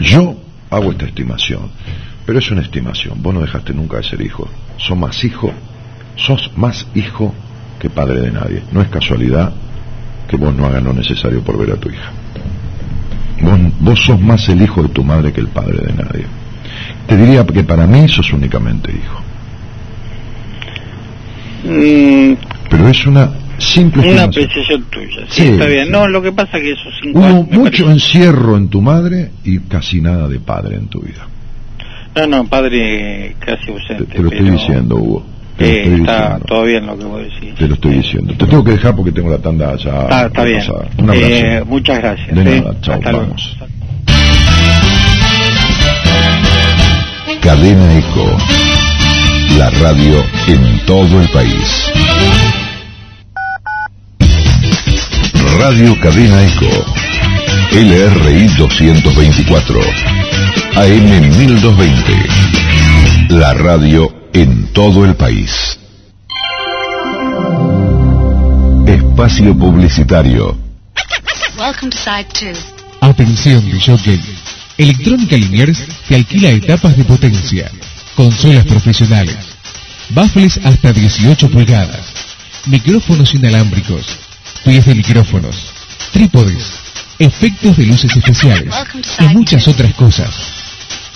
[0.00, 0.36] Yo
[0.70, 1.70] hago esta estimación,
[2.26, 3.22] pero es una estimación.
[3.22, 4.48] Vos no dejaste nunca de ser hijo.
[4.78, 5.52] Sos más hijo,
[6.16, 7.34] sos más hijo
[7.78, 8.62] que padre de nadie.
[8.72, 9.52] No es casualidad
[10.28, 12.10] que vos no hagas lo necesario por ver a tu hija.
[13.42, 16.26] Vos, vos sos más el hijo de tu madre que el padre de nadie.
[17.06, 19.20] Te diría que para mí sos únicamente hijo.
[21.64, 22.34] Mm,
[22.70, 25.86] Pero es una simple una apreciación tuya, sí, Sí, está bien.
[25.86, 25.90] sí.
[25.92, 29.30] No, lo que pasa que esos cinco Hubo años mucho parece- encierro en tu madre
[29.44, 31.26] y casi nada de padre en tu vida.
[32.14, 34.04] No, no, padre casi Te, ausente.
[34.14, 35.26] te lo estoy diciendo, Hugo.
[35.58, 36.44] Eh, está diciendo.
[36.46, 37.54] todo bien lo que vos decís.
[37.54, 38.34] Te lo estoy diciendo.
[38.36, 40.02] Te tengo que dejar porque tengo la tanda ya.
[40.02, 40.62] Está, está bien.
[40.98, 41.26] Un abrazo.
[41.26, 42.34] Eh, muchas gracias.
[42.34, 42.60] De eh.
[42.60, 43.26] nada, chao, Hasta luego.
[43.26, 43.56] vamos.
[47.40, 48.36] Cadena Eco.
[49.56, 51.92] La radio en todo el país.
[55.58, 56.66] Radio Cadena Eco.
[57.72, 59.80] LRI 224.
[60.76, 62.65] AM 1220.
[63.28, 65.78] La radio en todo el país.
[68.86, 70.56] Espacio Publicitario.
[71.58, 72.52] Welcome to side two.
[73.00, 74.20] Atención de jockey.
[74.78, 77.70] Electrónica Liniers te alquila etapas de potencia,
[78.14, 79.36] consolas profesionales,
[80.10, 82.06] baffles hasta 18 pulgadas,
[82.66, 84.06] micrófonos inalámbricos,
[84.64, 85.56] pies de micrófonos,
[86.12, 86.74] trípodes,
[87.18, 88.72] efectos de luces especiales
[89.18, 90.32] y muchas otras cosas.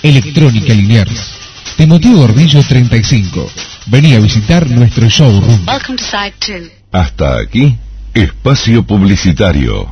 [0.03, 1.40] Electrónica Liniers.
[1.81, 3.51] Timoteo Gordillo 35.
[3.87, 5.67] Vení a visitar nuestro showroom.
[5.67, 6.71] Welcome to side two.
[6.93, 7.75] Hasta aquí,
[8.13, 9.89] Espacio Publicitario.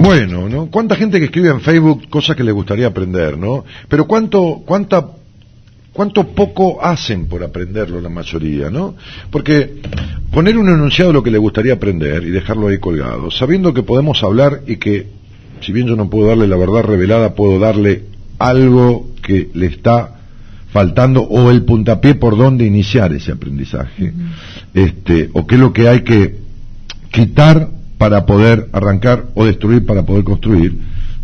[0.00, 0.70] Bueno, ¿no?
[0.70, 3.66] ¿Cuánta gente que escribe en Facebook cosas que le gustaría aprender, ¿no?
[3.86, 5.06] Pero cuánto, cuánta,
[5.92, 8.94] cuánto poco hacen por aprenderlo la mayoría, ¿no?
[9.30, 9.82] Porque
[10.32, 13.82] poner un enunciado de lo que le gustaría aprender y dejarlo ahí colgado, sabiendo que
[13.82, 15.06] podemos hablar y que,
[15.60, 18.04] si bien yo no puedo darle la verdad revelada, puedo darle
[18.38, 20.16] algo que le está
[20.72, 24.14] faltando o el puntapié por dónde iniciar ese aprendizaje,
[24.72, 26.38] este, o qué es lo que hay que
[27.10, 30.74] quitar para poder arrancar o destruir para poder construir.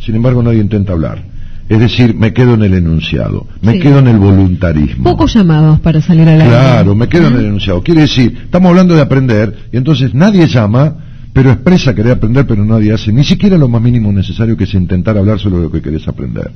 [0.04, 1.24] Sin embargo, nadie intenta hablar.
[1.70, 3.78] Es decir, me quedo en el enunciado, me Sí.
[3.80, 5.04] quedo en el voluntarismo.
[5.04, 6.46] Pocos llamados para salir al aire.
[6.48, 7.82] Claro, me quedo en el enunciado.
[7.82, 10.96] Quiere decir, estamos hablando de aprender y entonces nadie llama,
[11.32, 14.74] pero expresa querer aprender, pero nadie hace ni siquiera lo más mínimo necesario que es
[14.74, 16.50] intentar hablar sobre lo que querés aprender.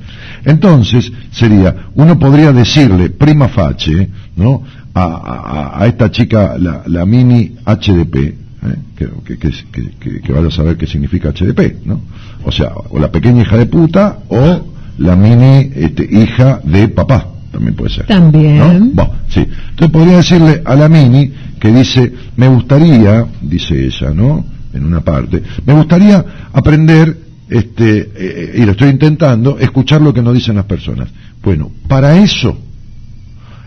[0.45, 4.61] Entonces, sería, uno podría decirle prima facie, ¿no?
[4.93, 8.75] A, a- a esta chica, la, la mini HDP, ¿eh?
[8.95, 12.01] que, que, vaya a saber qué significa HDP, ¿no?
[12.43, 14.67] O sea, o la pequeña hija de puta o
[14.97, 18.05] la mini este, hija de papá, también puede ser.
[18.05, 18.57] También.
[18.57, 18.79] ¿no?
[18.93, 19.41] Bueno, sí.
[19.41, 24.45] Entonces podría decirle a la Mini que dice, me gustaría, dice ella, ¿no?
[24.73, 26.23] En una parte, me gustaría
[26.53, 27.17] aprender,
[27.49, 31.09] este, eh, y lo estoy intentando, escuchar lo que nos dicen las personas.
[31.43, 32.57] Bueno, para eso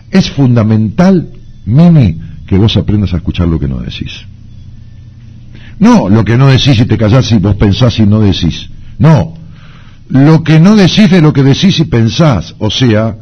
[0.09, 1.29] es fundamental,
[1.65, 4.25] Mini, que vos aprendas a escuchar lo que no decís.
[5.79, 8.69] No, lo que no decís y te callás y vos pensás y no decís.
[8.97, 9.33] No,
[10.09, 13.17] lo que no decís de lo que decís y pensás, o sea,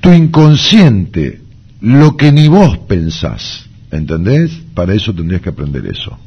[0.00, 1.40] tu inconsciente,
[1.80, 4.50] lo que ni vos pensás, ¿entendés?
[4.74, 6.18] Para eso tendrías que aprender eso.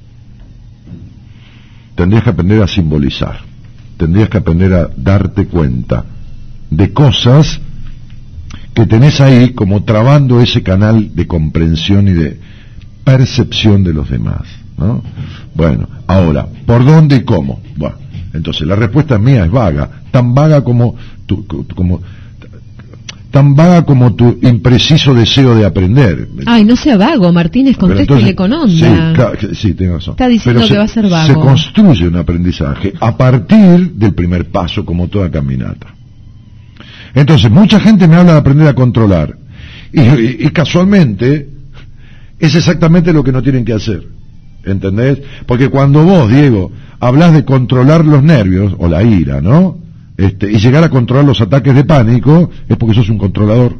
[1.96, 3.40] Tendrías que aprender a simbolizar,
[3.98, 6.06] tendrías que aprender a darte cuenta
[6.70, 7.60] de cosas
[8.74, 12.40] que tenés ahí como trabando ese canal de comprensión y de
[13.06, 14.42] percepción de los demás,
[14.78, 15.02] ¿no?
[15.54, 17.62] Bueno, ahora, ¿por dónde y cómo?
[17.78, 17.96] Bueno,
[18.34, 20.96] entonces la respuesta mía es vaga, tan vaga como
[21.26, 22.02] tu, como
[23.32, 26.28] tan vaga como tu impreciso deseo de aprender.
[26.46, 28.68] Ay, no sea vago, Martínez, contéstele con onda.
[29.10, 30.14] Sí, claro, sí, tiene razón.
[30.14, 31.28] Está diciendo Pero que se- va a ser vago.
[31.34, 35.88] Se construye un aprendizaje a partir del primer paso, como toda caminata.
[37.14, 39.38] Entonces, mucha gente me habla de aprender a controlar.
[39.92, 41.50] Y, y- y casualmente,
[42.40, 44.08] es exactamente lo que no tienen que hacer.
[44.64, 45.20] ¿Entendés?
[45.46, 49.78] Porque cuando vos, Diego, hablas de controlar los nervios, o la ira, ¿no?
[50.18, 53.78] Este, y llegar a controlar los ataques de pánico, es porque sos un controlador.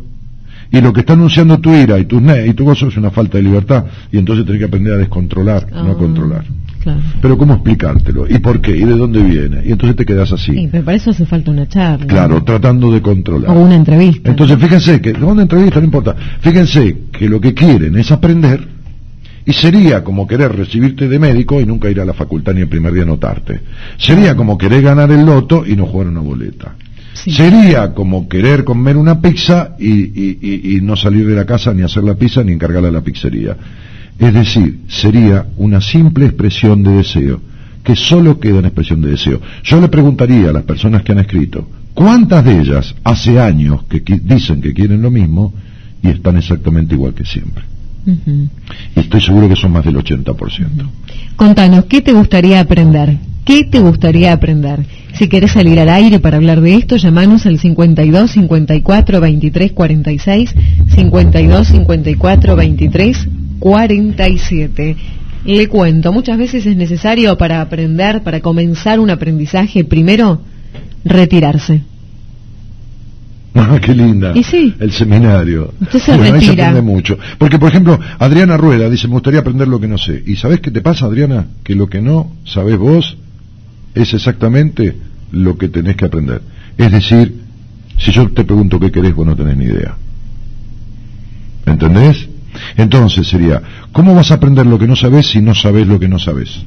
[0.72, 3.10] Y lo que está anunciando tu ira y tu, ne- y tu gozo es una
[3.12, 3.86] falta de libertad.
[4.12, 6.46] Y entonces tenés que aprender a descontrolar, no a Ah, controlar.
[6.86, 7.02] Claro.
[7.20, 8.28] Pero ¿cómo explicártelo?
[8.30, 8.78] ¿Y por qué?
[8.78, 9.64] ¿Y de dónde viene?
[9.66, 10.52] Y entonces te quedas así.
[10.54, 12.06] Sí, pero para eso hace falta una charla.
[12.06, 13.50] Claro, tratando de controlar.
[13.50, 14.30] O una entrevista.
[14.30, 18.68] Entonces fíjense que, una entrevista no importa, fíjense que lo que quieren es aprender
[19.48, 22.68] y sería como querer recibirte de médico y nunca ir a la facultad ni el
[22.68, 23.62] primer día anotarte.
[23.98, 26.76] Sería como querer ganar el loto y no jugar una boleta.
[27.16, 31.74] Sería como querer comer una pizza y, y- y- y no salir de la casa
[31.74, 33.56] ni hacer la pizza ni encargarla a la pizzería.
[34.20, 37.42] Es decir, sería una simple expresión de deseo
[37.84, 39.40] que solo queda en expresión de deseo.
[39.64, 44.02] Yo le preguntaría a las personas que han escrito, ¿cuántas de ellas hace años que
[44.24, 45.54] dicen que quieren lo mismo
[46.02, 47.64] y están exactamente igual que siempre?
[48.96, 50.68] Y estoy seguro que son más del 80%.
[51.36, 53.18] Contanos, ¿qué te gustaría aprender?
[53.46, 54.80] ¿Qué te gustaría aprender?
[55.14, 60.56] Si querés salir al aire para hablar de esto, llamanos al 52 54 23 46,
[60.96, 63.28] 52 54 23
[63.60, 64.96] 47.
[65.46, 70.42] Le cuento, muchas veces es necesario para aprender, para comenzar un aprendizaje, primero,
[71.06, 71.82] retirarse.
[73.58, 74.34] Ah, qué linda.
[74.36, 74.76] Y sí.
[74.82, 75.74] El seminario.
[75.80, 76.68] Usted se Bueno, ahí se retira.
[76.72, 77.18] aprende mucho.
[77.38, 80.22] Porque, por ejemplo, Adriana Rueda dice, me gustaría aprender lo que no sé.
[80.26, 81.48] ¿Y sabés qué te pasa, Adriana?
[81.64, 83.18] Que lo que no sabés vos
[83.96, 84.96] es exactamente
[85.32, 86.42] lo que tenés que aprender.
[86.78, 87.42] Es decir,
[87.98, 89.96] si yo te pregunto qué querés, vos no tenés ni idea.
[91.66, 92.28] ¿Entendés?
[92.78, 93.62] Entonces sería,
[93.92, 96.64] ¿cómo vas a aprender lo que no sabés si no sabés lo que no sabés?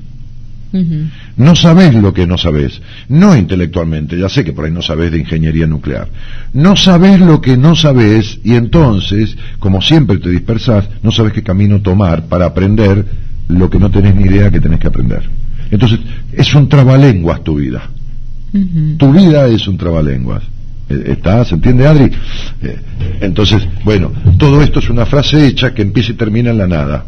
[0.72, 1.06] Ujú.
[1.36, 5.12] No sabés lo que no sabés, no intelectualmente, ya sé que por ahí no sabés
[5.12, 6.08] de ingeniería nuclear.
[6.52, 11.42] No sabés lo que no sabés y entonces, como siempre te dispersás, no sabés qué
[11.42, 13.04] camino tomar para aprender
[13.48, 15.37] lo que no tenés ni idea que tenés que aprender.
[15.70, 16.00] Entonces,
[16.32, 17.88] es un trabalenguas tu vida.
[18.96, 20.42] Tu vida es un trabalenguas.
[20.88, 21.44] Eh, ¿Está?
[21.44, 22.10] ¿Se entiende, Adri?
[22.62, 22.78] Eh,
[23.20, 27.04] entonces, bueno, todo esto es una frase hecha que empieza y termina en la nada.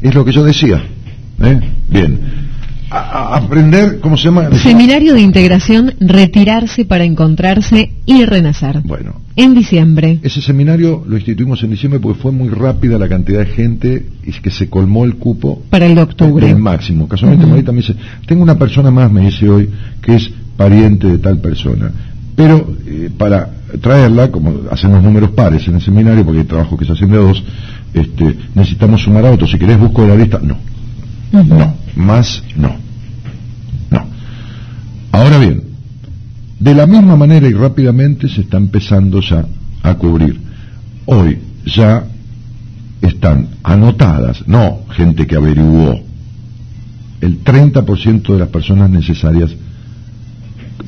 [0.00, 0.82] Es lo que yo decía.
[1.40, 1.60] ¿eh?
[1.88, 2.45] Bien.
[2.88, 4.48] A- a- aprender, ¿cómo se llama?
[4.62, 8.80] Seminario de integración, retirarse para encontrarse y renacer.
[8.84, 10.20] Bueno, En diciembre.
[10.22, 14.30] ese seminario lo instituimos en diciembre porque fue muy rápida la cantidad de gente y
[14.32, 16.48] que se colmó el cupo Para el de octubre.
[16.48, 17.08] el máximo.
[17.08, 17.46] Casualmente.
[17.46, 17.94] Marita me dice,
[18.26, 19.68] tengo una persona más, me dice hoy,
[20.00, 21.90] que es pariente de tal persona.
[22.36, 23.50] Pero eh, para
[23.80, 27.16] traerla, como hacemos números pares en el seminario, porque hay trabajos que se hacen de
[27.16, 27.42] dos,
[27.94, 29.50] este, necesitamos sumar a otros.
[29.50, 30.56] Si querés busco de la lista, no.
[31.32, 32.76] No, más no.
[33.90, 34.06] No.
[35.12, 35.62] Ahora bien,
[36.58, 39.44] De la misma manera y rápidamente se está empezando ya
[39.82, 40.40] a cubrir.
[41.04, 42.04] Hoy ya
[43.02, 46.00] están anotadas, no gente que averiguó,
[47.20, 49.50] el 30% de las personas necesarias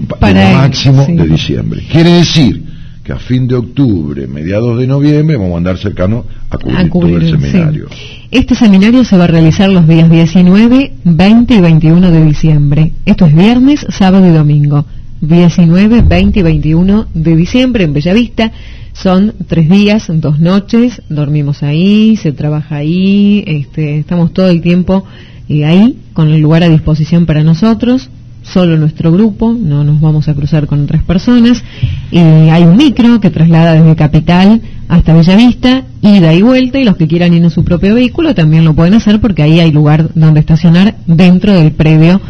[0.08, 1.12] pa- Para él, máximo sí.
[1.12, 1.82] de diciembre.
[1.92, 2.64] Quiere decir
[3.08, 6.88] que a fin de octubre, mediados de noviembre, vamos a andar cercano a cubrir, a
[6.90, 7.40] cubrir, todo el sí.
[7.40, 7.86] seminario.
[8.30, 12.92] Este seminario se va a realizar los días 19, 20 y 21 de diciembre.
[13.06, 14.84] Esto es viernes, sábado y domingo.
[15.22, 18.52] 19, 20 y 21 de diciembre en Bellavista.
[18.92, 25.06] Son tres días, dos noches, dormimos ahí, se trabaja ahí, este, estamos todo el tiempo
[25.48, 28.10] eh, ahí, con el lugar a disposición para nosotros,
[28.52, 31.62] solo nuestro grupo, no nos vamos a cruzar con otras personas.
[32.10, 36.96] Y hay un micro que traslada desde Capital hasta Bellavista, ida y vuelta, y los
[36.96, 40.10] que quieran ir en su propio vehículo también lo pueden hacer porque ahí hay lugar
[40.14, 42.20] donde estacionar dentro del predio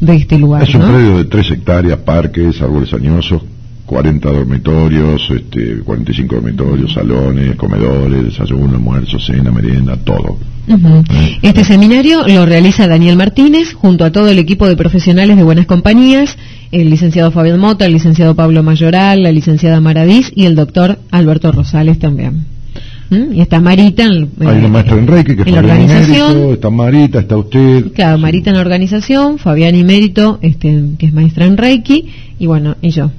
[0.00, 0.62] de este lugar.
[0.62, 0.88] Es un ¿no?
[0.88, 3.42] predio de tres hectáreas, parques, árboles añosos,
[3.88, 10.36] 40 dormitorios, este, 45 dormitorios, salones, comedores, desayuno, almuerzo, cena, merienda, todo.
[10.68, 11.04] Ujú.
[11.40, 15.64] Este seminario lo realiza Daniel Martínez junto a todo el equipo de profesionales de Buenas
[15.64, 16.36] Compañías,
[16.70, 21.50] el licenciado Fabián Mota, el licenciado Pablo Mayoral, la licenciada Maradís y el doctor Alberto
[21.50, 22.44] Rosales también.
[23.08, 23.32] ¿Mm?
[23.32, 26.50] Y está Marita en, Hay una maestra en Reiki que en la organización.
[26.50, 27.90] Está Marita, está usted.
[27.94, 32.04] Claro, Marita en la organización, Fabián y Mérito, este, que es maestra en Reiki,
[32.38, 33.10] y bueno, y yo,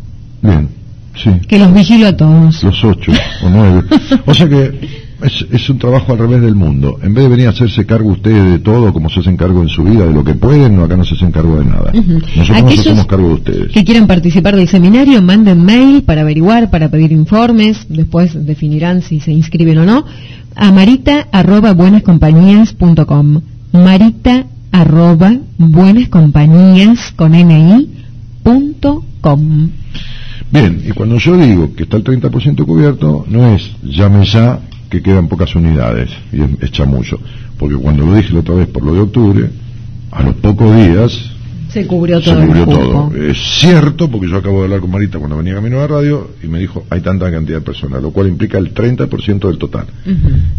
[0.41, 0.69] Bien,
[1.15, 1.31] sí.
[1.47, 2.63] que los vigilo a todos.
[2.63, 3.11] Los ocho
[3.43, 3.83] o nueve.
[4.25, 6.97] O sea que es, es un trabajo al revés del mundo.
[7.03, 9.67] En vez de venir a hacerse cargo ustedes de todo, como se hacen cargo en
[9.69, 11.91] su vida, de lo que pueden, no, acá no se hacen cargo de nada.
[11.93, 12.13] Ujú.
[12.13, 13.71] Nosotros nos Aquellos hacemos cargo de ustedes.
[13.73, 19.19] que quieran participar del seminario, manden mail para averiguar, para pedir informes, después definirán si
[19.19, 20.05] se inscriben o no,
[20.55, 23.41] a marita arroba buenascompañías.com.
[23.73, 27.89] Marita arroba buenascompañías con ni
[28.41, 29.69] punto com.
[30.51, 34.59] Bien, y cuando yo digo que está el 30% cubierto, no es llame ya
[34.89, 36.71] que quedan pocas unidades, y es, es
[37.57, 39.49] porque cuando lo dije la otra vez por lo de octubre,
[40.11, 41.31] a los pocos días
[41.69, 43.29] Se cubrió se todo cubrió.
[43.29, 46.31] Es cierto, porque yo acabo de hablar con Marita cuando venía camino a la radio
[46.41, 49.85] y me dijo, hay tanta cantidad de personas, lo cual implica el 30% del total.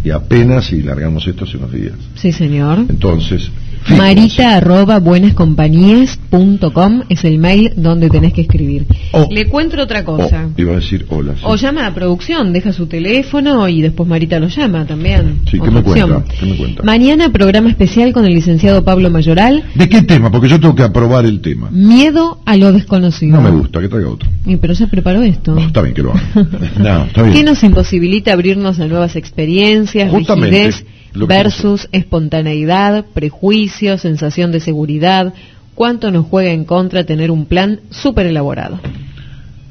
[0.05, 1.95] Y apenas si largamos esto hace unos días.
[2.15, 2.85] Sí, señor.
[2.89, 3.51] Entonces,
[3.89, 8.87] Marita arroba buenascompañías.com es el mail donde tenés que escribir.
[9.13, 9.27] Oh.
[9.31, 10.49] Le cuento otra cosa.
[10.49, 11.35] oh, iba a decir hola.
[11.35, 11.41] sí.
[11.45, 15.41] O llama a producción, deja su teléfono y después Marita lo llama también.
[15.51, 16.05] Sí, ¿qué me cuenta?
[16.05, 16.25] opción.
[16.39, 16.83] ¿Qué me cuenta?
[16.83, 20.31] Mañana programa especial con el licenciado Pablo Mayoral, ¿De qué tema?
[20.31, 21.69] Porque yo tengo que aprobar el tema.
[21.71, 23.37] Miedo a lo desconocido.
[23.37, 24.29] No me gusta, que traiga otro.
[24.47, 25.55] Y, pero ya preparó esto.
[25.55, 26.23] No, está bien que lo haga.
[26.79, 27.35] No, está bien.
[27.35, 30.85] ¿Qué nos imposibilita abrirnos a nuevas experiencias, Justamente, rigidez
[31.15, 35.35] versus espontaneidad, prejuicio, sensación de seguridad?
[35.75, 38.81] ¿Cuánto nos juega en contra tener un plan súper elaborado?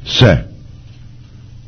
[0.05, 0.25] Sí.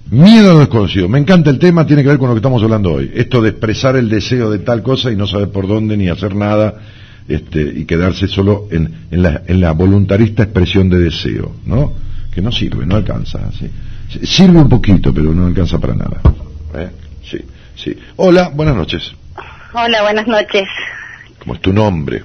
[0.09, 1.07] Miedo desconocido.
[1.07, 3.11] Me encanta el tema, tiene que ver con lo que estamos hablando hoy.
[3.13, 6.35] Esto de expresar el deseo de tal cosa y no saber por dónde ni hacer
[6.35, 6.75] nada
[7.27, 11.93] este, y quedarse solo en, en la, en la voluntarista expresión de deseo, ¿no?
[12.33, 13.39] Que no sirve, no alcanza.
[13.51, 13.69] Sí,
[14.23, 16.21] Sirve un poquito, pero no alcanza para nada.
[16.75, 16.89] ¿eh?
[17.23, 17.37] Sí,
[17.75, 17.95] sí.
[18.17, 19.13] Hola, buenas noches.
[19.73, 20.67] Hola, buenas noches.
[21.39, 22.23] ¿Cómo es tu nombre?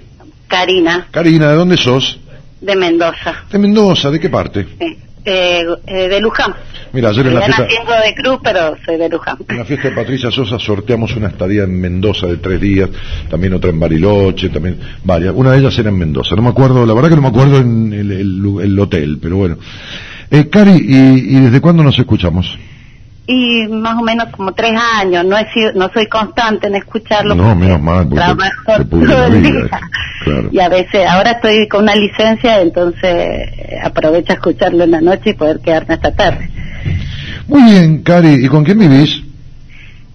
[0.48, 2.20] Karina, Karina, ¿de dónde sos?
[2.60, 3.44] de Mendoza.
[3.51, 4.66] De Mendoza, ¿de qué parte?
[4.78, 4.97] Sí.
[5.28, 6.55] Eh, eh, de Luján.
[6.93, 7.64] Mira, ayer en la fiesta...
[7.64, 9.36] de Cruz, pero soy de Luján.
[9.48, 12.89] En la fiesta de Patricia Sosa sorteamos una estadía en Mendoza de tres días,
[13.28, 15.35] también otra en Bariloche, también varias.
[15.36, 16.35] Una de ellas era en Mendoza.
[16.36, 19.36] No me acuerdo, la verdad que no me acuerdo en el, el- el hotel, pero
[19.36, 19.59] bueno.
[20.31, 22.56] Eh, Cari, ¿y, y desde cuándo nos escuchamos?
[23.28, 25.24] Y más o menos como tres años.
[25.24, 27.35] No he sido, no soy constante en escucharlo.
[27.35, 29.81] No, menos mal, trabajo todo el día.
[30.23, 30.48] Claro.
[30.53, 35.01] Y a veces, ahora estoy con una licencia, entonces eh, aprovecho a escucharlo en la
[35.01, 36.51] noche y poder quedarme hasta tarde.
[37.48, 39.23] Muy bien, Cari, ¿y con quién vivís?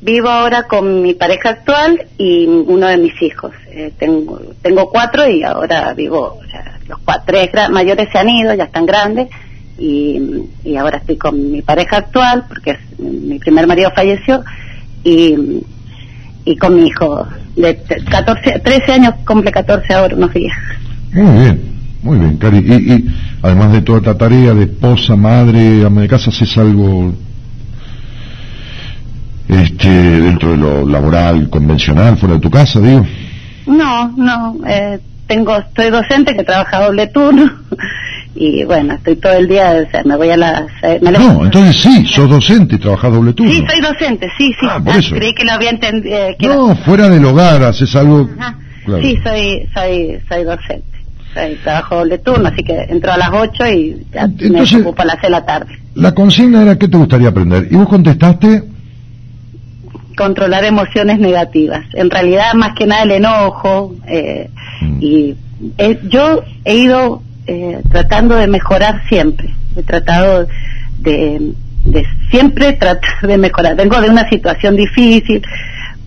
[0.02, 3.52] Vivo ahora con mi pareja actual y uno de mis hijos.
[3.70, 8.30] Eh, tengo, tengo cuatro y ahora vivo, o sea, los cua- tres mayores se han
[8.30, 9.28] ido, ya están grandes
[9.82, 14.44] y, y ahora estoy con mi pareja actual porque es- mi primer marido falleció
[15.04, 15.36] y,
[16.46, 20.56] y con mi hijo de t- 14, 13 años, cumple 14 ahora unos días.
[21.14, 21.62] Muy bien,
[22.04, 22.58] muy bien, Cari.
[22.60, 23.06] Y, y
[23.42, 27.14] además de toda esta tarea de esposa, madre, ama de casa, ¿haces algo
[29.48, 33.06] este, dentro de lo laboral, convencional, fuera de tu casa, digo?
[33.68, 35.00] No, no, eh,
[35.32, 37.50] tengo, estoy docente que trabaja doble turno
[38.36, 40.64] y bueno, estoy todo el día, o sea, me voy a las...
[40.84, 43.52] eh, me No, entonces sí, sos docente y trabajás doble turno.
[43.52, 44.68] Sí, soy docente, sí, sí.
[44.70, 45.16] Ah, por Ah, eso.
[45.16, 46.18] Creí que lo había entendido.
[46.42, 48.30] No, fuera del hogar haces algo...
[48.38, 48.58] Ajá.
[48.86, 49.02] Claro.
[49.04, 50.84] Sí, soy, soy, soy docente.
[51.30, 54.74] O sea, y trabajo doble turno, así que entro a las 8 y ya Entonces-
[54.74, 55.80] me ocupo a las 6 de la tarde.
[55.96, 57.68] La consigna era, ¿qué te gustaría aprender?
[57.72, 58.64] Y vos contestaste,
[60.26, 61.84] Controlar emociones negativas.
[61.94, 63.96] En realidad, más que nada el enojo.
[64.08, 64.50] eh,
[65.00, 65.36] Y
[65.78, 69.50] eh, yo he ido eh, tratando de mejorar siempre.
[69.76, 70.48] He tratado
[71.00, 71.54] de,
[71.86, 73.76] de siempre tratar de mejorar.
[73.76, 75.42] Vengo de una situación difícil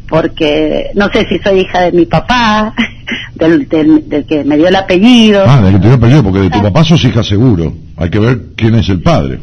[0.08, 2.74] porque no sé si soy hija de mi papá,
[3.34, 5.42] del, del, del que me dio el apellido.
[5.46, 7.72] ah, de que te dio apellido, porque de tu papá sos hija seguro.
[7.96, 9.38] Hay que ver quién es el padre.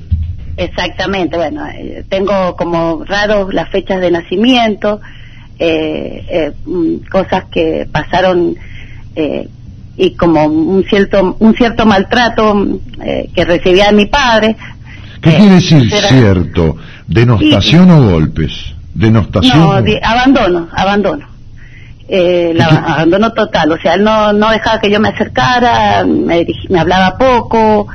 [0.58, 5.00] Exactamente, bueno, eh, tengo como raros las fechas de nacimiento,
[5.60, 8.56] eh, eh, mm, cosas que pasaron
[9.16, 9.48] eh,
[9.98, 12.78] y como un cierto un cierto maltrato mm,
[13.34, 14.56] que recibía de mi padre.
[15.22, 16.78] ¿Qué quiere decir era- cierto?
[17.08, 18.52] ¿Denostación o golpes?
[18.94, 19.60] ¿Denostación?
[19.60, 21.28] No, di- abandono, abandono.
[22.08, 26.42] Eh, la- abandono total, o sea, él no, no dejaba que yo me acercara, me,
[26.46, 27.88] dirigi- me hablaba poco,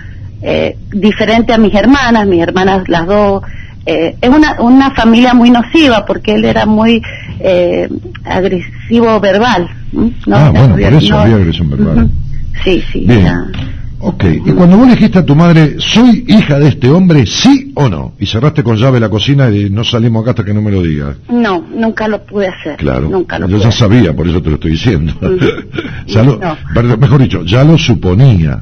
[0.48, 3.43] eh, diferente a mis hermanas, mis hermanas las dos.
[3.85, 7.02] eh, es una, una familia muy nociva porque él era muy
[7.40, 7.89] eh,
[8.24, 9.68] agresivo verbal.
[10.32, 12.10] ah, bueno, por eso no- había agresión verbal.
[12.64, 13.01] Sí, sí.
[13.06, 13.32] Bien.
[13.98, 17.89] Ok, y cuando vos dijiste a tu madre, soy hija de este hombre, sí o
[17.89, 20.70] no, y cerraste con llave la cocina y no salimos acá hasta que no me
[20.70, 21.16] lo digas.
[21.31, 22.77] No, nunca lo pude hacer.
[22.77, 23.81] Claro, Nunca lo yo pude ya hacer.
[23.89, 25.12] sabía, por eso te lo estoy diciendo.
[26.06, 26.56] Ya lo- No.
[26.74, 28.60] perdón, mejor dicho, ya lo suponía.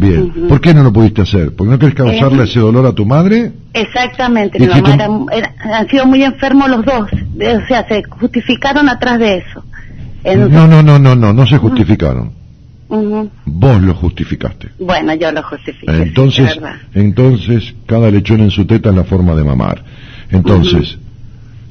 [0.00, 0.32] Bien.
[0.48, 1.54] ¿por qué no lo pudiste hacer?
[1.54, 2.44] ¿Porque no querés causarle Eh.
[2.44, 3.52] ese dolor a tu madre?
[3.74, 7.86] Exactamente, ¿Y mi mamá tu- era, era- han sido muy enfermos los dos, o sea,
[7.88, 9.64] se justificaron atrás de eso.
[10.24, 12.32] No, no, no, no, no, no se justificaron.
[13.44, 14.68] Vos lo justificaste.
[14.80, 15.92] Bueno, yo lo justifiqué.
[16.02, 16.58] Entonces,
[16.94, 19.84] entonces cada lechón en su teta es la forma de mamar.
[20.30, 20.98] Entonces,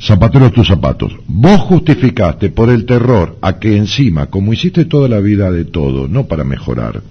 [0.02, 1.14] zapatero tus zapatos.
[1.28, 6.08] Vos justificaste por el terror a que encima, como hiciste toda la vida de todo,
[6.08, 7.02] no para mejorar,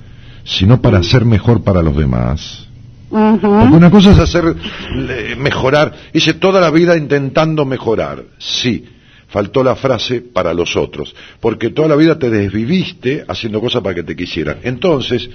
[0.49, 2.67] sino para ser mejor para los demás.
[3.11, 3.41] Ujú.
[3.41, 4.55] Porque una cosa es hacer
[5.39, 8.25] mejorar, hice toda la vida intentando mejorar.
[8.39, 8.85] Sí,
[9.29, 13.95] faltó la frase para los otros, porque toda la vida te desviviste haciendo cosas para
[13.95, 14.59] que te quisieran.
[14.63, 15.29] Entonces,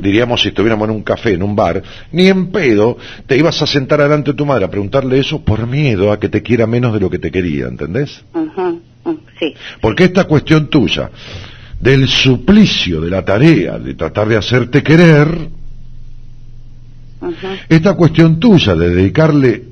[0.00, 1.82] diríamos si estuviéramos en un café, en un bar,
[2.12, 5.66] ni en pedo te ibas a sentar delante de tu madre a preguntarle eso por
[5.66, 8.22] miedo a que te quiera menos de lo que te quería, ¿entendés?
[9.38, 9.54] Sí.
[9.80, 11.10] Porque esta cuestión tuya,
[11.80, 15.48] del suplicio de la tarea de tratar de hacerte querer,
[17.68, 19.64] esta cuestión tuya de dedicarle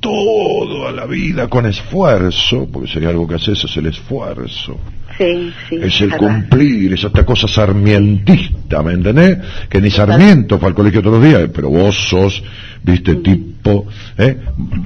[0.00, 4.76] todo a la vida con esfuerzo, porque sería algo que haces, es el esfuerzo,
[5.22, 5.76] Sí, sí.
[5.82, 9.38] es el cumplir, es esta cosa sarmientista, ¿me entendés?
[9.68, 12.42] Que ni Sarmiento fue al colegio todos los días, pero vos sos,
[12.82, 13.86] viste, tipo,
[14.18, 14.38] ¿eh?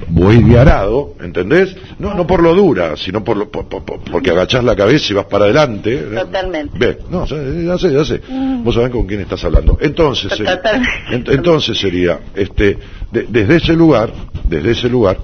[0.09, 1.75] Buey de arado, ¿entendés?
[1.99, 5.11] No, no por lo dura, sino por lo, por- por- por- porque agachás la cabeza
[5.11, 5.93] y vas para adelante.
[5.95, 6.15] ¿eh?
[6.15, 6.77] Totalmente.
[6.77, 8.21] Bien, no, ya, sé, ya sé.
[8.27, 8.63] Mm.
[8.63, 9.77] Vos sabés con quién estás hablando.
[9.81, 11.11] Entonces, eh, Totalmente.
[11.11, 12.77] ent- entonces sería, este,
[13.11, 14.13] de- desde ese lugar,
[14.47, 15.17] desde ese lugar,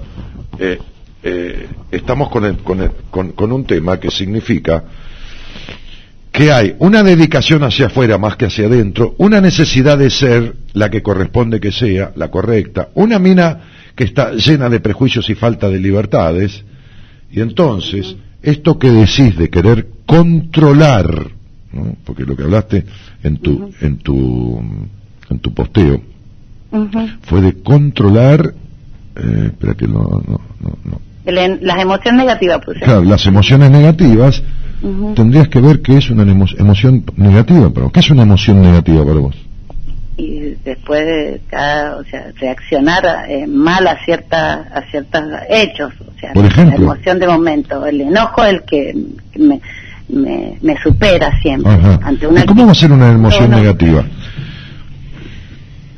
[0.59, 0.79] eh,
[1.23, 4.83] eh, estamos con, el- con, el- con- con un tema que significa
[6.31, 10.89] que hay una dedicación hacia afuera más que hacia adentro, una necesidad de ser la
[10.89, 13.59] que corresponde que sea, la correcta, una mina
[13.95, 16.63] que está llena de prejuicios y falta de libertades,
[17.31, 21.27] y entonces, esto que decís de querer controlar,
[21.71, 21.95] ¿no?
[22.03, 22.83] porque lo que hablaste
[23.23, 24.59] en tu, en tu,
[25.29, 26.01] en tu posteo,
[27.23, 28.55] fue de controlar,
[29.15, 31.01] eh, espera que no, no, no, no.
[31.25, 32.79] El- Las emociones negativas, pues.
[32.79, 34.43] Claro, las emociones negativas,
[35.15, 39.05] tendrías que ver qué es una emo- emoción negativa, pero ¿qué es una emoción negativa
[39.05, 39.35] para vos?
[40.15, 46.19] y después de cada, o sea, reaccionar eh, mal a cierta, a ciertos hechos, o
[46.19, 46.77] sea, Por ejemplo.
[46.77, 48.93] la emoción de momento, el enojo el que
[49.39, 49.59] me,
[50.09, 51.99] me, me supera siempre Ajá.
[52.03, 54.05] ante una ¿Y cómo va a ser una emoción No, negativa?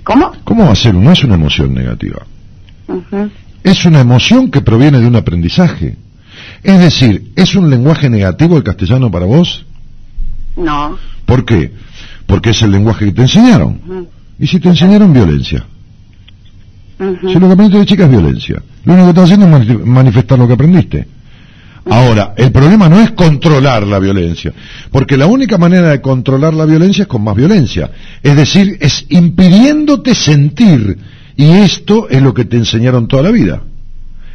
[0.05, 0.31] ¿Cómo?
[0.45, 0.93] ¿Cómo va a ser?
[0.93, 2.21] No es una emoción negativa.
[3.65, 5.97] Es una emoción que proviene de un aprendizaje.
[6.63, 9.65] Es decir, ¿es un lenguaje negativo el castellano para vos?
[10.55, 10.97] No.
[11.25, 11.71] ¿Por qué?
[12.27, 14.07] Porque es el lenguaje que te enseñaron.
[14.39, 15.65] ¿Y si te enseñaron violencia?
[16.97, 18.61] Si lo que aprendiste de chica es violencia.
[18.85, 21.07] Lo único que estás haciendo es mani- manifestar lo que aprendiste.
[21.89, 24.53] Ahora, el problema no es controlar la violencia,
[24.91, 27.91] porque la única manera de controlar la violencia es con más violencia.
[28.23, 30.97] Es decir, es impidiéndote sentir.
[31.37, 33.61] Y esto es lo que te enseñaron toda la vida.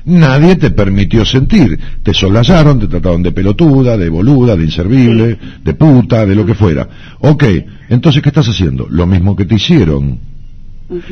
[0.05, 1.79] Nadie te permitió sentir.
[2.03, 6.55] Te solayaron, te trataron de pelotuda, de boluda, de inservible, de puta, de lo que
[6.55, 6.89] fuera.
[7.21, 7.45] Ok,
[7.89, 8.87] entonces, ¿qué estás haciendo?
[8.89, 10.19] Lo mismo que te hicieron.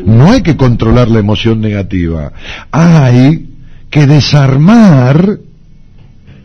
[0.05, 2.33] No hay que controlar la emoción negativa.
[2.71, 3.49] Hay
[3.91, 5.39] que desarmar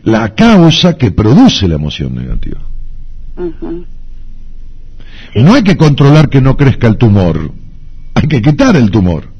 [0.04, 2.60] la causa que produce la emoción negativa.
[5.34, 7.50] No hay que controlar que no crezca el tumor,
[8.14, 9.33] hay que quitar el tumor.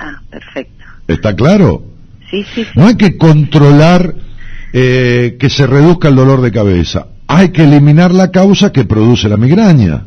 [0.00, 0.84] Ah, perfecto.
[1.06, 1.84] ¿Está claro?
[2.30, 2.70] Sí, sí, sí.
[2.74, 4.14] No hay que controlar
[4.72, 9.28] eh, que se reduzca el dolor de cabeza, hay que eliminar la causa que produce
[9.28, 10.06] la migraña.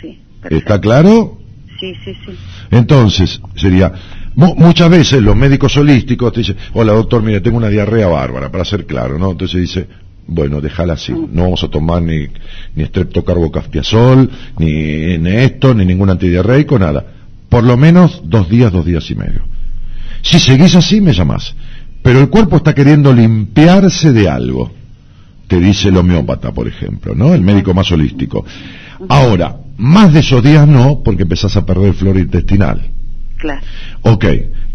[0.00, 0.18] Sí,
[0.50, 1.38] ¿Está claro?
[1.80, 2.32] sí, sí, sí.
[2.70, 3.92] Entonces, sería,
[4.34, 8.50] mu- muchas veces los médicos holísticos te dicen, hola doctor, mire, tengo una diarrea bárbara,
[8.50, 9.30] para ser claro, ¿no?
[9.32, 9.86] Entonces dice,
[10.26, 12.28] bueno, déjala así, no vamos a tomar ni,
[12.74, 17.04] ni estreptocarbocastiazol, ni, ni esto, ni ningún antidiarreico, nada.
[17.52, 19.42] Por lo menos dos días, dos días y medio.
[20.22, 21.54] Si seguís así, me llamás.
[22.02, 24.72] Pero el cuerpo está queriendo limpiarse de algo.
[25.48, 27.34] Te dice el homeópata, por ejemplo, ¿no?
[27.34, 28.46] El médico más holístico.
[29.06, 32.88] Ahora, más de esos días no, porque empezás a perder flora intestinal.
[33.36, 33.60] Claro.
[34.00, 34.24] Ok,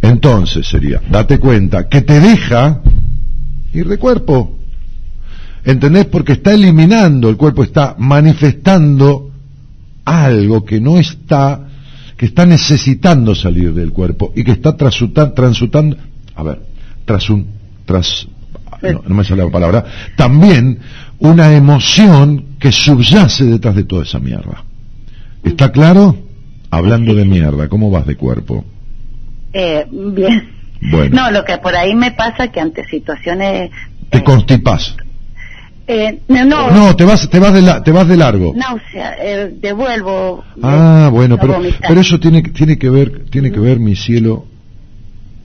[0.03, 2.83] entonces sería, date cuenta que te deja
[3.73, 4.55] ir de cuerpo.
[5.65, 6.05] ¿Entendés?
[6.05, 9.31] Porque está eliminando, el cuerpo está manifestando
[10.05, 11.66] algo que no está,
[12.17, 15.95] que está necesitando salir del cuerpo y que está transuta- transutando,
[16.35, 16.59] a ver,
[17.05, 17.47] trasun,
[17.85, 18.27] tras,
[18.81, 19.85] no, no me sale la palabra,
[20.15, 20.79] también
[21.19, 24.63] una emoción que subyace detrás de toda esa mierda.
[25.43, 26.17] ¿Está claro?
[26.69, 28.65] Hablando de mierda, ¿cómo vas de cuerpo?
[29.53, 30.49] Eh, bien.
[30.91, 31.15] Bueno.
[31.15, 33.71] No, lo que por ahí me pasa que ante situaciones...
[34.09, 34.95] Te constipas.
[35.89, 38.53] Eh, no, no, No, te vas, te vas de, la- te vas de largo.
[38.55, 40.43] náusea, eh, devuelvo...
[40.61, 41.87] Ah, bueno, pero, vomitar.
[41.87, 44.45] pero eso tiene, que- tiene que ver, tiene que ver, mi cielo,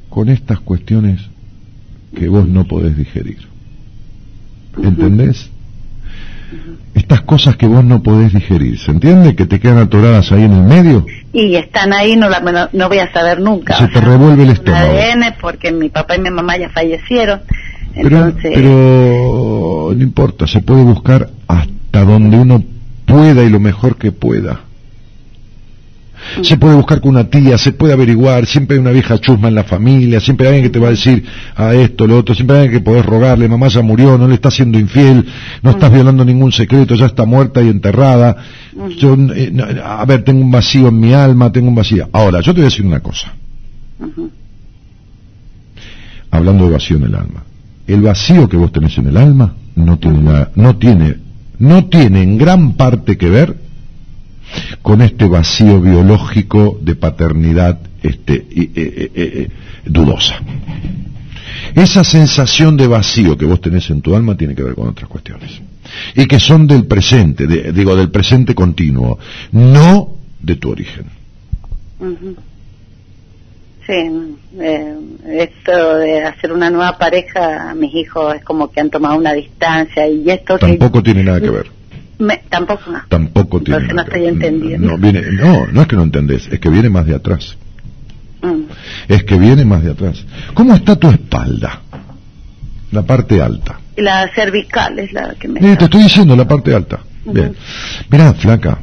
[0.09, 1.21] con estas cuestiones
[2.17, 3.39] que vos no podés digerir.
[4.83, 5.49] ¿Entendés?
[6.95, 9.35] Estas cosas que vos no podés digerir, ¿se entiende?
[9.35, 12.89] Que te quedan atoradas ahí en el medio, Y están ahí, no, la, no, no
[12.89, 13.79] voy a saber nunca.
[13.79, 14.93] se te revuelve el estómago.
[14.93, 17.41] ADN, porque mi papá y mi mamá ya fallecieron.
[17.95, 22.63] Pero, Entonces, pero no importa, se puede buscar hasta donde uno
[23.07, 24.61] pueda y lo mejor que pueda.
[26.43, 29.55] Se puede buscar con una tía, se puede averiguar, siempre hay una vieja chusma en
[29.55, 31.25] la familia, siempre hay alguien que te va a decir
[31.57, 34.35] a esto, lo otro, siempre hay alguien que podés rogarle, mamá ya murió, no le
[34.35, 35.27] estás siendo infiel,
[35.63, 38.37] no estás violando ningún secreto, ya está muerta y enterrada.
[38.99, 42.09] Yo, eh, no, a ver, tengo un vacío en mi alma, tengo un vacío.
[42.13, 43.35] Ahora, yo te voy a decir una cosa.
[46.31, 47.45] Hablando de vacío en el alma.
[47.93, 51.17] El vacío que vos tenés en el alma no tiene no tiene,
[51.59, 53.57] no tiene en gran parte que ver
[54.81, 59.49] con este vacío biológico de paternidad este, eh, eh, eh,
[59.85, 60.37] dudosa.
[61.75, 65.09] Esa sensación de vacío que vos tenés en tu alma tiene que ver con otras
[65.09, 65.61] cuestiones.
[66.17, 69.19] Y que son del presente, de- digo, del presente continuo,
[69.53, 71.05] no de tu origen.
[73.87, 74.95] sí, eh,
[75.27, 80.07] esto de hacer una nueva pareja, mis hijos es como que han tomado una distancia
[80.09, 80.67] y esto que...
[80.67, 81.67] Tampoco tiene nada que ver.
[82.19, 83.03] Me- tampoco, no.
[83.09, 84.89] Tampoco tiene Entonces no nada que estoy entendiendo.
[84.89, 87.57] No, viene, no, no es que no entendés, es que viene más de atrás.
[88.43, 88.63] Mm.
[89.09, 90.25] Es que viene más de atrás.
[90.55, 91.81] ¿Cómo está tu espalda?
[92.91, 93.81] La parte alta.
[93.97, 95.61] La cervical es la que me...
[95.61, 97.01] Eh, te estoy diciendo la parte alta.
[97.25, 97.55] Bien.
[98.11, 98.79] Mirá, flaca,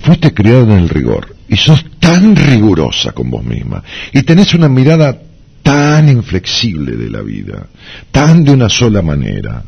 [0.00, 3.82] fuiste criada en el rigor y sos tan rigurosa con vos misma.
[4.12, 5.18] Y tenés una mirada
[5.62, 7.66] tan inflexible de la vida,
[8.10, 9.64] tan de una sola manera,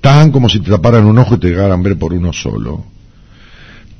[0.00, 2.84] tan como si te taparan un ojo y te dejaran ver por uno solo,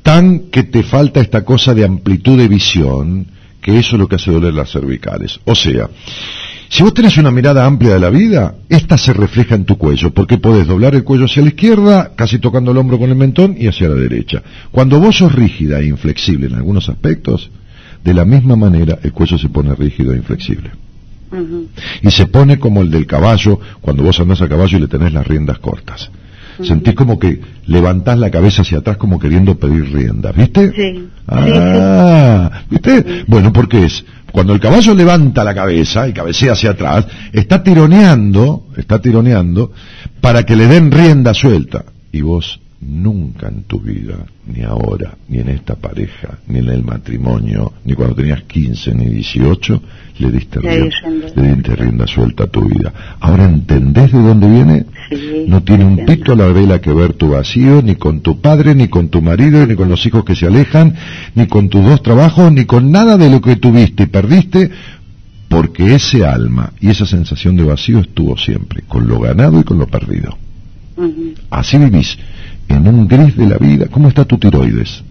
[0.02, 3.27] tan que te falta esta cosa de amplitud de visión,
[3.60, 5.40] que eso es lo que hace doler las cervicales.
[5.44, 5.89] O sea,
[6.68, 10.12] si vos tenés una mirada amplia de la vida, esta se refleja en tu cuello,
[10.12, 13.55] porque podés doblar el cuello hacia la izquierda, casi tocando el hombro con el mentón,
[13.59, 14.43] y hacia la derecha.
[14.70, 17.51] Cuando vos sos rígida e inflexible en algunos aspectos,
[18.02, 20.70] de la misma manera el cuello se pone rígido e inflexible.
[22.02, 25.12] Y se pone como el del caballo cuando vos andás a caballo y le tenés
[25.12, 26.10] las riendas cortas.
[26.62, 30.72] Sentís como que levantás la cabeza hacia atrás como queriendo pedir riendas, ¿viste?
[30.72, 31.09] Sí.
[31.28, 33.24] Ah, ¿viste?
[33.26, 34.05] Bueno, porque es,
[34.37, 39.73] cuando el caballo levanta la cabeza y cabecea hacia atrás, está tironeando, está tironeando
[40.21, 41.87] para que le den rienda suelta.
[42.13, 46.82] Y vos nunca en tu vida, ni ahora, ni en esta pareja, ni en el
[46.82, 49.82] matrimonio, ni cuando tenías 15 ni 18,
[50.19, 50.97] le diste rienda,
[51.35, 52.93] le diste rienda suelta a tu vida.
[53.20, 54.86] Ahora entendés de dónde viene?
[55.11, 55.44] Sí.
[55.48, 58.74] No tiene un pito a la vela que ver tu vacío, ni con tu padre,
[58.74, 60.94] ni con tu marido, ni con los hijos que se alejan,
[61.35, 64.70] ni con tus dos trabajos, ni con nada de lo que tuviste y perdiste,
[65.48, 69.78] porque ese alma y esa sensación de vacío estuvo siempre, con lo ganado y con
[69.78, 70.36] lo perdido.
[71.51, 72.19] Así vivís,
[72.68, 73.86] en un gris de la vida.
[73.90, 75.02] ¿Cómo está tu tiroides?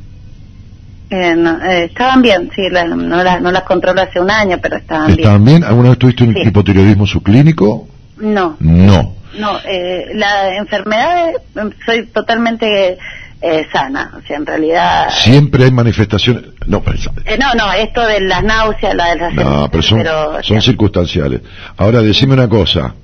[1.10, 4.58] Eh, no, eh, estaban bien, sí, la- no, las no las controlo hace un año,
[4.62, 5.20] pero estaban bien.
[5.20, 5.64] ¿Estaban bien?
[5.64, 6.42] ¿Alguna vez tuviste un Sí.
[6.48, 7.88] hipotiroidismo subclínico?
[8.18, 9.14] No, No.
[9.40, 11.34] no, eh, la enfermedad, eh,
[11.86, 12.98] soy totalmente
[13.42, 14.14] eh, sana.
[14.18, 15.10] O sea, en realidad...
[15.12, 16.46] Siempre hay manifestaciones.
[16.66, 19.34] No, pero, Eh, no, no, esto de las náuseas, la de las...
[19.36, 21.42] no, pero son, pero, circunstanciales.
[21.78, 22.96] Ahora, decime una cosa.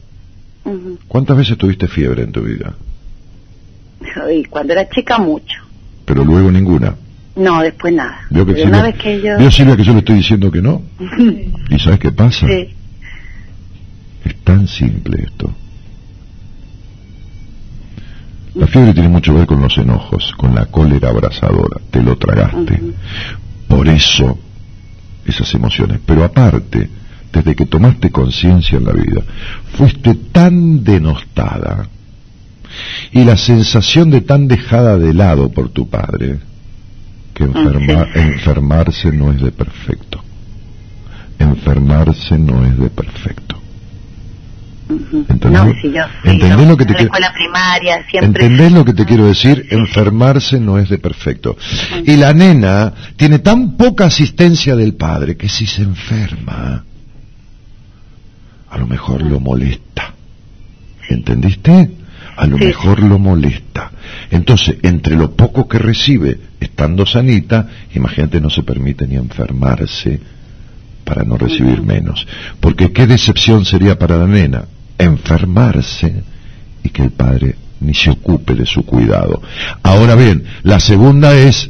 [1.07, 2.73] ¿Cuántas veces tuviste fiebre en tu vida?
[4.33, 5.61] Y cuando era chica, mucho.
[6.05, 6.95] Pero luego ninguna.
[7.35, 8.19] No, después nada.
[8.29, 9.37] ¿Vio, que Silvia, una vez que yo...
[9.37, 10.81] ¿Vio, Silvia, que yo le estoy diciendo que no?
[11.69, 12.47] ¿Y sabes qué pasa?
[12.47, 12.75] sí.
[14.23, 15.51] Es tan simple esto.
[18.53, 21.79] La fiebre tiene mucho que ver con los enojos, con la cólera abrasadora.
[21.89, 22.79] Te lo tragaste.
[23.67, 24.37] Por eso,
[25.25, 26.01] esas emociones.
[26.05, 26.89] Pero aparte,
[27.31, 29.21] desde que tomaste conciencia en la vida,
[29.75, 31.87] fuiste tan denostada
[33.11, 36.39] y la sensación de tan dejada de lado por tu padre
[37.33, 40.23] que enferma- enfermarse no es de perfecto.
[41.39, 43.57] Enfermarse no es de perfecto.
[45.29, 45.51] ¿Entendés?
[45.51, 46.03] No, si yo...
[46.23, 48.45] sí, ¿Entendés yo lo que te en la quiero- escuela primaria siempre...
[48.45, 49.65] ¿Entendés lo que te quiero decir?
[49.71, 51.55] Enfermarse no es de perfecto.
[52.05, 56.83] Y la nena tiene tan poca asistencia del padre que si se enferma,
[58.69, 60.13] a lo mejor lo molesta.
[61.09, 61.89] ¿Entendiste?
[62.41, 62.65] A lo Sí.
[62.65, 63.91] mejor lo molesta.
[64.31, 70.19] Entonces, entre lo poco que recibe estando sanita, imagínate, no se permite ni enfermarse
[71.03, 72.25] para no recibir menos.
[72.59, 74.65] Porque qué decepción sería para la nena
[74.97, 76.23] enfermarse
[76.83, 79.39] y que el padre ni se ocupe de su cuidado.
[79.83, 81.69] Ahora bien, la segunda es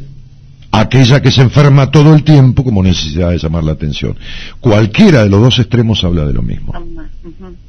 [0.72, 4.15] aquella que se enferma todo el tiempo como necesidad de llamar la atención.
[4.61, 6.73] Cualquiera de los dos extremos habla de lo mismo.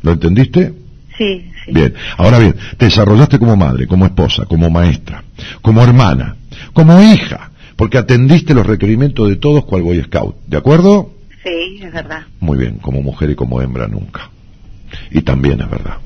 [0.03, 0.73] ¿Lo entendiste?
[1.19, 1.73] Sí, sí.
[1.73, 5.25] Bien, ahora bien, te desarrollaste como madre, como esposa, como maestra,
[5.61, 6.37] como hermana,
[6.73, 11.15] como hija, porque atendiste los requerimientos de todos cual Boy Scout, ¿de acuerdo?
[11.43, 12.23] Sí, es verdad.
[12.41, 14.31] Muy bien, como mujer y como hembra nunca.
[15.11, 15.97] Y también es verdad.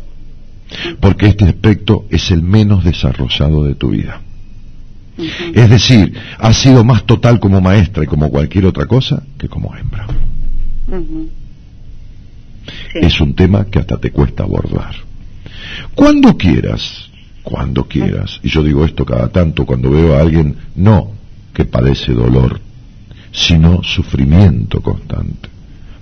[1.00, 4.20] Porque este aspecto es el menos desarrollado de tu vida.
[5.54, 9.74] Es decir, has sido más total como maestra y como cualquier otra cosa que como
[9.74, 10.06] hembra.
[12.92, 12.98] Sí.
[13.00, 14.94] Es un tema que hasta te cuesta abordar.
[15.94, 17.10] Cuando quieras,
[17.42, 21.12] cuando quieras, y yo digo esto cada tanto cuando veo a alguien no
[21.54, 22.60] que padece dolor,
[23.32, 25.48] sino sufrimiento constante.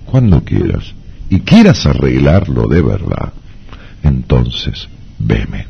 [0.05, 0.93] Cuando quieras,
[1.29, 3.33] y quieras arreglarlo de verdad,
[4.03, 4.87] entonces
[5.19, 5.67] veme.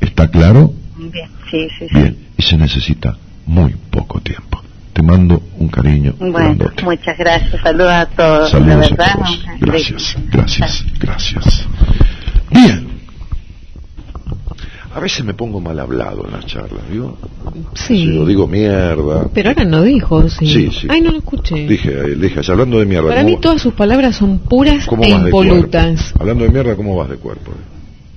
[0.00, 0.72] ¿Está claro?
[0.96, 1.94] Bien, sí, sí, sí.
[1.94, 3.16] Bien, y se necesita
[3.46, 4.62] muy poco tiempo.
[4.92, 6.82] Te mando un cariño Bueno, grandote.
[6.82, 7.62] muchas gracias.
[7.62, 8.50] Saludos a todos.
[8.50, 9.44] Saludos a todos.
[9.60, 11.66] Gracias, gracias, gracias.
[12.50, 12.89] Bien.
[14.92, 17.16] A veces me pongo mal hablado en las charlas, ¿vio?
[17.74, 17.98] Sí.
[17.98, 19.28] Si lo digo mierda.
[19.32, 20.46] Pero ahora no dijo, sí.
[20.46, 20.86] Sí, sí.
[20.90, 21.66] Ay, no lo escuché.
[21.66, 23.08] Dije, eh, dije, hablando de mierda.
[23.08, 26.12] Para ¿cómo, mí todas sus palabras son puras e vas de impolutas.
[26.18, 27.52] Hablando de mierda, ¿cómo vas de cuerpo?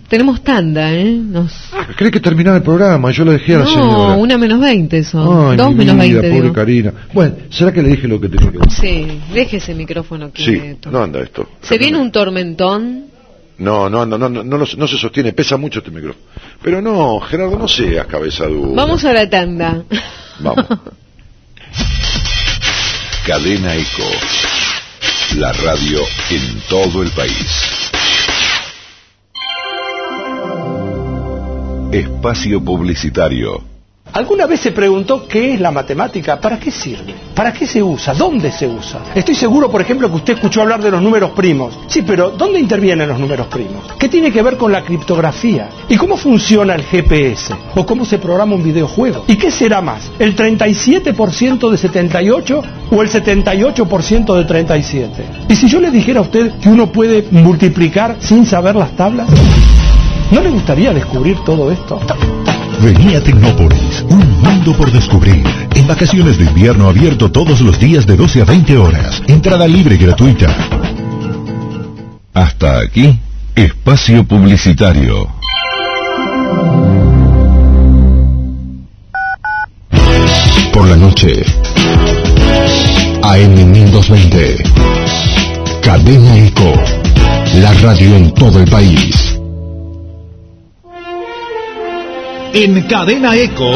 [0.09, 1.11] Tenemos tanda, ¿eh?
[1.13, 1.53] Nos...
[1.95, 3.11] ¿Cree que terminaba el programa?
[3.11, 4.13] Yo le dejé a la no, señora.
[4.15, 5.51] una menos veinte son.
[5.51, 6.21] Ay, Dos mi menos veinte.
[6.29, 6.53] pobre digo.
[6.53, 6.93] Karina.
[7.13, 8.71] Bueno, ¿será que le dije lo que tenía que decir?
[8.79, 10.91] Sí, deje ese micrófono Sí, quieto.
[10.91, 11.47] no anda esto.
[11.61, 13.05] Se viene un tormentón.
[13.57, 16.25] No, no, no, no, no, no, no se sostiene, pesa mucho este micrófono.
[16.61, 18.71] Pero no, Gerardo, no seas cabeza dura.
[18.75, 19.83] Vamos a la tanda.
[20.39, 20.65] Vamos.
[23.25, 24.03] Cadena Eco.
[25.37, 25.99] La radio
[26.29, 27.91] en todo el país.
[31.91, 33.72] Espacio Publicitario.
[34.13, 36.39] ¿Alguna vez se preguntó qué es la matemática?
[36.39, 37.15] ¿Para qué sirve?
[37.33, 38.13] ¿Para qué se usa?
[38.13, 38.99] ¿Dónde se usa?
[39.15, 41.73] Estoy seguro, por ejemplo, que usted escuchó hablar de los números primos.
[41.87, 43.83] Sí, pero ¿dónde intervienen los números primos?
[43.97, 45.67] ¿Qué tiene que ver con la criptografía?
[45.89, 47.55] ¿Y cómo funciona el GPS?
[47.73, 49.25] ¿O cómo se programa un videojuego?
[49.27, 50.11] ¿Y qué será más?
[50.19, 55.25] ¿El 37% de 78 o el 78% de 37?
[55.49, 59.27] ¿Y si yo le dijera a usted que uno puede multiplicar sin saber las tablas?
[60.29, 61.99] ¿No le gustaría descubrir todo esto?
[62.83, 65.41] Vení a Tecnópolis, un mundo por descubrir.
[65.73, 69.23] En vacaciones de invierno abierto todos los días de 12 a 20 horas.
[69.25, 70.53] Entrada libre gratuita.
[72.33, 73.17] Hasta aquí,
[73.55, 75.29] Espacio Publicitario.
[80.73, 81.41] Por la noche.
[83.21, 84.63] AM 1220.
[85.81, 86.73] Cadena Eco.
[87.61, 89.39] La radio en todo el país.
[92.55, 93.71] En Cadena Eco,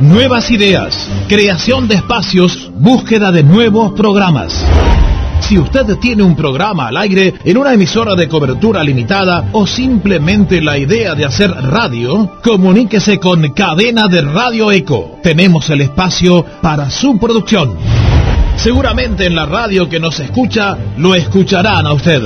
[0.00, 4.54] nuevas ideas, creación de espacios, búsqueda de nuevos programas.
[5.40, 10.62] Si usted tiene un programa al aire en una emisora de cobertura limitada o simplemente
[10.62, 15.18] la idea de hacer radio, comuníquese con Cadena de Radio Eco.
[15.22, 17.76] Tenemos el espacio para su producción.
[18.56, 22.22] Seguramente en la radio que nos escucha lo escucharán a usted.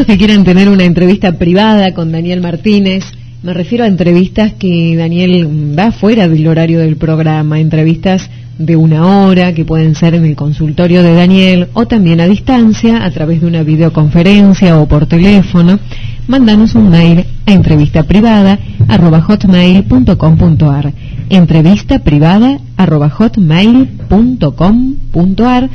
[0.03, 3.05] Aquellos que quieran tener una entrevista privada con Daniel Martínez,
[3.45, 9.07] me refiero a entrevistas que Daniel da fuera del horario del programa, entrevistas de una
[9.07, 13.43] hora que pueden ser en el consultorio de Daniel o también a distancia a través
[13.43, 15.79] de una videoconferencia o por teléfono.
[16.27, 18.59] Mándanos un mail a entrevista privada
[18.89, 20.93] hotmail.com.ar
[21.31, 25.71] entrevista privada hotmail.com.ar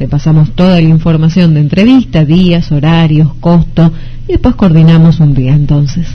[0.00, 3.92] te pasamos toda la información de entrevista, días, horarios, costo,
[4.26, 6.08] y después coordinamos un día entonces.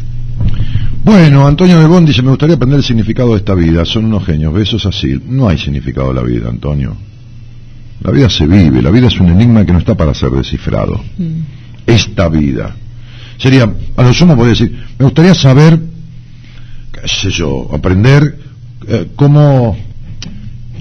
[1.04, 3.86] Bueno, Antonio de dice, me gustaría aprender el significado de esta vida.
[3.86, 5.22] Son unos genios, besos así.
[5.28, 6.98] No hay significado de la vida, Antonio.
[8.02, 11.00] La vida se vive, la vida es un enigma que no está para ser descifrado.
[11.86, 12.76] Esta vida.
[13.38, 15.80] Sería, a lo sumo podría decir, me gustaría saber,
[16.92, 18.40] qué sé yo, aprender
[18.88, 19.78] eh, cómo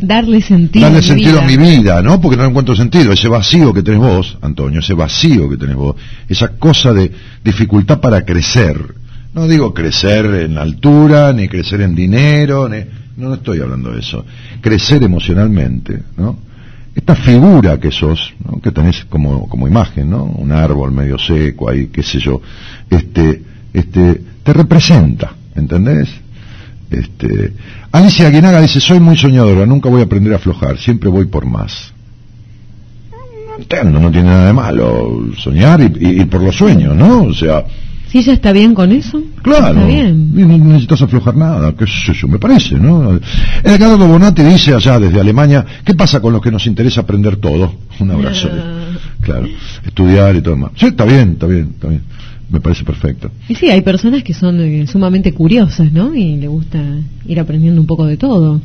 [0.07, 1.45] Darle sentido, darle a mi sentido vida.
[1.45, 2.21] a mi vida, ¿no?
[2.21, 3.13] Porque no encuentro sentido.
[3.13, 5.97] Ese vacío que tenés vos, Antonio, ese vacío que tenés vos,
[6.29, 7.11] esa cosa de
[7.43, 8.95] dificultad para crecer.
[9.33, 12.79] No digo crecer en altura, ni crecer en dinero, ni...
[13.17, 14.25] no, no estoy hablando de eso.
[14.61, 16.39] Crecer emocionalmente, ¿no?
[16.95, 18.61] Esta figura que sos, ¿no?
[18.61, 20.23] que tenés como, como imagen, ¿no?
[20.25, 22.41] Un árbol medio seco ahí, qué sé yo,
[22.89, 26.09] este, este, te representa, ¿entendés?
[27.01, 27.53] Este,
[27.93, 31.45] Alicia Aguinaga dice, soy muy soñadora, nunca voy a aprender a aflojar, siempre voy por
[31.47, 31.93] más.
[33.49, 37.23] No entiendo, no tiene nada de malo soñar y, y- y por los sueños, ¿no?
[37.25, 37.65] O sea,
[38.11, 40.33] Si ella está bien con eso, claro, está bien.
[40.37, 43.19] y no necesitas aflojar nada, qué sé yo, me parece, ¿no?
[43.63, 47.75] Edgardo Bonatti dice allá desde Alemania, ¿qué pasa con los que nos interesa aprender todo?
[48.01, 48.49] Un abrazo.
[49.21, 49.47] Claro,
[49.85, 50.71] estudiar y todo más.
[50.77, 52.03] Sí, está bien, está bien, está bien.
[52.51, 53.31] Me parece perfecto.
[53.49, 56.15] Y sí, hay personas que son eh, sumamente curiosas, ¿no?
[56.15, 56.79] Y le gusta
[57.27, 58.61] ir aprendiendo un poco de todo.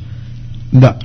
[0.71, 0.97] Da,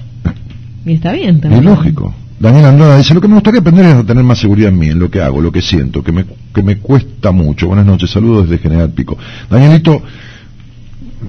[0.85, 1.65] Y está bien Es también.
[1.65, 2.15] lógico.
[2.41, 4.89] Daniel Andrada dice, lo que me gustaría aprender es a tener más seguridad en mí,
[4.89, 7.69] en lo que hago, lo que siento, que me, que me cuesta mucho.
[7.69, 9.17] Buenas noches, saludos desde General Pico.
[9.49, 10.03] Danielito,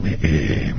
[0.03, 0.73] eh,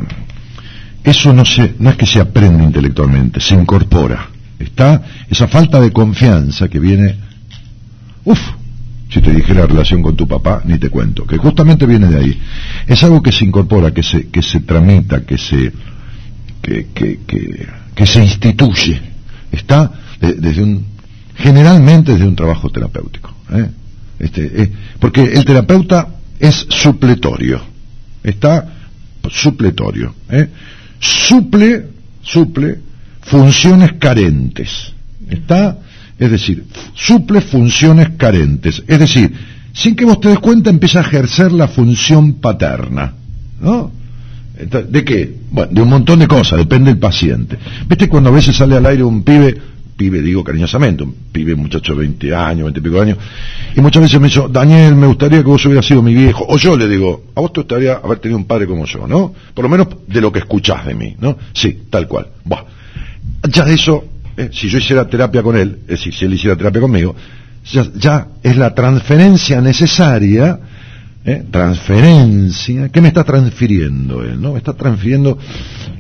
[1.05, 4.29] eso no, se, no es que se aprende intelectualmente, se incorpora.
[4.59, 7.17] Está esa falta de confianza que viene...
[8.25, 8.41] Uf,
[9.11, 12.19] si te dije la relación con tu papá, ni te cuento, que justamente viene de
[12.19, 12.41] ahí.
[12.87, 15.73] Es algo que se incorpora, que se, que se tramita, que se,
[16.63, 19.01] que, que, que, que se instituye.
[19.53, 20.85] Está de- desde un,
[21.37, 23.33] generalmente desde un trabajo terapéutico.
[23.53, 23.69] ¿eh?
[24.19, 26.09] Este, eh, porque el terapeuta
[26.41, 27.61] es supletorio.
[28.25, 28.73] Está
[29.31, 30.15] supletorio.
[30.31, 30.49] ¿eh?
[30.99, 31.87] Suple,
[32.23, 32.79] suple
[33.23, 34.93] funciones carentes.
[35.29, 35.79] Está,
[36.19, 36.65] es decir,
[36.95, 38.83] suple funciones carentes.
[38.87, 39.33] Es decir,
[39.73, 43.15] sin que vos te des cuenta empieza a ejercer la función paterna.
[43.61, 43.91] ¿No?
[44.57, 45.37] ¿De qué?
[45.51, 47.59] Bueno, de un montón de cosas, depende del paciente.
[47.87, 49.55] ¿Viste cuando a veces sale al aire un pibe,
[49.97, 53.19] pibe digo cariñosamente, un pibe, muchacho de 20 años, 20 y pico de años,
[53.77, 56.57] y muchas veces me dice, Daniel, me gustaría que vos hubieras sido mi viejo, o
[56.57, 59.35] yo le digo, a vos te gustaría haber tenido un padre como yo, ¿no?
[59.53, 61.37] Por lo menos de lo que escuchás de mí, ¿no?
[61.53, 62.29] Sí, tal cual.
[62.45, 62.65] Buah.
[63.51, 64.05] Ya eso,
[64.37, 67.15] eh, si yo hiciera terapia con él, es decir, si él hiciera terapia conmigo,
[67.65, 70.59] ya, ya es la transferencia necesaria
[71.25, 71.43] ¿eh?
[71.51, 74.41] transferencia, ¿qué me está transfiriendo él?
[74.41, 74.53] ¿no?
[74.53, 75.39] Me está transfiriendo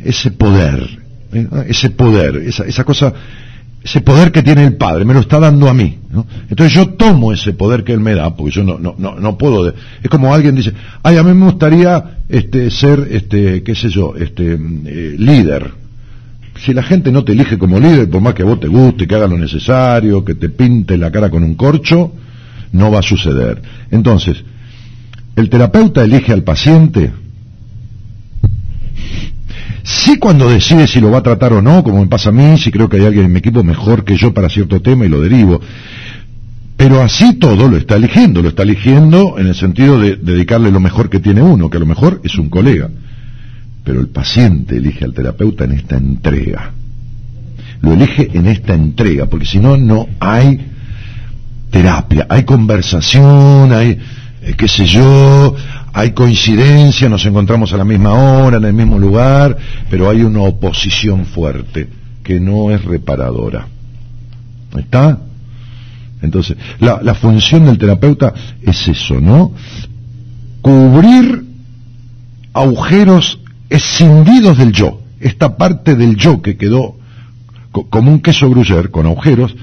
[0.04, 0.86] ese poder,
[1.32, 1.46] ¿eh?
[1.68, 3.12] ese poder, esa, esa cosa,
[3.82, 5.98] ese poder que tiene el padre, me lo está dando a mí.
[6.10, 6.26] ¿no?
[6.48, 9.36] Entonces yo tomo ese poder que él me da, porque yo no, no, no, no
[9.38, 10.72] puedo, de- es como alguien dice,
[11.02, 15.72] ay, a mí me gustaría este, ser, este, qué sé yo, este, eh, líder.
[16.58, 19.06] Si la gente no te elige como líder, por más que a vos te guste,
[19.06, 22.12] que haga lo necesario, que te pinte la cara con un corcho,
[22.72, 23.62] no va a suceder.
[23.90, 24.42] Entonces,
[25.36, 27.12] el terapeuta elige al paciente
[29.86, 32.58] sí cuando decide si lo va a tratar o no, como me pasa a mí,
[32.58, 35.08] si creo que hay alguien en mi equipo mejor que yo para cierto tema y
[35.08, 35.60] lo derivo.
[36.76, 40.80] Pero así todo lo está eligiendo, lo está eligiendo en el sentido de dedicarle lo
[40.80, 42.90] mejor que tiene uno, que a lo mejor es un colega.
[43.86, 46.72] Pero el paciente elige al terapeuta en esta entrega.
[47.80, 50.60] Lo elige en esta entrega, porque si no, no hay
[51.70, 53.96] terapia, hay conversación, hay,
[54.42, 55.54] eh, qué sé yo,
[55.92, 59.56] hay coincidencia, nos encontramos a la misma hora, en el mismo lugar,
[59.88, 61.88] pero hay una oposición fuerte
[62.24, 63.68] que no es reparadora.
[64.76, 65.20] ¿Está?
[66.22, 69.52] Entonces, la, la función del terapeuta es eso, ¿no?
[70.60, 71.44] Cubrir
[72.52, 73.38] agujeros
[73.70, 75.00] escindidos del yo.
[75.20, 76.96] Esta parte del yo que quedó
[77.72, 79.54] co- como un queso gruyer con agujeros,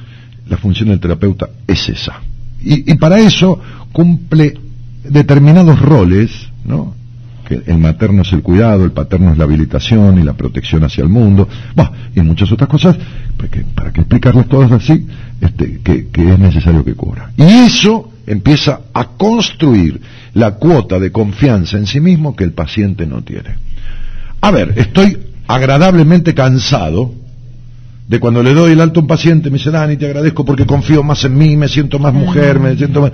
[0.48, 2.22] la función del terapeuta es esa.
[2.66, 3.60] Y, para eso
[3.92, 4.58] cumple
[5.04, 6.32] determinados roles,
[6.64, 6.96] ¿no?
[7.48, 11.04] Que el materno es el cuidado, el paterno es la habilitación y la protección hacia
[11.04, 11.48] el mundo,
[12.16, 12.96] y muchas otras cosas,
[13.36, 15.06] porque, para que explicarlas todas así,
[15.42, 17.32] este, que es necesario que cubra.
[17.36, 20.00] Y eso empieza a construir
[20.34, 23.56] la cuota de confianza en sí mismo que el paciente no tiene.
[24.44, 27.14] A ver, estoy agradablemente cansado
[28.10, 30.66] de cuando le doy el alto a un paciente, me dice, Dani, te agradezco porque
[30.66, 33.14] confío más en mí, me siento más mujer, me siento más...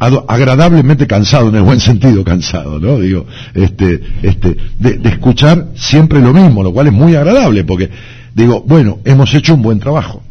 [0.00, 2.98] Agradablemente cansado, en el buen sentido cansado, ¿no?
[2.98, 3.24] Digo,
[3.54, 7.88] este, este, de, de escuchar siempre lo mismo, lo cual es muy agradable, porque
[8.34, 10.24] digo, bueno, hemos hecho un buen trabajo.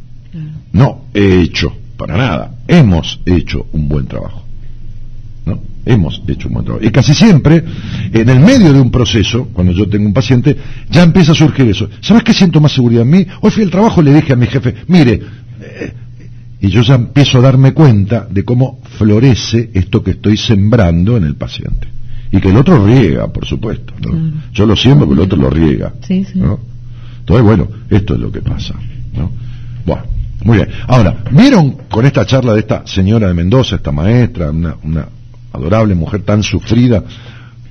[0.73, 4.43] No, he hecho, para nada, hemos hecho un buen trabajo.
[5.87, 6.85] Hemos hecho un buen trabajo.
[6.85, 7.63] Y casi siempre,
[8.11, 10.55] en el medio de un proceso, cuando yo tengo un paciente,
[10.89, 11.89] ya empieza a surgir eso.
[12.01, 13.25] ¿Sabes qué siento más seguridad en mí?
[13.41, 15.21] Hoy fui al trabajo y le dije a mi jefe, mire,
[15.61, 15.93] eh,
[16.59, 21.23] y yo ya empiezo a darme cuenta de cómo florece esto que estoy sembrando en
[21.23, 21.87] el paciente.
[22.31, 23.93] Y que el otro riega, por supuesto.
[24.01, 24.33] ¿no?
[24.51, 25.93] Yo lo siembro, pero el otro lo riega.
[26.01, 26.39] Sí, sí.
[26.39, 26.59] ¿no?
[27.19, 28.75] Entonces, bueno, esto es lo que pasa.
[29.13, 29.31] ¿no?
[29.85, 30.03] Bueno,
[30.43, 30.69] muy bien.
[30.87, 35.07] Ahora, ¿vieron con esta charla de esta señora de Mendoza, esta maestra, una, una
[35.57, 37.03] adorable mujer tan sufrida,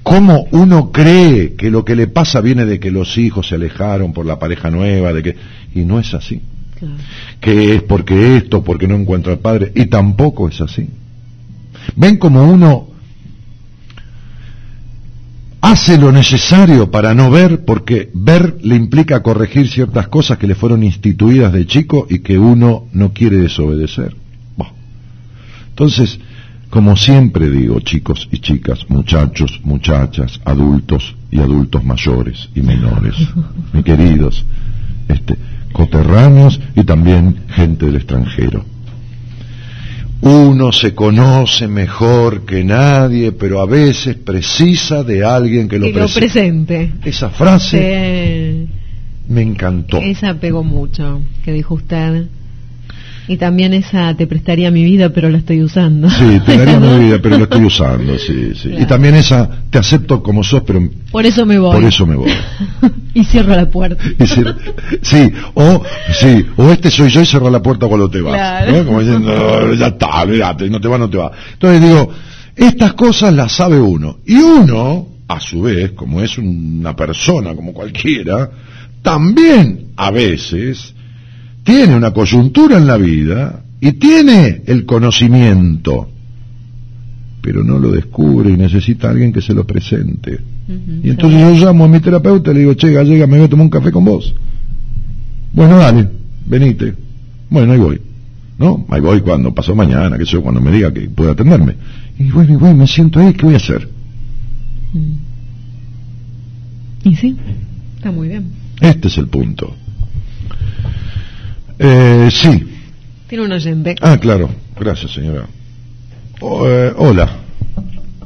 [0.03, 4.13] cómo uno cree que lo que le pasa viene de que los hijos se alejaron
[4.13, 5.37] por la pareja nueva, de que
[5.75, 6.43] y no es así.
[7.41, 10.89] Que es porque esto, porque no encuentra al padre, y tampoco es así.
[11.97, 12.89] Ven como uno
[15.61, 20.55] hace lo necesario para no ver, porque ver le implica corregir ciertas cosas que le
[20.55, 24.15] fueron instituidas de chico y que uno no quiere desobedecer.
[25.77, 26.19] Entonces,
[26.77, 33.15] como siempre digo, chicos y chicas, muchachos, muchachas, adultos y adultos mayores y menores,
[33.73, 34.45] mis queridos,
[35.09, 35.39] este,
[35.73, 38.63] coterráneos y también gente del extranjero.
[40.21, 45.93] Uno se conoce mejor que nadie, pero a veces precisa de alguien que lo Que
[45.93, 46.89] lo presente.
[46.91, 47.09] presente.
[47.09, 48.67] Esa frase
[49.27, 49.97] me encantó.
[50.03, 52.27] Esa pegó mucho, que dijo usted.
[53.29, 56.09] Y también esa, te prestaría mi vida, pero la estoy usando.
[56.11, 58.71] Sí, te daría mi vida, pero lo estoy usando, sí, sí.
[58.79, 60.81] Y también esa, te acepto como sos, pero
[61.11, 61.75] Por eso me voy.
[61.75, 62.31] por eso me voy.
[63.15, 64.03] y cierro la puerta.
[65.03, 65.83] Sí, o,
[66.13, 68.35] sí, o este soy yo y cerrar la puerta cuando te vas.
[68.35, 68.73] Claro.
[68.73, 68.87] ¿no?
[68.87, 71.31] Como diciendo, "No, ya está, olvídate, no te va, no te va.
[71.53, 72.11] Entonces digo,
[72.55, 74.19] estas cosas las sabe uno.
[74.27, 78.51] Y uno, a su vez, como es una persona como cualquiera,
[79.03, 80.95] también a veces
[81.67, 86.09] tiene una coyuntura en la vida y tiene el conocimiento,
[87.43, 90.39] pero no lo descubre y necesita a alguien que se lo presente.
[91.03, 93.49] Y entonces yo llamo a mi terapeuta y le digo, che, gallega, me voy a
[93.49, 94.33] tomar un café con vos.
[95.53, 96.09] Bueno, dale,
[96.47, 96.95] venite.
[97.51, 98.01] Bueno, ahí voy.
[98.59, 98.87] ¿No?
[98.89, 101.75] Ahí voy cuando pasó mañana, que sé yo, cuando me diga que puede atenderme.
[102.17, 103.89] Y bueno, y bueno, me siento ahí, ¿qué voy a hacer?
[107.03, 107.37] Y sí,
[107.97, 108.53] está muy bien.
[108.81, 109.75] Este es el punto.
[111.79, 112.65] Eh, sí.
[113.29, 113.95] Tiene un oyente.
[114.01, 114.49] Ah, claro.
[114.79, 115.47] Gracias, señora.
[116.41, 117.29] O- eh, hola.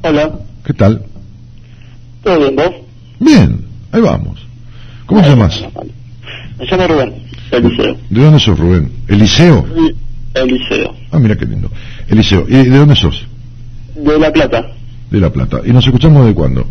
[0.03, 0.33] Hola,
[0.65, 1.03] ¿Qué tal?
[2.23, 2.71] ¿todo bien vos?
[3.19, 3.65] Bien.
[3.93, 4.39] Ahí vamos.
[5.07, 5.63] ¿Cómo te llamas?
[6.59, 7.15] Me llamo Rubén,
[7.51, 7.97] Eliseo.
[8.11, 8.93] ¿De dónde sos, Rubén?
[9.09, 9.67] ¿Eliseo?
[10.35, 11.71] Eliseo, Ah, mira qué lindo.
[12.09, 12.47] Eliseo.
[12.49, 13.27] ¿Y de dónde sos?
[13.95, 14.63] de La Plata.
[15.11, 15.61] De La Plata.
[15.67, 16.67] ¿Y nos escuchamos de cuándo?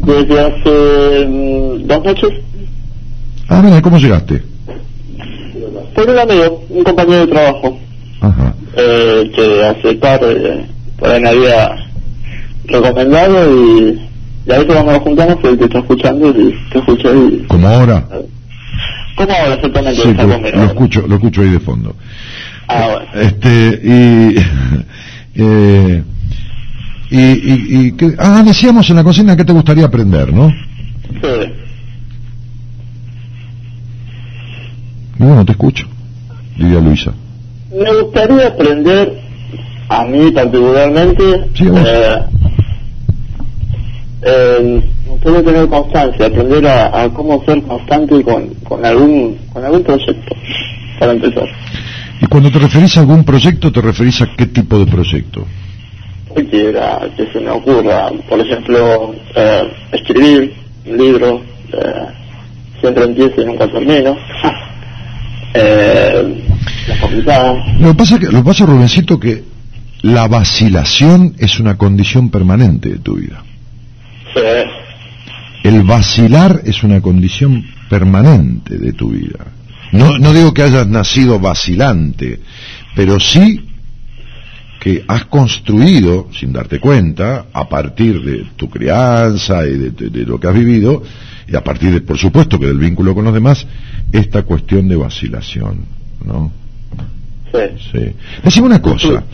[0.00, 2.30] Desde hace mm, dos noches,
[3.48, 4.42] Ah, mira, ¿cómo llegaste?
[5.94, 7.78] Por un amigo, un compañero de trabajo,
[8.20, 8.54] Ajá.
[8.76, 9.94] eh, que hace
[10.98, 11.68] por ahí me había
[12.66, 14.00] recomendado y,
[14.46, 17.44] y a veces cuando nos juntamos fue el que está escuchando y te escuché y...
[17.48, 18.06] ¿Como ahora?
[19.16, 20.02] ¿Cómo ahora exactamente?
[20.02, 21.94] Sí, lo, lo escucho, lo escucho ahí de fondo.
[22.68, 23.28] Ah, bueno.
[23.28, 24.36] Este, y,
[25.36, 26.02] eh,
[27.10, 30.48] y, y, y que- ah, decíamos en la cocina que te gustaría aprender, ¿no?
[31.22, 31.52] Sí.
[35.18, 35.86] Y bueno, te escucho,
[36.56, 37.12] diría Luisa.
[37.72, 39.20] Me gustaría aprender,
[39.88, 41.22] a mí particularmente,
[41.54, 42.18] Sí, eh,
[44.22, 49.64] eh, me gustaría tener constancia, aprender a, a cómo ser constante con, con algún con
[49.64, 50.34] algún proyecto,
[50.98, 51.48] para empezar.
[52.20, 55.44] Y cuando te referís a algún proyecto, ¿te referís a qué tipo de proyecto?
[56.28, 59.62] Cualquiera que se me ocurra, por ejemplo, eh,
[59.92, 60.54] escribir
[60.86, 61.40] un libro,
[61.72, 62.06] eh,
[62.80, 64.16] siempre empiezo y nunca termino.
[65.54, 66.44] eh,
[67.80, 69.44] Lo que pasa, que, lo que pasa, Rubencito, que
[70.02, 73.42] la vacilación es una condición permanente de tu vida.
[74.34, 74.40] sí,
[75.62, 79.46] El vacilar es una condición permanente de tu vida.
[79.92, 82.40] No, no digo que hayas nacido vacilante,
[82.96, 83.64] pero sí
[84.84, 90.26] que has construido, sin darte cuenta, a partir de tu crianza y de, de- de
[90.26, 91.02] lo que has vivido,
[91.48, 93.66] y a partir de, por supuesto, que del vínculo con los demás,
[94.12, 95.86] esta cuestión de vacilación,
[96.22, 96.52] ¿no?
[97.50, 97.60] sí.
[97.92, 98.12] Sí.
[98.44, 99.24] Decime una cosa,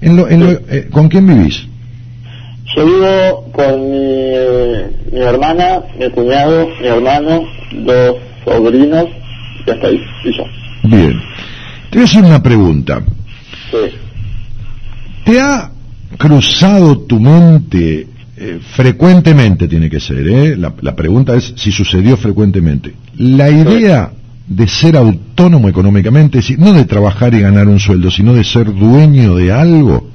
[0.00, 1.66] en lo- en lo- eh, ¿con quién vivís?
[2.74, 7.42] Yo vivo con mi, mi hermana, mi cuñado, mi hermano,
[7.84, 8.16] dos
[8.46, 9.04] sobrinos,
[9.66, 10.44] y hasta ahí, y yo.
[10.84, 11.20] Bien.
[11.90, 13.02] Te voy a hacer una pregunta.
[13.70, 13.98] Sí.
[15.24, 15.70] ¿Te ha
[16.18, 18.06] cruzado tu mente
[18.36, 20.56] eh, frecuentemente, tiene que ser, ¿eh?
[20.56, 22.94] La, la pregunta es si sucedió frecuentemente.
[23.16, 24.12] La idea
[24.46, 28.44] de ser autónomo económicamente, es decir, no de trabajar y ganar un sueldo, sino de
[28.44, 30.10] ser dueño de algo.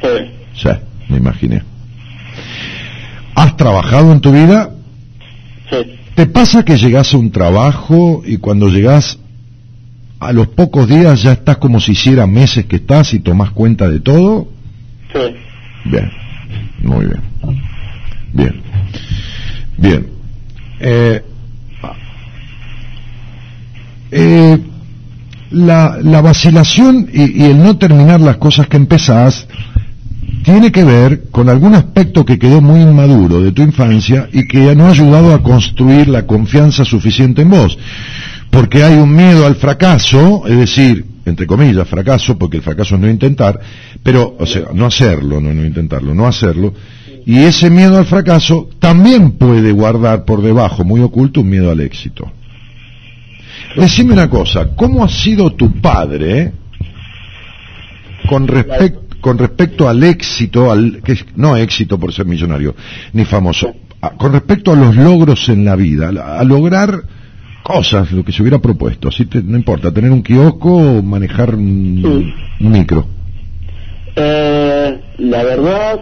[0.00, 0.62] Sí.
[0.62, 0.68] Sí,
[1.08, 1.62] me imaginé.
[3.34, 4.70] ¿Has trabajado en tu vida?
[5.70, 5.76] Sí.
[6.14, 9.18] ¿Te pasa que llegás a un trabajo y cuando llegás
[10.26, 13.88] a los pocos días ya estás como si hiciera meses que estás y tomás cuenta
[13.88, 14.48] de todo?
[15.12, 15.20] Sí.
[15.84, 16.10] Bien,
[16.82, 17.22] muy bien.
[18.32, 18.62] Bien.
[19.76, 20.06] Bien.
[20.80, 21.22] Eh,
[24.10, 24.58] eh,
[25.50, 29.46] la, la vacilación y, y el no terminar las cosas que empezás
[30.44, 34.74] tiene que ver con algún aspecto que quedó muy inmaduro de tu infancia y que
[34.76, 37.78] no ha ayudado a construir la confianza suficiente en vos.
[38.54, 43.00] Porque hay un miedo al fracaso, es decir, entre comillas, fracaso, porque el fracaso es
[43.00, 43.58] no intentar,
[44.00, 46.72] pero, o sea, no hacerlo, no, no intentarlo, no hacerlo.
[47.26, 51.80] Y ese miedo al fracaso también puede guardar por debajo, muy oculto, un miedo al
[51.80, 52.30] éxito.
[53.76, 56.52] Decime una cosa, ¿cómo ha sido tu padre
[58.28, 62.76] con, respec- con respecto al éxito, al, que no éxito por ser millonario,
[63.14, 63.74] ni famoso,
[64.16, 67.02] con respecto a los logros en la vida, a lograr
[67.64, 71.54] cosas, lo que se hubiera propuesto, así te- no importa, tener un kiosco o manejar
[71.54, 73.06] un, un micro.
[74.14, 76.00] Eh, la verdad,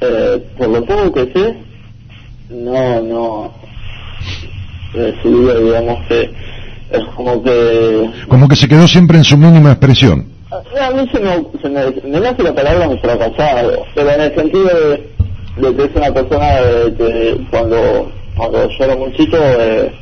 [0.00, 1.54] eh, por lo poco que sé,
[2.50, 3.52] no, no,
[5.24, 6.22] vida, digamos que
[6.90, 10.26] es como que Como que se quedó siempre en su mínima expresión.
[10.50, 14.34] A mí se me, se me, me nace la palabra un fracasado, pero en el
[14.34, 15.10] sentido de,
[15.68, 19.92] de que es una persona eh, que cuando, cuando yo era muy chico, eh,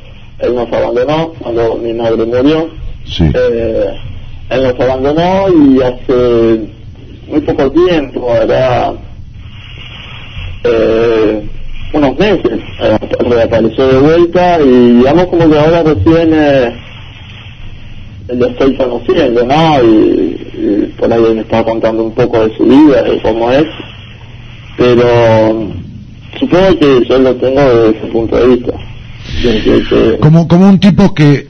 [0.43, 2.69] él nos abandonó, cuando mi madre murió,
[3.05, 3.23] Sí.
[3.33, 3.85] eh,
[4.49, 6.59] él nos abandonó y hace
[7.27, 8.93] muy poco tiempo, era
[10.63, 11.47] eh,
[11.93, 16.73] unos meses eh, reapareció de vuelta y digamos como que ahora recién eh,
[18.29, 19.83] lo estoy conociendo, ¿no?
[19.83, 23.65] Y, y por ahí me estaba contando un poco de su vida, de cómo es,
[24.77, 25.67] pero
[26.39, 28.73] supongo que yo lo tengo desde ese punto de vista.
[30.19, 31.47] Como, como un tipo que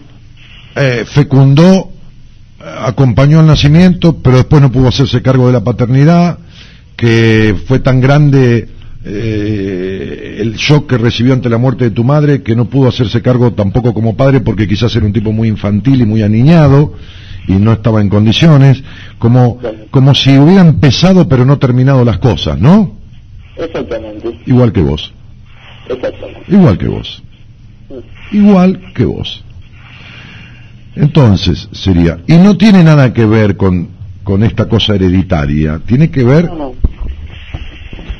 [0.76, 1.92] eh, fecundó,
[2.60, 6.40] eh, acompañó al nacimiento, pero después no pudo hacerse cargo de la paternidad,
[6.96, 8.70] que fue tan grande
[9.06, 13.22] eh, el shock que recibió ante la muerte de tu madre que no pudo hacerse
[13.22, 16.94] cargo tampoco como padre porque quizás era un tipo muy infantil y muy aniñado
[17.46, 18.82] y no estaba en condiciones,
[19.20, 19.60] como,
[19.92, 22.96] como si hubiera empezado pero no terminado las cosas, ¿no?
[23.58, 25.14] Exactamente, Igual que vos,
[25.90, 26.44] exactamente.
[26.48, 27.22] igual que vos,
[28.32, 29.44] igual que vos.
[30.96, 33.90] Entonces sería, y no tiene nada que ver con,
[34.24, 36.50] con esta cosa hereditaria, tiene que ver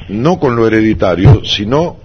[0.10, 1.98] no con lo hereditario, sino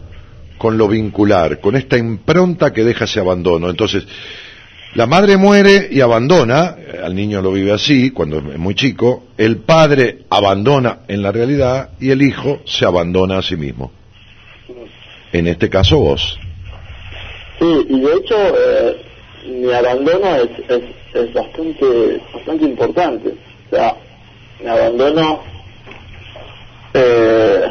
[0.57, 3.71] con lo vincular, con esta impronta que deja ese abandono.
[3.71, 4.07] Entonces,
[4.95, 9.29] la madre muere y abandona, eh, al niño lo vive así, cuando es muy chico,
[9.37, 13.93] el padre abandona en la realidad y el hijo se abandona a sí mismo.
[15.33, 16.39] En este caso vos.
[17.59, 18.97] Sí, y de hecho eh,
[19.47, 20.83] mi abandono es, es,
[21.15, 23.35] es bastante, bastante importante.
[23.67, 23.97] O sea,
[24.61, 25.41] mi abandono,
[26.95, 27.65] eh,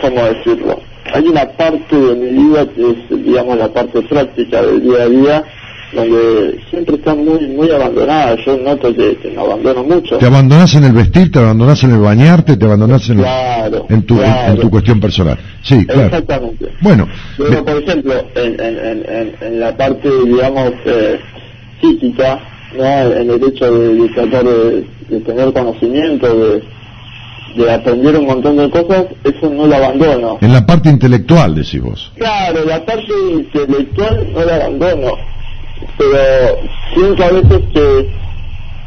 [0.00, 0.80] ¿cómo decirlo?
[1.12, 5.08] Hay una parte de mi vida que es, digamos, la parte práctica del día a
[5.08, 5.44] día,
[5.96, 8.36] donde siempre está muy, muy abandonada.
[8.46, 10.18] Yo noto que, que me abandono mucho.
[10.18, 14.02] Te abandonás en el vestir, te abandonás en el bañarte, te abandonás en, Claro, en,
[14.04, 14.60] tu, en- en claro.
[14.60, 15.38] tu cuestión personal.
[15.62, 16.02] Sí, claro.
[16.04, 16.66] Exactamente.
[16.80, 21.18] Bueno, Pero, por ejemplo, en, en, en, en, en la parte, digamos, eh,
[21.80, 22.38] psíquica,
[22.76, 22.84] ¿no?
[22.84, 26.62] en el hecho de, de tratar de, de tener conocimiento, de,
[27.56, 30.38] de aprender un montón de cosas, eso no lo abandono.
[30.40, 32.12] en la parte intelectual, decís vos.
[32.16, 35.12] Claro, la parte intelectual no la abandono,
[35.98, 36.58] pero
[36.94, 38.08] siento a veces que,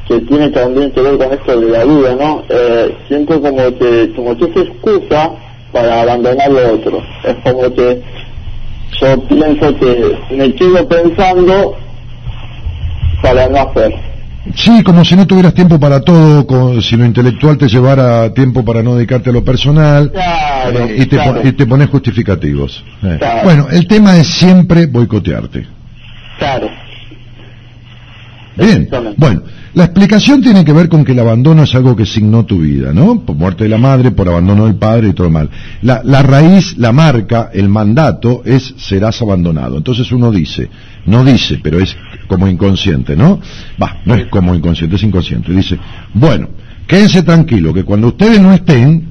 [0.08, 2.44] que tiene también que ver con esto de la vida, ¿no?
[2.50, 5.32] Eh, siento como que, como que es excusa
[5.72, 7.02] para abandonar lo otro.
[7.24, 8.02] Es como que
[9.02, 11.76] yo pienso que me quedo pensando
[13.22, 13.94] para no hacer.
[14.56, 18.64] Sí, como si no tuvieras tiempo para todo, como si lo intelectual te llevara tiempo
[18.66, 21.42] para no dedicarte a lo personal Claro, eh, y, te, claro.
[21.44, 22.84] y te pones justificativos.
[23.04, 23.16] Eh.
[23.20, 23.42] Claro.
[23.44, 25.68] Bueno, el tema es siempre boicotearte.
[26.40, 26.70] Claro.
[28.58, 29.44] Bien, bueno,
[29.74, 32.92] la explicación tiene que ver con que el abandono es algo que signó tu vida,
[32.92, 33.22] ¿no?
[33.22, 35.50] Por muerte de la madre, por abandono del padre y todo mal.
[35.82, 39.78] La, la raíz, la marca, el mandato es serás abandonado.
[39.78, 40.70] Entonces uno dice,
[41.06, 41.96] no dice, pero es
[42.28, 43.40] como inconsciente, ¿no?
[43.82, 45.54] Va, no es como inconsciente, es inconsciente.
[45.54, 45.78] Dice,
[46.14, 46.50] bueno,
[46.88, 49.09] quédense tranquilo, que cuando ustedes no estén,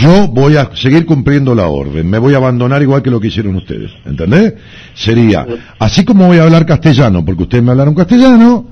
[0.00, 3.28] yo voy a seguir cumpliendo la orden, me voy a abandonar igual que lo que
[3.28, 4.54] hicieron ustedes, ¿entendés?
[4.94, 5.46] Sería,
[5.78, 8.68] así como voy a hablar castellano, porque ustedes me hablaron castellano,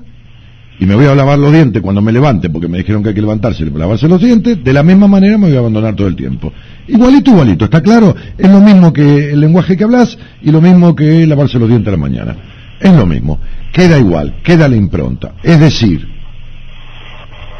[0.79, 3.15] y me voy a lavar los dientes cuando me levante, porque me dijeron que hay
[3.15, 6.07] que levantarse y lavarse los dientes, de la misma manera me voy a abandonar todo
[6.07, 6.51] el tiempo.
[6.87, 8.15] Igualito, igualito, ¿está claro?
[8.37, 11.87] Es lo mismo que el lenguaje que hablas y lo mismo que lavarse los dientes
[11.87, 12.35] a la mañana.
[12.79, 13.39] Es lo mismo,
[13.71, 15.35] queda igual, queda la impronta.
[15.43, 16.12] Es decir,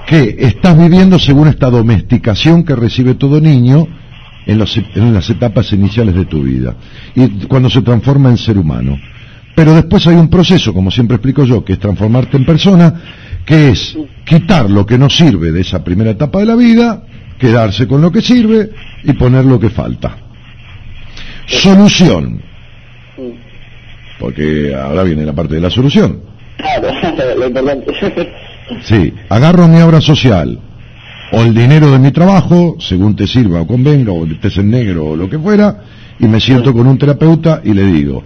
[0.08, 3.88] que estás viviendo según esta domesticación que recibe todo niño
[4.46, 6.76] en, los- en las etapas iniciales de tu vida
[7.16, 9.00] y cuando se transforma en ser humano.
[9.56, 12.94] Pero después hay un proceso, como siempre explico yo, que es transformarte en persona,
[13.46, 17.04] que es quitar lo que no sirve de esa primera etapa de la vida,
[17.38, 18.72] quedarse con lo que sirve
[19.04, 20.18] y poner lo que falta.
[21.46, 22.42] Solución.
[24.20, 26.20] Porque ahora viene la parte de la solución.
[26.58, 26.88] Claro.
[28.84, 30.60] Sí, agarro mi obra social
[31.32, 35.06] o el dinero de mi trabajo, según te sirva o convenga, o estés en negro
[35.06, 35.84] o lo que fuera,
[36.20, 38.24] y me siento con un terapeuta y le digo,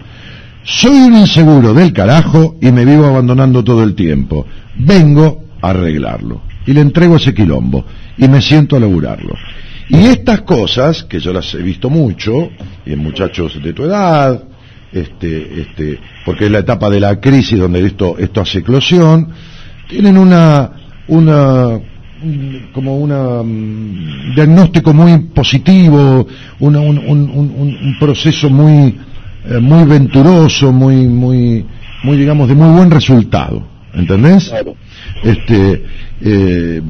[0.62, 4.46] soy un inseguro del carajo y me vivo abandonando todo el tiempo.
[4.76, 6.42] Vengo a arreglarlo.
[6.66, 7.86] Y le entrego ese quilombo
[8.18, 9.34] y me siento a laburarlo.
[9.88, 12.50] Y estas cosas, que yo las he visto mucho,
[12.84, 14.44] y en muchachos de tu edad,
[14.92, 19.28] este, este, porque es la etapa de la crisis donde esto, esto hace eclosión,
[19.88, 20.70] tienen una,
[21.08, 21.68] una,
[22.22, 26.26] un- como una mm, diagnóstico muy positivo,
[26.60, 28.96] una- un, un- un- un- un proceso muy,
[29.48, 31.64] eh, muy venturoso, muy, muy,
[32.04, 34.50] muy, digamos, de muy buen resultado, ¿entendés?
[35.24, 35.84] Este,
[36.20, 36.82] eh,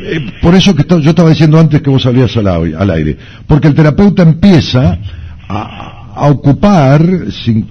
[0.00, 3.16] eh, por eso que yo estaba diciendo antes que vos salías al aire,
[3.46, 4.98] porque el terapeuta empieza
[5.48, 7.66] a, a ocupar, sin,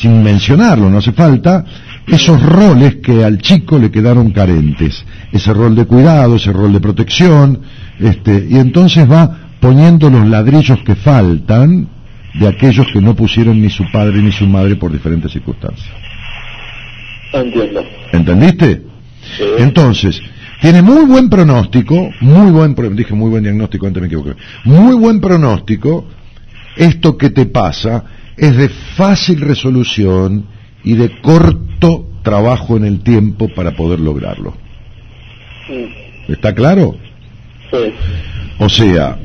[0.00, 1.64] sin mencionarlo, no hace falta,
[2.06, 6.80] esos roles que al chico le quedaron carentes, ese rol de cuidado, ese rol de
[6.80, 7.60] protección,
[7.98, 11.88] este, y entonces va poniendo los ladrillos que faltan
[12.34, 15.88] de aquellos que no pusieron ni su padre ni su madre por diferentes circunstancias.
[17.32, 17.82] Entiendo.
[18.12, 18.82] ¿Entendiste?
[19.58, 20.20] Entonces,
[20.60, 24.34] tiene muy buen pronóstico, muy buen, dije muy buen diagnóstico, antes me equivoqué,
[24.64, 26.06] muy buen pronóstico,
[26.76, 28.04] esto que te pasa
[28.36, 30.55] es de fácil resolución
[30.86, 34.54] y de corto trabajo en el tiempo para poder lograrlo.
[36.28, 36.96] ¿Está claro?
[37.70, 37.92] Sí.
[38.58, 39.18] O sea,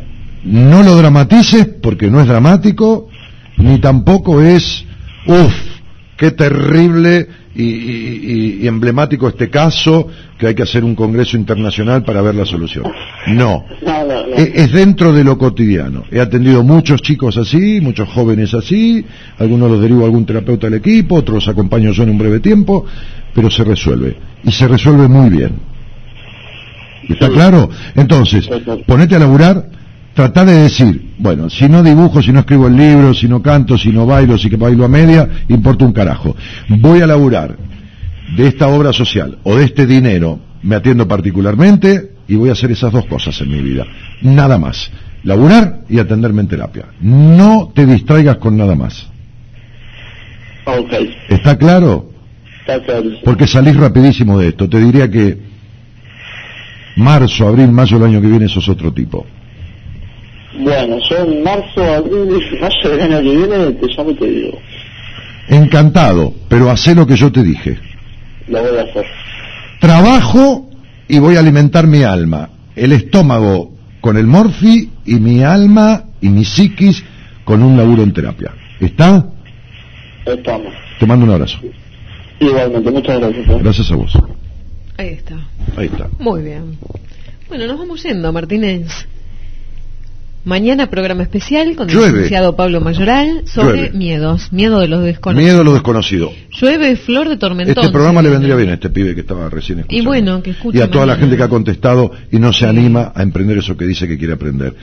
[0.44, 3.10] no lo dramatices porque no es dramático,
[3.58, 4.84] ni tampoco es,
[5.28, 5.54] uff,
[6.18, 7.64] qué terrible y,
[8.64, 10.07] y- emblemático este caso,
[10.38, 12.86] que hay que hacer un congreso internacional para ver la solución.
[13.28, 14.36] No, No, no, no.
[14.38, 16.03] e- es dentro de lo cotidiano.
[16.11, 19.06] He atendido muchos chicos así, muchos jóvenes así,
[19.38, 22.40] algunos los derivo a algún terapeuta del equipo, otros los acompaño yo en un breve
[22.40, 22.86] tiempo,
[23.36, 24.15] pero se resuelve.
[24.44, 25.52] Y se resuelve muy bien.
[27.10, 27.69] ¿Está claro?
[27.95, 28.48] Entonces,
[28.86, 29.65] ponete a laburar,
[30.14, 33.78] tratá de decir, bueno, si no dibujo, si no escribo el libro, si no canto,
[33.78, 36.36] si no bailo, si que bailo a media, importa un carajo.
[36.68, 37.56] Voy a laburar
[38.36, 42.72] de esta obra social o de este dinero, me atiendo particularmente y voy a hacer
[42.72, 43.86] esas dos cosas en mi vida.
[44.22, 44.92] Nada más.
[45.24, 46.86] Laburar y atenderme en terapia.
[47.00, 49.08] No te distraigas con nada más.
[50.66, 50.94] Ok,
[51.30, 52.10] ¿Está claro?
[52.62, 53.10] está claro.
[53.24, 54.70] Porque salís rapidísimo de esto.
[54.70, 55.38] Te diría que
[56.96, 59.26] marzo, abril, mayo del año que viene sos otro tipo.
[60.53, 64.60] Bueno, yo en marzo, abril, mayo del año que viene te llamo y te digo.
[65.48, 67.78] Encantado, pero hacé lo que yo te dije.
[68.48, 69.06] Lo voy a hacer.
[69.80, 70.69] Trabajo
[71.07, 72.49] y voy a alimentar mi alma.
[72.76, 77.03] El estómago con el morfi y mi alma y mi psiquis
[77.44, 78.52] con un laburo en terapia.
[78.80, 79.26] ¿Está?
[80.26, 80.73] Estamos.
[80.99, 81.60] Te mando un abrazo.
[82.40, 83.49] Igualmente, muchas gracias.
[83.49, 83.60] ¿eh?
[83.61, 84.14] Gracias a vos.
[84.98, 85.36] Ahí está.
[85.78, 86.10] Ahí está.
[86.19, 86.78] Muy bien.
[87.48, 89.07] Bueno, nos vamos yendo, Martínez.
[90.44, 92.12] Mañana programa especial con el Llueve.
[92.14, 93.98] licenciado Pablo Mayoral sobre Llueve.
[93.98, 95.44] miedos, miedo de los desconocidos.
[95.46, 96.32] Miedo a lo desconocido.
[96.60, 97.78] Llueve flor de tormentón.
[97.78, 100.10] Este programa le vendría bien a este pibe que estaba recién Y escuchando.
[100.10, 100.80] bueno, que escuche.
[100.80, 103.78] y a toda la gente que ha contestado y no se anima a emprender eso
[103.78, 104.74] que dice que quiere aprender.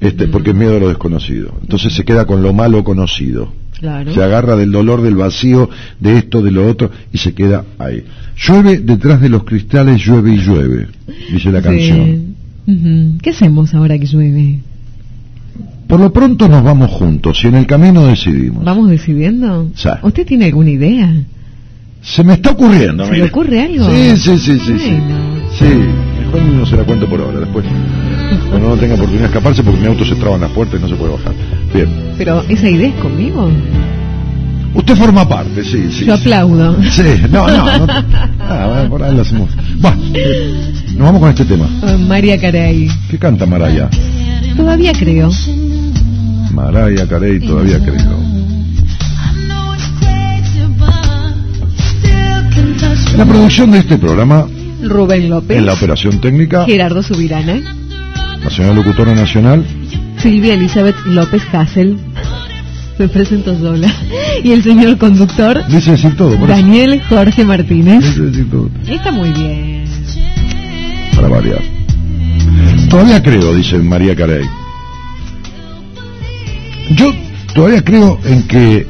[0.00, 1.54] Este, porque es miedo a lo desconocido.
[1.60, 3.52] Entonces se queda con lo malo conocido.
[3.78, 4.14] Claro.
[4.14, 5.68] Se agarra del dolor, del vacío,
[6.00, 8.02] de esto, de lo otro, y se queda ahí.
[8.36, 10.86] Llueve detrás de los cristales, llueve y llueve,
[11.30, 11.64] dice la Sí.
[11.64, 13.18] canción.
[13.20, 14.60] ¿Qué hacemos ahora que llueve?
[15.92, 18.64] Por lo pronto nos vamos juntos y en el camino decidimos.
[18.64, 19.68] ¿Vamos decidiendo?
[19.74, 19.90] Sí.
[20.00, 21.12] ¿Usted tiene alguna idea?
[22.00, 23.90] Se me está ocurriendo, ¿Se le ocurre algo?
[23.90, 24.90] Sí, sí, sí, sí, sí.
[24.90, 25.16] Bueno.
[25.58, 25.66] Sí,
[26.18, 27.66] mejor no se la cuento por ahora, después.
[28.48, 30.82] Cuando no tenga oportunidad de escaparse porque mi auto se traba en las puertas y
[30.82, 31.34] no se puede bajar.
[31.74, 31.88] Bien.
[32.16, 33.50] Pero, ¿esa idea es conmigo?
[34.72, 36.06] Usted forma parte, sí, sí.
[36.06, 36.22] Yo sí.
[36.22, 36.82] aplaudo.
[36.90, 37.86] Sí, no, no.
[37.86, 37.86] no.
[38.40, 39.50] Ah, bueno, por ahí lo hacemos.
[40.14, 41.68] Eh, nos vamos con este tema.
[41.98, 42.88] María Carey.
[43.10, 43.90] ¿Qué canta Maraya?
[44.56, 45.30] Todavía creo.
[46.52, 48.20] Maraya Carey, todavía creo.
[53.16, 54.46] La producción de este programa,
[54.82, 55.58] Rubén López.
[55.58, 57.60] en la operación técnica, Gerardo Subirana.
[58.42, 59.64] la señora locutora nacional,
[60.18, 61.98] Silvia Elizabeth López Hassel.
[62.98, 63.88] Me presento sola.
[64.44, 66.60] Y el señor conductor, dice decir todo, por eso.
[66.60, 68.04] Daniel Jorge Martínez.
[68.04, 69.84] Dice decir todo, Está muy bien.
[71.16, 71.60] para variar.
[72.88, 74.44] Todavía creo, dice María Carey.
[76.94, 77.12] Yo
[77.54, 78.86] todavía creo en que,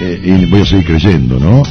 [0.00, 1.62] eh, y voy a seguir creyendo, ¿no?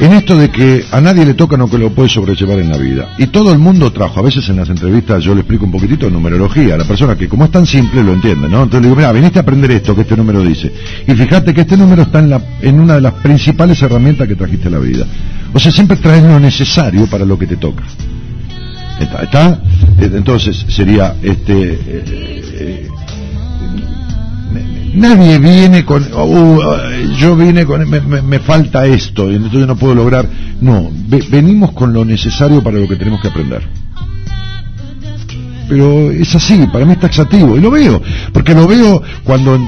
[0.00, 2.78] En esto de que a nadie le toca lo que lo puede sobrellevar en la
[2.78, 3.14] vida.
[3.18, 6.10] Y todo el mundo trajo, a veces en las entrevistas yo le explico un poquitito
[6.10, 8.64] numerología, a la persona que como es tan simple lo entiende, ¿no?
[8.64, 10.72] Entonces le digo, mira, viniste a aprender esto que este número dice.
[11.06, 14.34] Y fíjate que este número está en, la, en una de las principales herramientas que
[14.34, 15.06] trajiste a la vida.
[15.52, 17.84] O sea, siempre traes lo necesario para lo que te toca.
[18.98, 19.60] ¿Está?
[20.00, 21.72] Entonces sería este...
[21.72, 22.88] eh, eh,
[24.94, 26.60] Nadie viene con, "Uh,
[27.18, 30.26] yo vine con, me, me- falta esto, y entonces no puedo lograr.
[30.60, 33.62] No, ve- venimos con lo necesario para lo que tenemos que aprender.
[35.68, 39.58] Pero es así, para mí es taxativo, y lo veo, porque lo veo cuando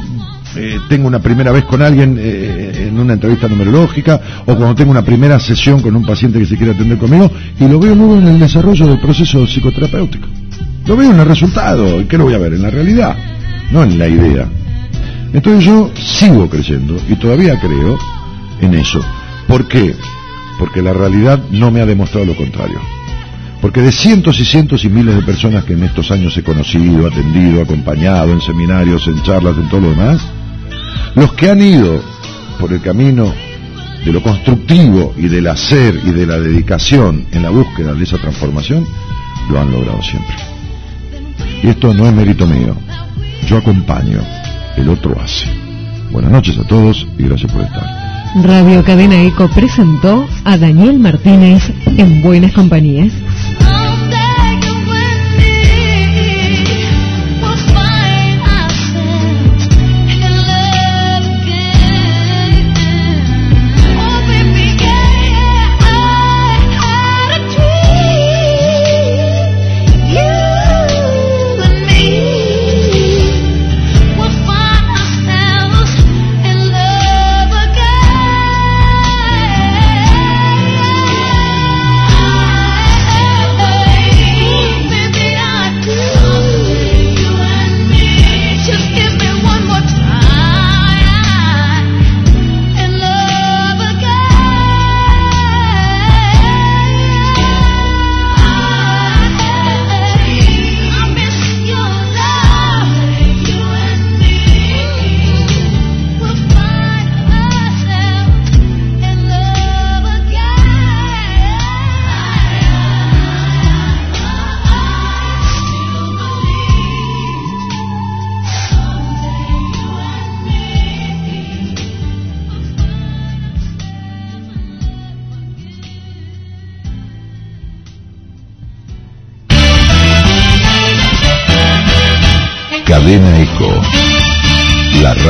[0.56, 4.90] eh, tengo una primera vez con alguien eh, en una entrevista numerológica, o cuando tengo
[4.90, 8.18] una primera sesión con un paciente que se quiere atender conmigo, y lo veo luego
[8.18, 10.28] en el desarrollo del proceso psicoterapéutico.
[10.86, 12.52] Lo veo en el resultado, ¿y qué lo voy a ver?
[12.52, 13.16] En la realidad,
[13.74, 14.48] no en la idea.
[15.32, 17.98] Entonces yo sigo creyendo y todavía creo
[18.60, 19.00] en eso.
[19.48, 19.96] ¿Por qué?
[20.60, 22.78] Porque la realidad no me ha demostrado lo contrario.
[23.60, 27.06] Porque de cientos y cientos y miles de personas que en estos años he conocido,
[27.06, 30.20] atendido, acompañado en seminarios, en charlas, en todo lo demás,
[31.16, 32.00] los que han ido
[32.60, 33.34] por el camino
[34.04, 38.18] de lo constructivo y del hacer y de la dedicación en la búsqueda de esa
[38.18, 38.86] transformación,
[39.50, 40.36] lo han logrado siempre.
[41.62, 42.76] Y esto no es mérito mío.
[43.46, 44.20] Yo acompaño,
[44.76, 45.46] el otro hace.
[46.10, 47.84] Buenas noches a todos y gracias por estar.
[48.42, 53.12] Radio Cadena Eco presentó a Daniel Martínez en Buenas Compañías.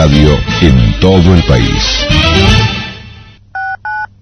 [0.05, 1.82] Radio en todo el país.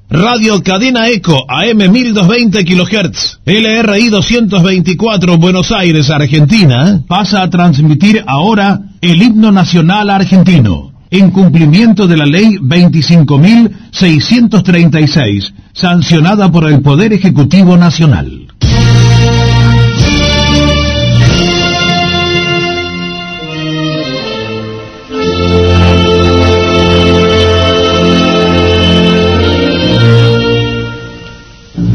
[0.08, 8.80] Radio Cadena Eco, AM 1220 kHz, LRI 224, Buenos Aires, Argentina, pasa a transmitir ahora
[9.00, 17.76] el himno nacional argentino, en cumplimiento de la ley 25.636, sancionada por el Poder Ejecutivo
[17.76, 18.41] Nacional.